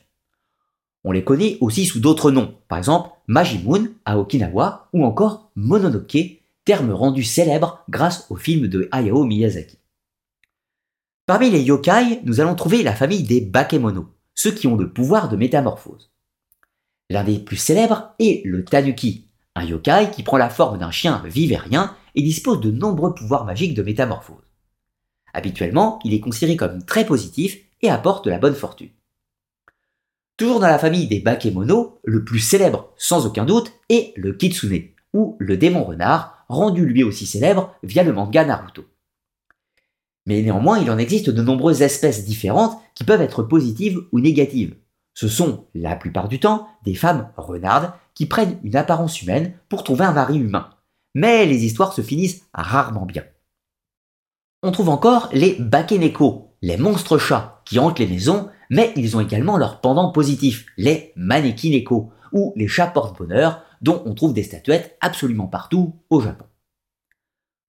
On 1.04 1.12
les 1.12 1.24
connaît 1.24 1.58
aussi 1.60 1.86
sous 1.86 2.00
d'autres 2.00 2.32
noms, 2.32 2.56
par 2.68 2.78
exemple 2.78 3.10
Majimoon 3.28 3.90
à 4.06 4.18
Okinawa 4.18 4.90
ou 4.94 5.04
encore 5.04 5.52
Mononoke, 5.56 6.40
terme 6.64 6.92
rendu 6.92 7.24
célèbre 7.24 7.84
grâce 7.90 8.26
au 8.30 8.36
film 8.36 8.68
de 8.68 8.88
Hayao 8.92 9.26
Miyazaki. 9.26 9.78
Parmi 11.26 11.50
les 11.50 11.62
yokai, 11.62 12.22
nous 12.24 12.40
allons 12.40 12.56
trouver 12.56 12.84
la 12.84 12.96
famille 12.96 13.24
des 13.24 13.42
bakemono, 13.42 14.10
ceux 14.34 14.52
qui 14.52 14.68
ont 14.68 14.78
le 14.78 14.92
pouvoir 14.92 15.28
de 15.28 15.36
métamorphose. 15.36 16.12
L'un 17.10 17.24
des 17.24 17.40
plus 17.40 17.58
célèbres 17.58 18.14
est 18.20 18.46
le 18.46 18.64
tanuki, 18.64 19.28
un 19.56 19.66
yokai 19.66 20.12
qui 20.14 20.24
prend 20.24 20.38
la 20.38 20.50
forme 20.50 20.78
d'un 20.78 20.92
chien 20.92 21.22
vivérien 21.26 21.96
et 22.16 22.22
dispose 22.22 22.62
de 22.62 22.72
nombreux 22.72 23.14
pouvoirs 23.14 23.46
magiques 23.46 23.74
de 23.74 23.84
métamorphose. 23.84 24.51
Habituellement, 25.34 26.00
il 26.04 26.14
est 26.14 26.20
considéré 26.20 26.58
comme 26.58 26.84
très 26.84 27.06
positif 27.06 27.58
et 27.82 27.90
apporte 27.90 28.28
la 28.28 28.40
bonne 28.40 28.56
fortune. 28.56 28.90
Toujours 30.38 30.60
dans 30.60 30.68
la 30.68 30.80
famille 30.80 31.08
des 31.08 31.20
bakemono, 31.20 32.00
le 32.04 32.24
plus 32.24 32.40
célèbre, 32.40 32.94
sans 32.98 33.26
aucun 33.26 33.46
doute, 33.46 33.72
est 33.90 34.14
le 34.18 34.34
kitsune, 34.34 34.88
ou 35.14 35.36
le 35.40 35.58
démon 35.58 35.84
renard, 35.84 36.46
rendu 36.50 36.86
lui 36.86 37.04
aussi 37.04 37.26
célèbre 37.26 37.76
via 37.84 38.04
le 38.04 38.14
manga 38.14 38.44
Naruto. 38.44 38.86
Mais 40.26 40.42
néanmoins, 40.42 40.80
il 40.80 40.90
en 40.92 40.98
existe 40.98 41.30
de 41.30 41.42
nombreuses 41.42 41.82
espèces 41.82 42.26
différentes 42.26 42.78
qui 42.96 43.04
peuvent 43.04 43.22
être 43.22 43.44
positives 43.44 44.00
ou 44.12 44.20
négatives. 44.20 44.76
Ce 45.14 45.28
sont, 45.28 45.68
la 45.76 45.96
plupart 45.96 46.28
du 46.28 46.40
temps, 46.40 46.68
des 46.84 46.96
femmes 46.96 47.30
renardes 47.38 47.92
qui 48.14 48.26
prennent 48.26 48.60
une 48.64 48.76
apparence 48.76 49.22
humaine 49.22 49.54
pour 49.70 49.84
trouver 49.84 50.06
un 50.06 50.14
mari 50.14 50.38
humain. 50.38 50.70
Mais 51.14 51.46
les 51.46 51.66
histoires 51.66 51.94
se 51.94 52.02
finissent 52.02 52.44
rarement 52.54 53.06
bien. 53.06 53.24
On 54.64 54.72
trouve 54.72 54.90
encore 54.90 55.30
les 55.34 55.56
bakeneko, 55.56 56.54
les 56.62 56.78
monstres 56.78 57.18
chats 57.18 57.64
qui 57.66 57.80
hantent 57.80 57.98
les 57.98 58.06
maisons, 58.06 58.50
mais 58.70 58.94
ils 58.96 59.18
ont 59.18 59.20
également 59.20 59.58
leur 59.58 59.82
pendant 59.82 60.12
positif, 60.12 60.68
les 60.78 61.14
manekineko, 61.16 62.12
ou 62.32 62.54
les 62.56 62.68
chats 62.68 62.86
porte-bonheur, 62.86 63.64
dont 63.82 64.04
on 64.06 64.14
trouve 64.14 64.34
des 64.34 64.44
statuettes 64.44 64.98
absolument 65.02 65.48
partout 65.48 65.96
au 66.12 66.22
Japon. 66.22 66.46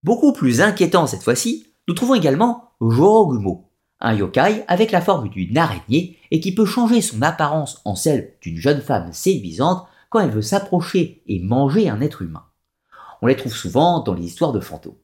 Beaucoup 0.03 0.34
plus 0.34 0.61
inquiétant 0.61 1.07
cette 1.07 1.22
fois-ci, 1.22 1.68
nous 1.88 1.95
trouvons 1.95 2.14
également 2.14 2.74
Jorogumo, 2.82 3.70
un 4.01 4.12
yokai 4.12 4.64
avec 4.68 4.90
la 4.90 5.01
forme 5.01 5.30
d'une 5.30 5.57
araignée 5.57 6.18
et 6.30 6.40
qui 6.40 6.55
peut 6.55 6.66
changer 6.66 7.01
son 7.01 7.22
apparence 7.22 7.80
en 7.86 7.95
celle 7.95 8.34
d'une 8.43 8.59
jeune 8.59 8.82
femme 8.82 9.14
séduisante 9.14 9.86
quand 10.11 10.20
elle 10.20 10.30
veut 10.30 10.43
s'approcher 10.43 11.22
et 11.26 11.40
manger 11.40 11.88
un 11.88 12.03
être 12.03 12.20
humain. 12.20 12.45
On 13.22 13.28
les 13.28 13.36
trouve 13.36 13.55
souvent 13.55 14.01
dans 14.01 14.12
les 14.12 14.24
histoires 14.24 14.53
de 14.53 14.61
fantômes. 14.61 14.97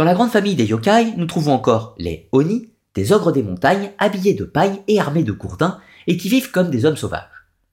Dans 0.00 0.06
la 0.06 0.14
grande 0.14 0.30
famille 0.30 0.54
des 0.54 0.64
yokai, 0.64 1.12
nous 1.18 1.26
trouvons 1.26 1.52
encore 1.52 1.94
les 1.98 2.26
oni, 2.32 2.70
des 2.94 3.12
ogres 3.12 3.32
des 3.32 3.42
montagnes 3.42 3.90
habillés 3.98 4.32
de 4.32 4.44
paille 4.44 4.80
et 4.88 4.98
armés 4.98 5.24
de 5.24 5.32
gourdins 5.32 5.78
et 6.06 6.16
qui 6.16 6.30
vivent 6.30 6.50
comme 6.50 6.70
des 6.70 6.86
hommes 6.86 6.96
sauvages. 6.96 7.28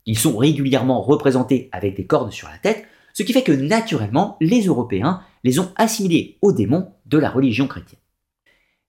Ils 0.05 0.19
sont 0.19 0.36
régulièrement 0.36 1.01
représentés 1.01 1.69
avec 1.71 1.95
des 1.95 2.05
cornes 2.05 2.34
sur 2.34 2.49
la 2.49 2.57
tête, 2.57 2.84
ce 3.13 3.23
qui 3.23 3.32
fait 3.32 3.43
que 3.43 3.53
naturellement, 3.53 4.36
les 4.41 4.65
Européens 4.65 5.21
les 5.45 5.59
ont 5.59 5.71
assimilés 5.78 6.38
aux 6.41 6.51
démons 6.51 6.91
de 7.05 7.17
la 7.17 7.30
religion 7.30 7.65
chrétienne. 7.65 8.01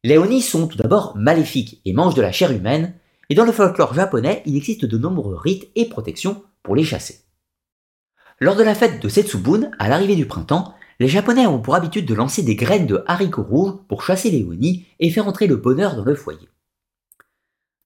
Les 0.03 0.18
Oni 0.18 0.43
sont 0.43 0.66
tout 0.66 0.76
d'abord 0.76 1.16
maléfiques 1.16 1.80
et 1.84 1.93
mangent 1.93 2.16
de 2.16 2.22
la 2.22 2.32
chair 2.32 2.51
humaine, 2.51 2.95
et 3.30 3.36
dans 3.36 3.45
le 3.45 3.53
folklore 3.53 3.95
japonais, 3.95 4.43
il 4.47 4.57
existe 4.57 4.84
de 4.84 4.99
nombreux 4.99 5.36
rites 5.36 5.70
et 5.76 5.84
protections 5.84 6.43
pour 6.64 6.74
les 6.74 6.82
chasser. 6.82 7.20
Lors 8.41 8.57
de 8.57 8.64
la 8.64 8.74
fête 8.74 9.01
de 9.01 9.09
Setsubun, 9.09 9.70
à 9.78 9.89
l'arrivée 9.89 10.16
du 10.16 10.26
printemps, 10.26 10.74
les 11.01 11.09
Japonais 11.09 11.46
ont 11.46 11.61
pour 11.61 11.76
habitude 11.76 12.07
de 12.07 12.14
lancer 12.14 12.42
des 12.42 12.57
graines 12.57 12.86
de 12.86 13.05
haricots 13.07 13.44
rouges 13.44 13.74
pour 13.88 14.03
chasser 14.03 14.30
les 14.30 14.44
Oni 14.44 14.86
et 14.99 15.11
faire 15.11 15.28
entrer 15.28 15.46
le 15.46 15.57
bonheur 15.57 15.96
dans 15.96 16.05
le 16.05 16.14
foyer. 16.14 16.49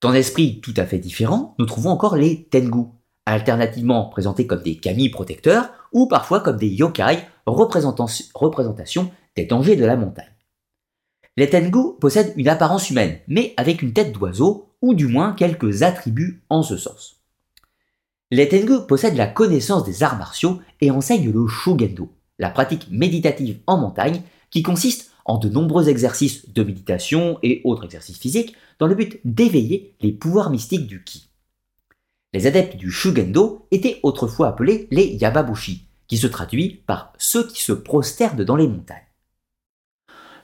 Dans 0.00 0.10
un 0.10 0.14
esprit 0.14 0.60
tout 0.60 0.74
à 0.76 0.86
fait 0.86 0.98
différent, 0.98 1.54
nous 1.58 1.66
trouvons 1.66 1.90
encore 1.90 2.16
les 2.16 2.44
Tengu, 2.44 2.86
alternativement 3.26 4.06
présentés 4.06 4.46
comme 4.46 4.62
des 4.62 4.76
kami 4.76 5.10
protecteurs 5.10 5.70
ou 5.92 6.06
parfois 6.06 6.40
comme 6.40 6.56
des 6.56 6.68
yokai, 6.68 7.18
représentation 7.46 9.10
des 9.36 9.44
dangers 9.44 9.76
de 9.76 9.84
la 9.84 9.96
montagne. 9.96 10.32
Les 11.36 11.48
Tengu 11.48 11.96
possèdent 12.00 12.32
une 12.36 12.48
apparence 12.48 12.90
humaine, 12.90 13.18
mais 13.28 13.54
avec 13.56 13.82
une 13.82 13.92
tête 13.92 14.12
d'oiseau, 14.12 14.70
ou 14.82 14.94
du 14.94 15.06
moins 15.06 15.32
quelques 15.32 15.82
attributs 15.82 16.42
en 16.50 16.62
ce 16.62 16.76
sens. 16.76 17.22
Les 18.30 18.48
Tengu 18.48 18.86
possèdent 18.88 19.16
la 19.16 19.26
connaissance 19.26 19.84
des 19.84 20.02
arts 20.02 20.18
martiaux 20.18 20.60
et 20.80 20.90
enseignent 20.90 21.30
le 21.30 21.46
Shugendo, 21.46 22.10
la 22.38 22.50
pratique 22.50 22.88
méditative 22.90 23.60
en 23.66 23.78
montagne 23.78 24.22
qui 24.50 24.62
consiste 24.62 25.10
en 25.24 25.38
de 25.38 25.48
nombreux 25.48 25.88
exercices 25.88 26.50
de 26.50 26.62
méditation 26.62 27.38
et 27.42 27.60
autres 27.64 27.84
exercices 27.84 28.18
physiques 28.18 28.54
dans 28.78 28.86
le 28.86 28.94
but 28.94 29.20
d'éveiller 29.24 29.94
les 30.00 30.12
pouvoirs 30.12 30.50
mystiques 30.50 30.86
du 30.86 31.04
ki. 31.04 31.28
Les 32.32 32.46
adeptes 32.46 32.76
du 32.76 32.90
Shugendo 32.90 33.66
étaient 33.70 34.00
autrefois 34.02 34.48
appelés 34.48 34.88
les 34.90 35.06
Yababushi, 35.06 35.86
qui 36.08 36.16
se 36.16 36.26
traduit 36.26 36.82
par 36.86 37.12
ceux 37.18 37.46
qui 37.46 37.62
se 37.62 37.72
prosternent 37.72 38.44
dans 38.44 38.56
les 38.56 38.66
montagnes 38.66 39.06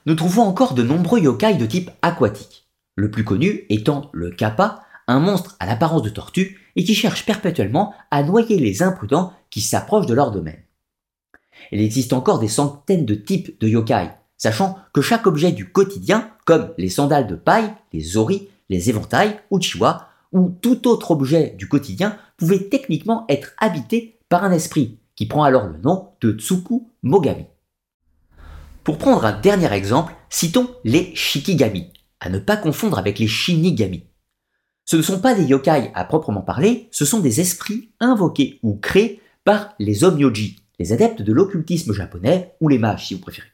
nous 0.09 0.14
trouvons 0.14 0.45
encore 0.45 0.72
de 0.72 0.82
nombreux 0.82 1.20
yokai 1.20 1.55
de 1.57 1.66
type 1.66 1.91
aquatique. 2.01 2.66
Le 2.97 3.11
plus 3.11 3.24
connu 3.24 3.66
étant 3.68 4.09
le 4.14 4.30
kappa, 4.30 4.84
un 5.07 5.20
monstre 5.20 5.55
à 5.61 5.66
l'apparence 5.66 6.01
de 6.01 6.09
tortue 6.09 6.59
et 6.76 6.84
qui 6.84 6.95
cherche 6.95 7.26
perpétuellement 7.26 7.93
à 8.11 8.22
noyer 8.22 8.59
les 8.59 8.82
imprudents 8.82 9.34
qui 9.51 9.61
s'approchent 9.61 10.07
de 10.07 10.14
leur 10.14 10.30
domaine. 10.30 10.62
Il 11.73 11.81
existe 11.81 12.13
encore 12.13 12.39
des 12.39 12.49
centaines 12.49 13.05
de 13.07 13.15
types 13.15 13.61
de 13.61 13.69
yokai, 13.69 14.11
sachant 14.37 14.79
que 14.93 15.01
chaque 15.01 15.27
objet 15.27 15.53
du 15.53 15.71
quotidien, 15.71 16.31
comme 16.45 16.73
les 16.79 16.89
sandales 16.89 17.27
de 17.27 17.35
paille, 17.35 17.73
les 17.93 18.17
ori, 18.17 18.49
les 18.69 18.91
éventails, 18.91 19.41
uchiwa, 19.51 20.09
ou 20.33 20.51
tout 20.61 20.89
autre 20.89 21.11
objet 21.11 21.55
du 21.57 21.69
quotidien, 21.69 22.17
pouvait 22.37 22.69
techniquement 22.69 23.25
être 23.29 23.53
habité 23.59 24.19
par 24.29 24.45
un 24.45 24.53
esprit, 24.53 24.99
qui 25.17 25.27
prend 25.27 25.43
alors 25.43 25.67
le 25.67 25.79
nom 25.79 26.11
de 26.21 26.33
Tsuku 26.33 26.89
Mogami. 27.03 27.47
Pour 28.85 28.99
prendre 28.99 29.25
un 29.25 29.39
dernier 29.39 29.73
exemple, 29.73 30.15
citons 30.31 30.71
les 30.85 31.15
Shikigami, 31.15 31.93
à 32.21 32.31
ne 32.31 32.39
pas 32.39 32.57
confondre 32.57 32.99
avec 32.99 33.19
les 33.19 33.27
Shinigami. 33.27 34.05
Ce 34.85 34.97
ne 34.97 35.03
sont 35.03 35.21
pas 35.21 35.35
des 35.35 35.45
yokai 35.45 35.91
à 35.95 36.05
proprement 36.05 36.41
parler, 36.41 36.89
ce 36.91 37.05
sont 37.05 37.21
des 37.21 37.41
esprits 37.41 37.91
invoqués 38.01 38.59
ou 38.63 38.77
créés 38.77 39.21
par 39.45 39.75
les 39.79 40.05
Omyoji, 40.05 40.57
les 40.79 40.93
adeptes 40.93 41.22
de 41.22 41.33
l'occultisme 41.33 41.93
japonais, 41.93 42.55
ou 42.61 42.68
les 42.68 42.79
mages 42.79 43.07
si 43.07 43.14
vous 43.14 43.20
préférez. 43.20 43.49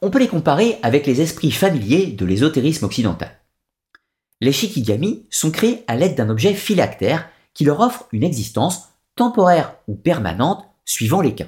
On 0.00 0.10
peut 0.10 0.18
les 0.18 0.28
comparer 0.28 0.78
avec 0.82 1.06
les 1.06 1.20
esprits 1.20 1.50
familiers 1.50 2.06
de 2.06 2.26
l'ésotérisme 2.26 2.84
occidental. 2.84 3.38
Les 4.40 4.52
Shikigami 4.52 5.26
sont 5.30 5.52
créés 5.52 5.84
à 5.86 5.94
l'aide 5.94 6.16
d'un 6.16 6.28
objet 6.28 6.54
phylactère 6.54 7.28
qui 7.54 7.64
leur 7.64 7.80
offre 7.80 8.08
une 8.10 8.24
existence 8.24 8.88
temporaire 9.14 9.76
ou 9.86 9.94
permanente 9.94 10.64
suivant 10.84 11.20
les 11.20 11.34
cas. 11.34 11.46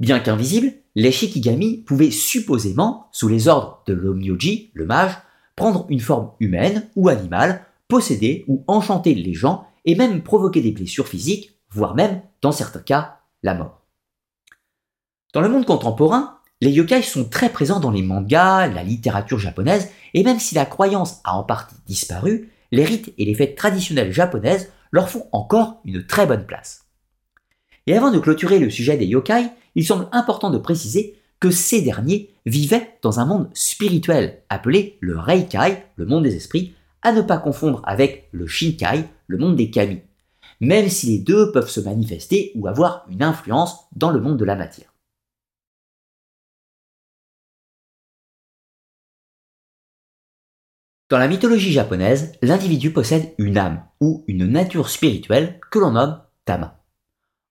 Bien 0.00 0.20
qu'invisibles, 0.20 0.72
les 0.94 1.12
Shikigami 1.12 1.82
pouvaient 1.82 2.10
supposément, 2.10 3.08
sous 3.12 3.28
les 3.28 3.48
ordres 3.48 3.82
de 3.86 3.92
l'Omyoji, 3.92 4.70
le 4.72 4.86
mage, 4.86 5.12
prendre 5.56 5.86
une 5.90 6.00
forme 6.00 6.30
humaine 6.40 6.88
ou 6.96 7.08
animale, 7.08 7.66
posséder 7.88 8.44
ou 8.48 8.64
enchanter 8.68 9.14
les 9.14 9.34
gens 9.34 9.66
et 9.84 9.94
même 9.94 10.22
provoquer 10.22 10.62
des 10.62 10.72
blessures 10.72 11.08
physiques, 11.08 11.58
voire 11.70 11.94
même, 11.94 12.22
dans 12.40 12.52
certains 12.52 12.80
cas, 12.80 13.17
Dans 15.34 15.40
le 15.40 15.48
monde 15.48 15.66
contemporain, 15.66 16.38
les 16.60 16.70
yokai 16.70 17.02
sont 17.02 17.28
très 17.28 17.50
présents 17.50 17.80
dans 17.80 17.90
les 17.90 18.02
mangas, 18.02 18.66
la 18.66 18.82
littérature 18.82 19.38
japonaise, 19.38 19.90
et 20.14 20.24
même 20.24 20.40
si 20.40 20.54
la 20.54 20.66
croyance 20.66 21.20
a 21.24 21.36
en 21.36 21.44
partie 21.44 21.76
disparu, 21.86 22.50
les 22.72 22.84
rites 22.84 23.14
et 23.16 23.24
les 23.24 23.34
fêtes 23.34 23.56
traditionnelles 23.56 24.12
japonaises 24.12 24.72
leur 24.90 25.08
font 25.08 25.26
encore 25.32 25.80
une 25.84 26.04
très 26.06 26.26
bonne 26.26 26.46
place. 26.46 26.86
Et 27.86 27.96
avant 27.96 28.10
de 28.10 28.18
clôturer 28.18 28.58
le 28.58 28.70
sujet 28.70 28.96
des 28.96 29.06
yokai, 29.06 29.50
il 29.74 29.86
semble 29.86 30.08
important 30.12 30.50
de 30.50 30.58
préciser 30.58 31.18
que 31.40 31.50
ces 31.50 31.82
derniers 31.82 32.30
vivaient 32.46 32.98
dans 33.02 33.20
un 33.20 33.26
monde 33.26 33.48
spirituel 33.54 34.42
appelé 34.48 34.98
le 35.00 35.18
Reikai, 35.18 35.84
le 35.96 36.06
monde 36.06 36.24
des 36.24 36.34
esprits, 36.34 36.74
à 37.02 37.12
ne 37.12 37.22
pas 37.22 37.38
confondre 37.38 37.80
avec 37.84 38.28
le 38.32 38.46
Shinkai, 38.46 39.04
le 39.28 39.38
monde 39.38 39.56
des 39.56 39.70
kami, 39.70 40.00
même 40.60 40.88
si 40.88 41.06
les 41.06 41.18
deux 41.18 41.52
peuvent 41.52 41.70
se 41.70 41.80
manifester 41.80 42.52
ou 42.54 42.66
avoir 42.66 43.06
une 43.08 43.22
influence 43.22 43.86
dans 43.94 44.10
le 44.10 44.20
monde 44.20 44.38
de 44.38 44.44
la 44.44 44.56
matière. 44.56 44.92
Dans 51.10 51.18
la 51.18 51.28
mythologie 51.28 51.72
japonaise, 51.72 52.32
l'individu 52.42 52.92
possède 52.92 53.32
une 53.38 53.56
âme 53.56 53.82
ou 54.00 54.24
une 54.28 54.44
nature 54.44 54.90
spirituelle 54.90 55.58
que 55.70 55.78
l'on 55.78 55.92
nomme 55.92 56.20
Tama. 56.44 56.84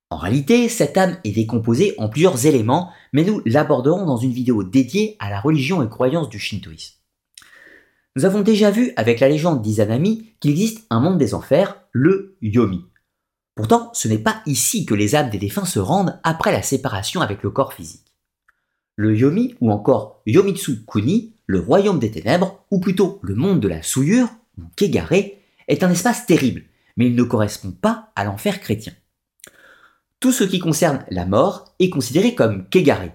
En 0.09 0.17
réalité, 0.17 0.69
cette 0.69 0.95
âme 0.95 1.17
est 1.23 1.31
décomposée 1.31 1.95
en 1.97 2.07
plusieurs 2.07 2.45
éléments, 2.45 2.91
mais 3.13 3.23
nous 3.23 3.41
l'aborderons 3.45 4.05
dans 4.05 4.17
une 4.17 4.31
vidéo 4.31 4.63
dédiée 4.63 5.15
à 5.19 5.29
la 5.29 5.41
religion 5.41 5.83
et 5.83 5.89
croyance 5.89 6.29
du 6.29 6.39
shintoïsme. 6.39 6.97
Nous 8.15 8.25
avons 8.25 8.41
déjà 8.41 8.71
vu 8.71 8.93
avec 8.95 9.19
la 9.19 9.27
légende 9.27 9.61
d'Izanami 9.61 10.33
qu'il 10.39 10.51
existe 10.51 10.85
un 10.89 10.99
monde 10.99 11.17
des 11.17 11.33
enfers, 11.33 11.81
le 11.91 12.37
Yomi. 12.41 12.85
Pourtant, 13.57 13.89
ce 13.93 14.07
n'est 14.07 14.17
pas 14.17 14.41
ici 14.45 14.85
que 14.85 14.93
les 14.93 15.15
âmes 15.15 15.29
des 15.29 15.37
défunts 15.37 15.65
se 15.65 15.79
rendent 15.79 16.19
après 16.23 16.53
la 16.53 16.61
séparation 16.61 17.19
avec 17.19 17.43
le 17.43 17.49
corps 17.49 17.73
physique. 17.73 18.13
Le 18.95 19.13
Yomi, 19.17 19.55
ou 19.59 19.71
encore 19.71 20.21
Yomitsu 20.25 20.85
Kuni, 20.85 21.33
le 21.45 21.59
royaume 21.59 21.99
des 21.99 22.11
ténèbres, 22.11 22.63
ou 22.71 22.79
plutôt 22.79 23.19
le 23.21 23.35
monde 23.35 23.59
de 23.59 23.67
la 23.67 23.83
souillure, 23.83 24.29
ou 24.57 24.63
Kegare, 24.77 25.11
est 25.67 25.83
un 25.83 25.91
espace 25.91 26.25
terrible, 26.25 26.63
mais 26.95 27.07
il 27.07 27.15
ne 27.15 27.23
correspond 27.23 27.71
pas 27.71 28.11
à 28.15 28.23
l'enfer 28.23 28.61
chrétien 28.61 28.93
tout 30.19 30.31
ce 30.31 30.43
qui 30.43 30.59
concerne 30.59 31.05
la 31.09 31.25
mort 31.25 31.75
est 31.79 31.89
considéré 31.89 32.33
comme 32.33 32.67
kégaré. 32.69 33.11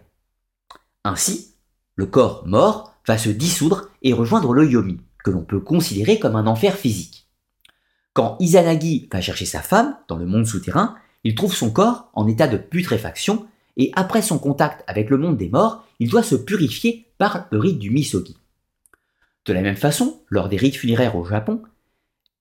Ainsi, 1.04 1.54
le 1.96 2.06
corps 2.06 2.46
mort 2.46 2.94
va 3.06 3.18
se 3.18 3.28
dissoudre 3.28 3.88
et 4.02 4.12
rejoindre 4.12 4.52
le 4.52 4.68
yomi, 4.68 5.00
que 5.24 5.30
l'on 5.30 5.42
peut 5.42 5.60
considérer 5.60 6.18
comme 6.18 6.36
un 6.36 6.46
enfer 6.46 6.76
physique. 6.76 7.21
Quand 8.14 8.36
Izanagi 8.40 9.08
va 9.10 9.20
chercher 9.20 9.46
sa 9.46 9.62
femme 9.62 9.96
dans 10.08 10.16
le 10.16 10.26
monde 10.26 10.46
souterrain, 10.46 10.96
il 11.24 11.34
trouve 11.34 11.54
son 11.54 11.70
corps 11.70 12.10
en 12.12 12.28
état 12.28 12.48
de 12.48 12.58
putréfaction 12.58 13.46
et 13.76 13.90
après 13.94 14.22
son 14.22 14.38
contact 14.38 14.84
avec 14.86 15.08
le 15.08 15.16
monde 15.16 15.38
des 15.38 15.48
morts, 15.48 15.86
il 15.98 16.10
doit 16.10 16.22
se 16.22 16.34
purifier 16.34 17.06
par 17.16 17.46
le 17.50 17.58
rite 17.58 17.78
du 17.78 17.90
misogi. 17.90 18.36
De 19.46 19.52
la 19.52 19.62
même 19.62 19.76
façon, 19.76 20.20
lors 20.28 20.48
des 20.48 20.56
rites 20.56 20.76
funéraires 20.76 21.16
au 21.16 21.24
Japon, 21.24 21.62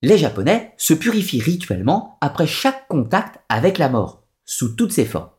les 0.02 0.18
Japonais 0.18 0.74
se 0.78 0.94
purifient 0.94 1.42
rituellement 1.42 2.18
après 2.22 2.48
chaque 2.48 2.88
contact 2.88 3.40
avec 3.50 3.78
la 3.78 3.88
mort, 3.88 4.24
sous 4.46 4.76
toutes 4.76 4.92
ses 4.92 5.06
formes. 5.06 5.30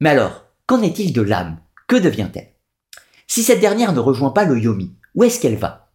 Mais 0.00 0.10
alors, 0.10 0.46
qu'en 0.66 0.82
est-il 0.82 1.12
de 1.12 1.22
l'âme? 1.22 1.58
Que 1.86 1.96
devient-elle? 1.96 2.52
Si 3.26 3.42
cette 3.42 3.60
dernière 3.60 3.92
ne 3.92 4.00
rejoint 4.00 4.30
pas 4.30 4.44
le 4.44 4.58
yomi, 4.58 4.94
où 5.14 5.24
est-ce 5.24 5.40
qu'elle 5.40 5.56
va? 5.56 5.92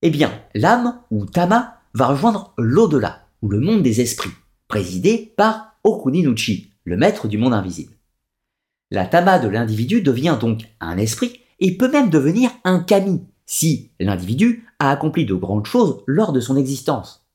Eh 0.00 0.10
bien, 0.10 0.32
l'âme, 0.54 1.00
ou 1.10 1.26
tama, 1.26 1.81
va 1.94 2.06
rejoindre 2.06 2.54
l'au-delà, 2.58 3.26
ou 3.42 3.48
le 3.48 3.60
monde 3.60 3.82
des 3.82 4.00
esprits, 4.00 4.30
présidé 4.68 5.34
par 5.36 5.76
Okuninuchi, 5.84 6.72
le 6.84 6.96
maître 6.96 7.28
du 7.28 7.38
monde 7.38 7.54
invisible. 7.54 7.92
La 8.90 9.06
tama 9.06 9.38
de 9.38 9.48
l'individu 9.48 10.02
devient 10.02 10.36
donc 10.40 10.68
un 10.80 10.98
esprit 10.98 11.40
et 11.60 11.76
peut 11.76 11.90
même 11.90 12.10
devenir 12.10 12.50
un 12.64 12.80
kami 12.80 13.22
si 13.46 13.90
l'individu 14.00 14.66
a 14.78 14.90
accompli 14.90 15.26
de 15.26 15.34
grandes 15.34 15.66
choses 15.66 16.02
lors 16.06 16.32
de 16.32 16.40
son 16.40 16.56
existence. 16.56 17.26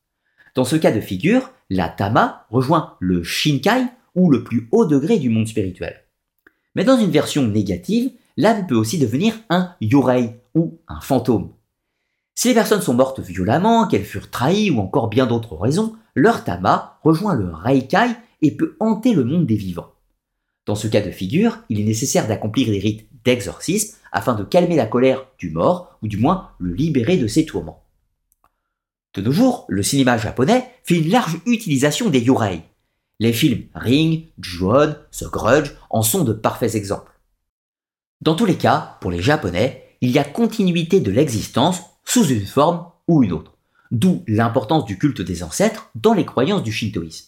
Dans 0.56 0.66
ce 0.66 0.76
cas 0.76 0.92
de 0.92 1.02
figure, 1.02 1.52
la 1.70 1.90
tama 1.90 2.46
rejoint 2.50 2.96
le 3.00 3.24
shinkai 3.24 3.86
ou 4.16 4.32
le 4.32 4.44
plus 4.44 4.68
haut 4.72 4.86
degré 4.86 5.20
du 5.20 5.30
monde 5.30 5.48
spirituel. 5.48 6.04
Mais 6.76 6.84
dans 6.84 6.98
une 6.98 7.12
version 7.12 7.48
négative, 7.48 8.12
l'âme 8.36 8.68
peut 8.68 8.76
aussi 8.76 8.98
devenir 8.98 9.36
un 9.50 9.74
yurei 9.82 10.40
ou 10.56 10.80
un 10.88 11.00
fantôme. 11.02 11.52
Si 12.40 12.50
les 12.50 12.54
personnes 12.54 12.84
sont 12.84 12.94
mortes 12.94 13.20
violemment, 13.20 13.88
qu'elles 13.88 14.06
furent 14.06 14.30
trahies 14.30 14.70
ou 14.70 14.78
encore 14.78 15.08
bien 15.08 15.26
d'autres 15.26 15.56
raisons, 15.56 15.96
leur 16.14 16.44
tama 16.44 17.00
rejoint 17.04 17.34
le 17.34 17.52
reikai 17.52 18.12
et 18.44 18.56
peut 18.56 18.78
hanter 18.80 19.16
le 19.16 19.24
monde 19.24 19.48
des 19.48 19.56
vivants. 19.56 19.96
Dans 20.68 20.76
ce 20.76 20.88
cas 20.88 21.02
de 21.02 21.10
figure, 21.10 21.58
il 21.70 21.80
est 21.80 21.84
nécessaire 21.84 22.28
d'accomplir 22.28 22.68
des 22.68 22.78
rites 22.78 23.08
d'exorcisme 23.26 23.98
afin 24.12 24.36
de 24.36 24.44
calmer 24.44 24.76
la 24.76 24.86
colère 24.86 25.26
du 25.40 25.50
mort 25.50 25.98
ou 26.04 26.08
du 26.08 26.18
moins 26.18 26.52
le 26.60 26.76
libérer 26.76 27.18
de 27.18 27.26
ses 27.26 27.44
tourments. 27.44 27.84
De 29.16 29.22
nos 29.24 29.32
jours, 29.32 29.66
le 29.68 29.82
cinéma 29.82 30.20
japonais 30.20 30.70
fait 30.84 31.00
une 31.00 31.10
large 31.10 31.42
utilisation 31.48 32.12
des 32.12 32.20
yurei. 32.20 32.62
Les 33.20 33.34
films 33.34 33.64
Ring, 33.74 34.28
Ju-On, 34.40 34.94
The 35.12 35.24
Grudge 35.24 35.72
en 35.90 36.04
sont 36.04 36.24
de 36.24 36.34
parfaits 36.34 36.76
exemples. 36.76 37.20
Dans 38.22 38.36
tous 38.36 38.46
les 38.46 38.58
cas, 38.58 39.00
pour 39.02 39.10
les 39.10 39.24
japonais, 39.24 39.98
il 40.02 40.12
y 40.12 40.20
a 40.20 40.24
continuité 40.24 41.00
de 41.00 41.10
l'existence 41.10 41.82
sous 42.08 42.26
une 42.28 42.46
forme 42.46 42.86
ou 43.10 43.22
une 43.22 43.34
autre, 43.34 43.58
d'où 43.92 44.24
l'importance 44.30 44.86
du 44.86 44.98
culte 44.98 45.22
des 45.22 45.44
ancêtres 45.44 45.90
dans 45.94 46.14
les 46.14 46.26
croyances 46.26 46.64
du 46.64 46.72
shintoïsme. 46.72 47.28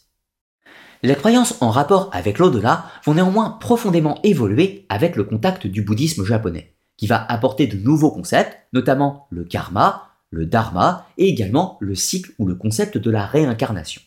Les 1.03 1.15
croyances 1.15 1.55
en 1.59 1.69
rapport 1.69 2.09
avec 2.13 2.39
l'au-delà 2.39 2.85
vont 3.03 3.13
néanmoins 3.13 3.57
profondément 3.59 4.21
évoluer 4.23 4.85
avec 4.87 5.17
le 5.17 5.25
contact 5.25 5.67
du 5.67 5.81
bouddhisme 5.81 6.23
japonais, 6.23 6.75
qui 6.95 7.07
va 7.07 7.21
apporter 7.29 7.67
de 7.67 7.77
nouveaux 7.77 8.09
concepts, 8.09 8.57
notamment 8.71 9.27
le 9.31 9.43
karma, 9.43 10.11
le 10.29 10.45
dharma 10.45 11.07
et 11.17 11.27
également 11.27 11.77
le 11.81 11.93
cycle 11.93 12.31
ou 12.39 12.47
le 12.47 12.55
concept 12.55 12.97
de 12.97 13.11
la 13.11 13.25
réincarnation. 13.25 14.01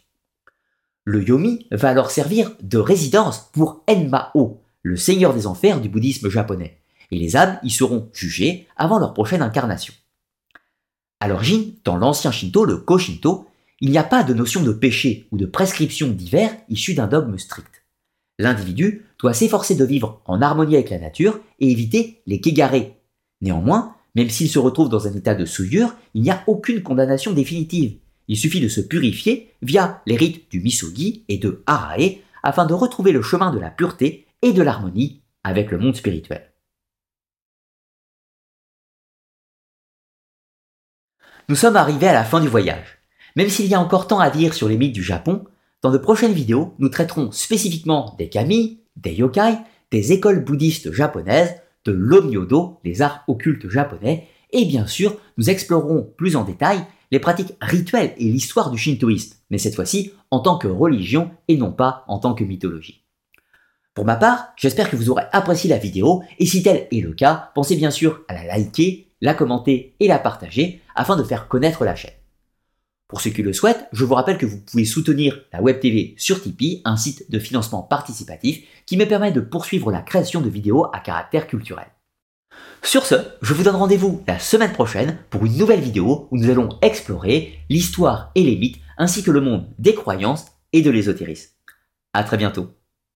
Le 1.05 1.23
yomi 1.23 1.67
va 1.71 1.91
alors 1.91 2.11
servir 2.11 2.51
de 2.63 2.79
résidence 2.79 3.51
pour 3.53 3.85
Enmao, 3.89 4.63
le 4.81 4.97
seigneur 4.97 5.35
des 5.35 5.47
enfers 5.47 5.83
du 5.83 5.91
bouddhisme 5.91 6.31
japonais, 6.31 6.79
et 7.11 7.19
les 7.19 7.37
âmes 7.37 7.59
y 7.63 7.69
seront 7.69 8.09
jugées 8.15 8.67
avant 8.77 8.99
leur 8.99 9.13
prochaine 9.13 9.43
incarnation. 9.43 9.93
À 11.23 11.29
l'origine, 11.29 11.75
dans 11.85 11.95
l'ancien 11.95 12.33
Shinto, 12.33 12.65
le 12.65 12.79
Koshinto, 12.79 13.47
il 13.81 13.93
n'y 13.93 13.99
a 13.99 14.03
pas 14.03 14.25
de 14.25 14.35
notion 14.35 14.61
de 14.61 14.73
péché 14.73 15.29
ou 15.31 15.37
de 15.37 15.47
prescription 15.47 16.09
divers 16.09 16.51
issue 16.69 16.95
d'un 16.95 17.07
dogme 17.07 17.39
strict. 17.39 17.85
L'individu 18.41 19.05
doit 19.21 19.33
s'efforcer 19.33 19.77
de 19.77 19.85
vivre 19.85 20.21
en 20.25 20.43
harmonie 20.43 20.75
avec 20.75 20.91
la 20.91 20.99
nature 20.99 21.39
et 21.61 21.71
éviter 21.71 22.23
les 22.27 22.41
kégarés. 22.41 22.97
Néanmoins, 23.41 23.95
même 24.17 24.31
s'il 24.31 24.49
se 24.49 24.59
retrouve 24.59 24.89
dans 24.89 25.07
un 25.07 25.13
état 25.13 25.37
de 25.37 25.45
souillure, 25.45 25.95
il 26.15 26.23
n'y 26.23 26.31
a 26.33 26.43
aucune 26.49 26.83
condamnation 26.83 27.31
définitive. 27.31 27.99
Il 28.27 28.37
suffit 28.37 28.61
de 28.61 28.67
se 28.67 28.81
purifier 28.81 29.53
via 29.63 30.03
les 30.07 30.17
rites 30.17 30.51
du 30.51 30.59
Misugi 30.59 31.23
et 31.29 31.39
de 31.39 31.63
Arae 31.67 32.17
afin 32.43 32.67
de 32.67 32.75
retrouver 32.75 33.13
le 33.13 33.23
chemin 33.23 33.53
de 33.55 33.61
la 33.61 33.71
pureté 33.71 34.27
et 34.43 34.53
de 34.53 34.63
l'harmonie 34.63 35.21
avec 35.45 35.71
le 35.71 35.79
monde 35.79 35.95
spirituel. 35.95 36.52
Nous 41.49 41.57
sommes 41.57 41.77
arrivés 41.77 42.09
à 42.09 42.13
la 42.13 42.25
fin 42.25 42.41
du 42.41 42.49
voyage. 42.49 42.99
Même 43.35 43.49
s'il 43.49 43.67
y 43.67 43.75
a 43.75 43.81
encore 43.81 44.07
tant 44.07 44.21
à 44.21 44.31
dire 44.31 44.55
sur 44.55 44.69
les 44.69 44.77
mythes 44.77 44.95
du 44.95 45.03
Japon, 45.03 45.45
dans 45.83 45.91
de 45.91 45.99
prochaines 45.99 46.33
vidéos, 46.33 46.75
nous 46.79 46.89
traiterons 46.89 47.33
spécifiquement 47.33 48.15
des 48.19 48.29
kami, 48.29 48.81
des 48.97 49.15
yokai, 49.15 49.57
des 49.91 50.13
écoles 50.13 50.45
bouddhistes 50.45 50.93
japonaises, 50.93 51.57
de 51.85 51.93
l'omyodo, 51.93 52.79
les 52.85 53.03
arts 53.03 53.25
occultes 53.27 53.69
japonais, 53.69 54.29
et 54.53 54.65
bien 54.65 54.87
sûr, 54.87 55.17
nous 55.37 55.51
explorerons 55.51 56.13
plus 56.17 56.37
en 56.37 56.45
détail 56.45 56.85
les 57.11 57.19
pratiques 57.19 57.55
rituelles 57.61 58.15
et 58.19 58.25
l'histoire 58.25 58.71
du 58.71 58.79
shintoïsme, 58.79 59.35
mais 59.51 59.59
cette 59.59 59.75
fois-ci 59.75 60.13
en 60.31 60.41
tant 60.41 60.57
que 60.57 60.69
religion 60.69 61.31
et 61.49 61.57
non 61.57 61.73
pas 61.73 62.05
en 62.07 62.19
tant 62.19 62.35
que 62.35 62.45
mythologie. 62.45 63.03
Pour 63.95 64.05
ma 64.05 64.17
part, 64.17 64.49
j'espère 64.57 64.89
que 64.89 64.97
vous 64.97 65.11
aurez 65.11 65.25
apprécié 65.33 65.69
la 65.69 65.77
vidéo, 65.77 66.23
et 66.39 66.47
si 66.47 66.63
tel 66.63 66.87
est 66.91 67.01
le 67.01 67.13
cas, 67.13 67.51
pensez 67.55 67.77
bien 67.77 67.91
sûr 67.91 68.23
à 68.29 68.35
la 68.35 68.45
liker, 68.45 69.12
la 69.23 69.33
commenter 69.33 69.95
et 70.01 70.09
la 70.09 70.19
partager 70.19 70.83
afin 70.95 71.17
de 71.17 71.23
faire 71.23 71.49
connaître 71.49 71.87
la 71.87 71.95
chaîne. 71.95 72.13
Pour 73.09 73.21
ceux 73.21 73.31
qui 73.31 73.43
le 73.43 73.53
souhaitent, 73.53 73.89
je 73.93 74.05
vous 74.05 74.15
rappelle 74.15 74.39
que 74.39 74.47
vous 74.47 74.59
pouvez 74.59 74.85
soutenir 74.85 75.43
la 75.53 75.63
Web 75.63 75.81
TV 75.81 76.15
sur 76.19 76.43
Tipeee, 76.43 76.83
un 76.85 76.97
site 76.97 77.31
de 77.31 77.39
financement 77.39 77.83
participatif 77.83 78.67
qui 78.85 78.97
me 78.97 79.07
permet 79.07 79.33
de 79.33 79.41
poursuivre 79.41 79.91
la 79.91 80.01
création 80.03 80.41
de 80.41 80.49
vidéos 80.49 80.87
à 80.93 81.01
caractère 81.01 81.47
culturel. 81.47 81.87
Sur 82.83 83.07
ce, 83.07 83.15
je 83.43 83.55
vous 83.55 83.63
donne 83.63 83.77
rendez-vous 83.77 84.23
la 84.27 84.39
semaine 84.39 84.73
prochaine 84.73 85.19
pour 85.31 85.47
une 85.47 85.57
nouvelle 85.57 85.81
vidéo 85.81 86.27
où 86.31 86.37
nous 86.37 86.51
allons 86.51 86.71
explorer 86.83 87.61
l'histoire 87.69 88.33
et 88.35 88.43
les 88.43 88.57
mythes 88.57 88.81
ainsi 88.99 89.23
que 89.23 89.31
le 89.31 89.41
monde 89.41 89.69
des 89.79 89.95
croyances 89.95 90.47
et 90.73 90.83
de 90.83 90.91
l'ésotérisme. 90.91 91.51
À 92.13 92.25
très 92.25 92.37
bientôt. 92.39 92.71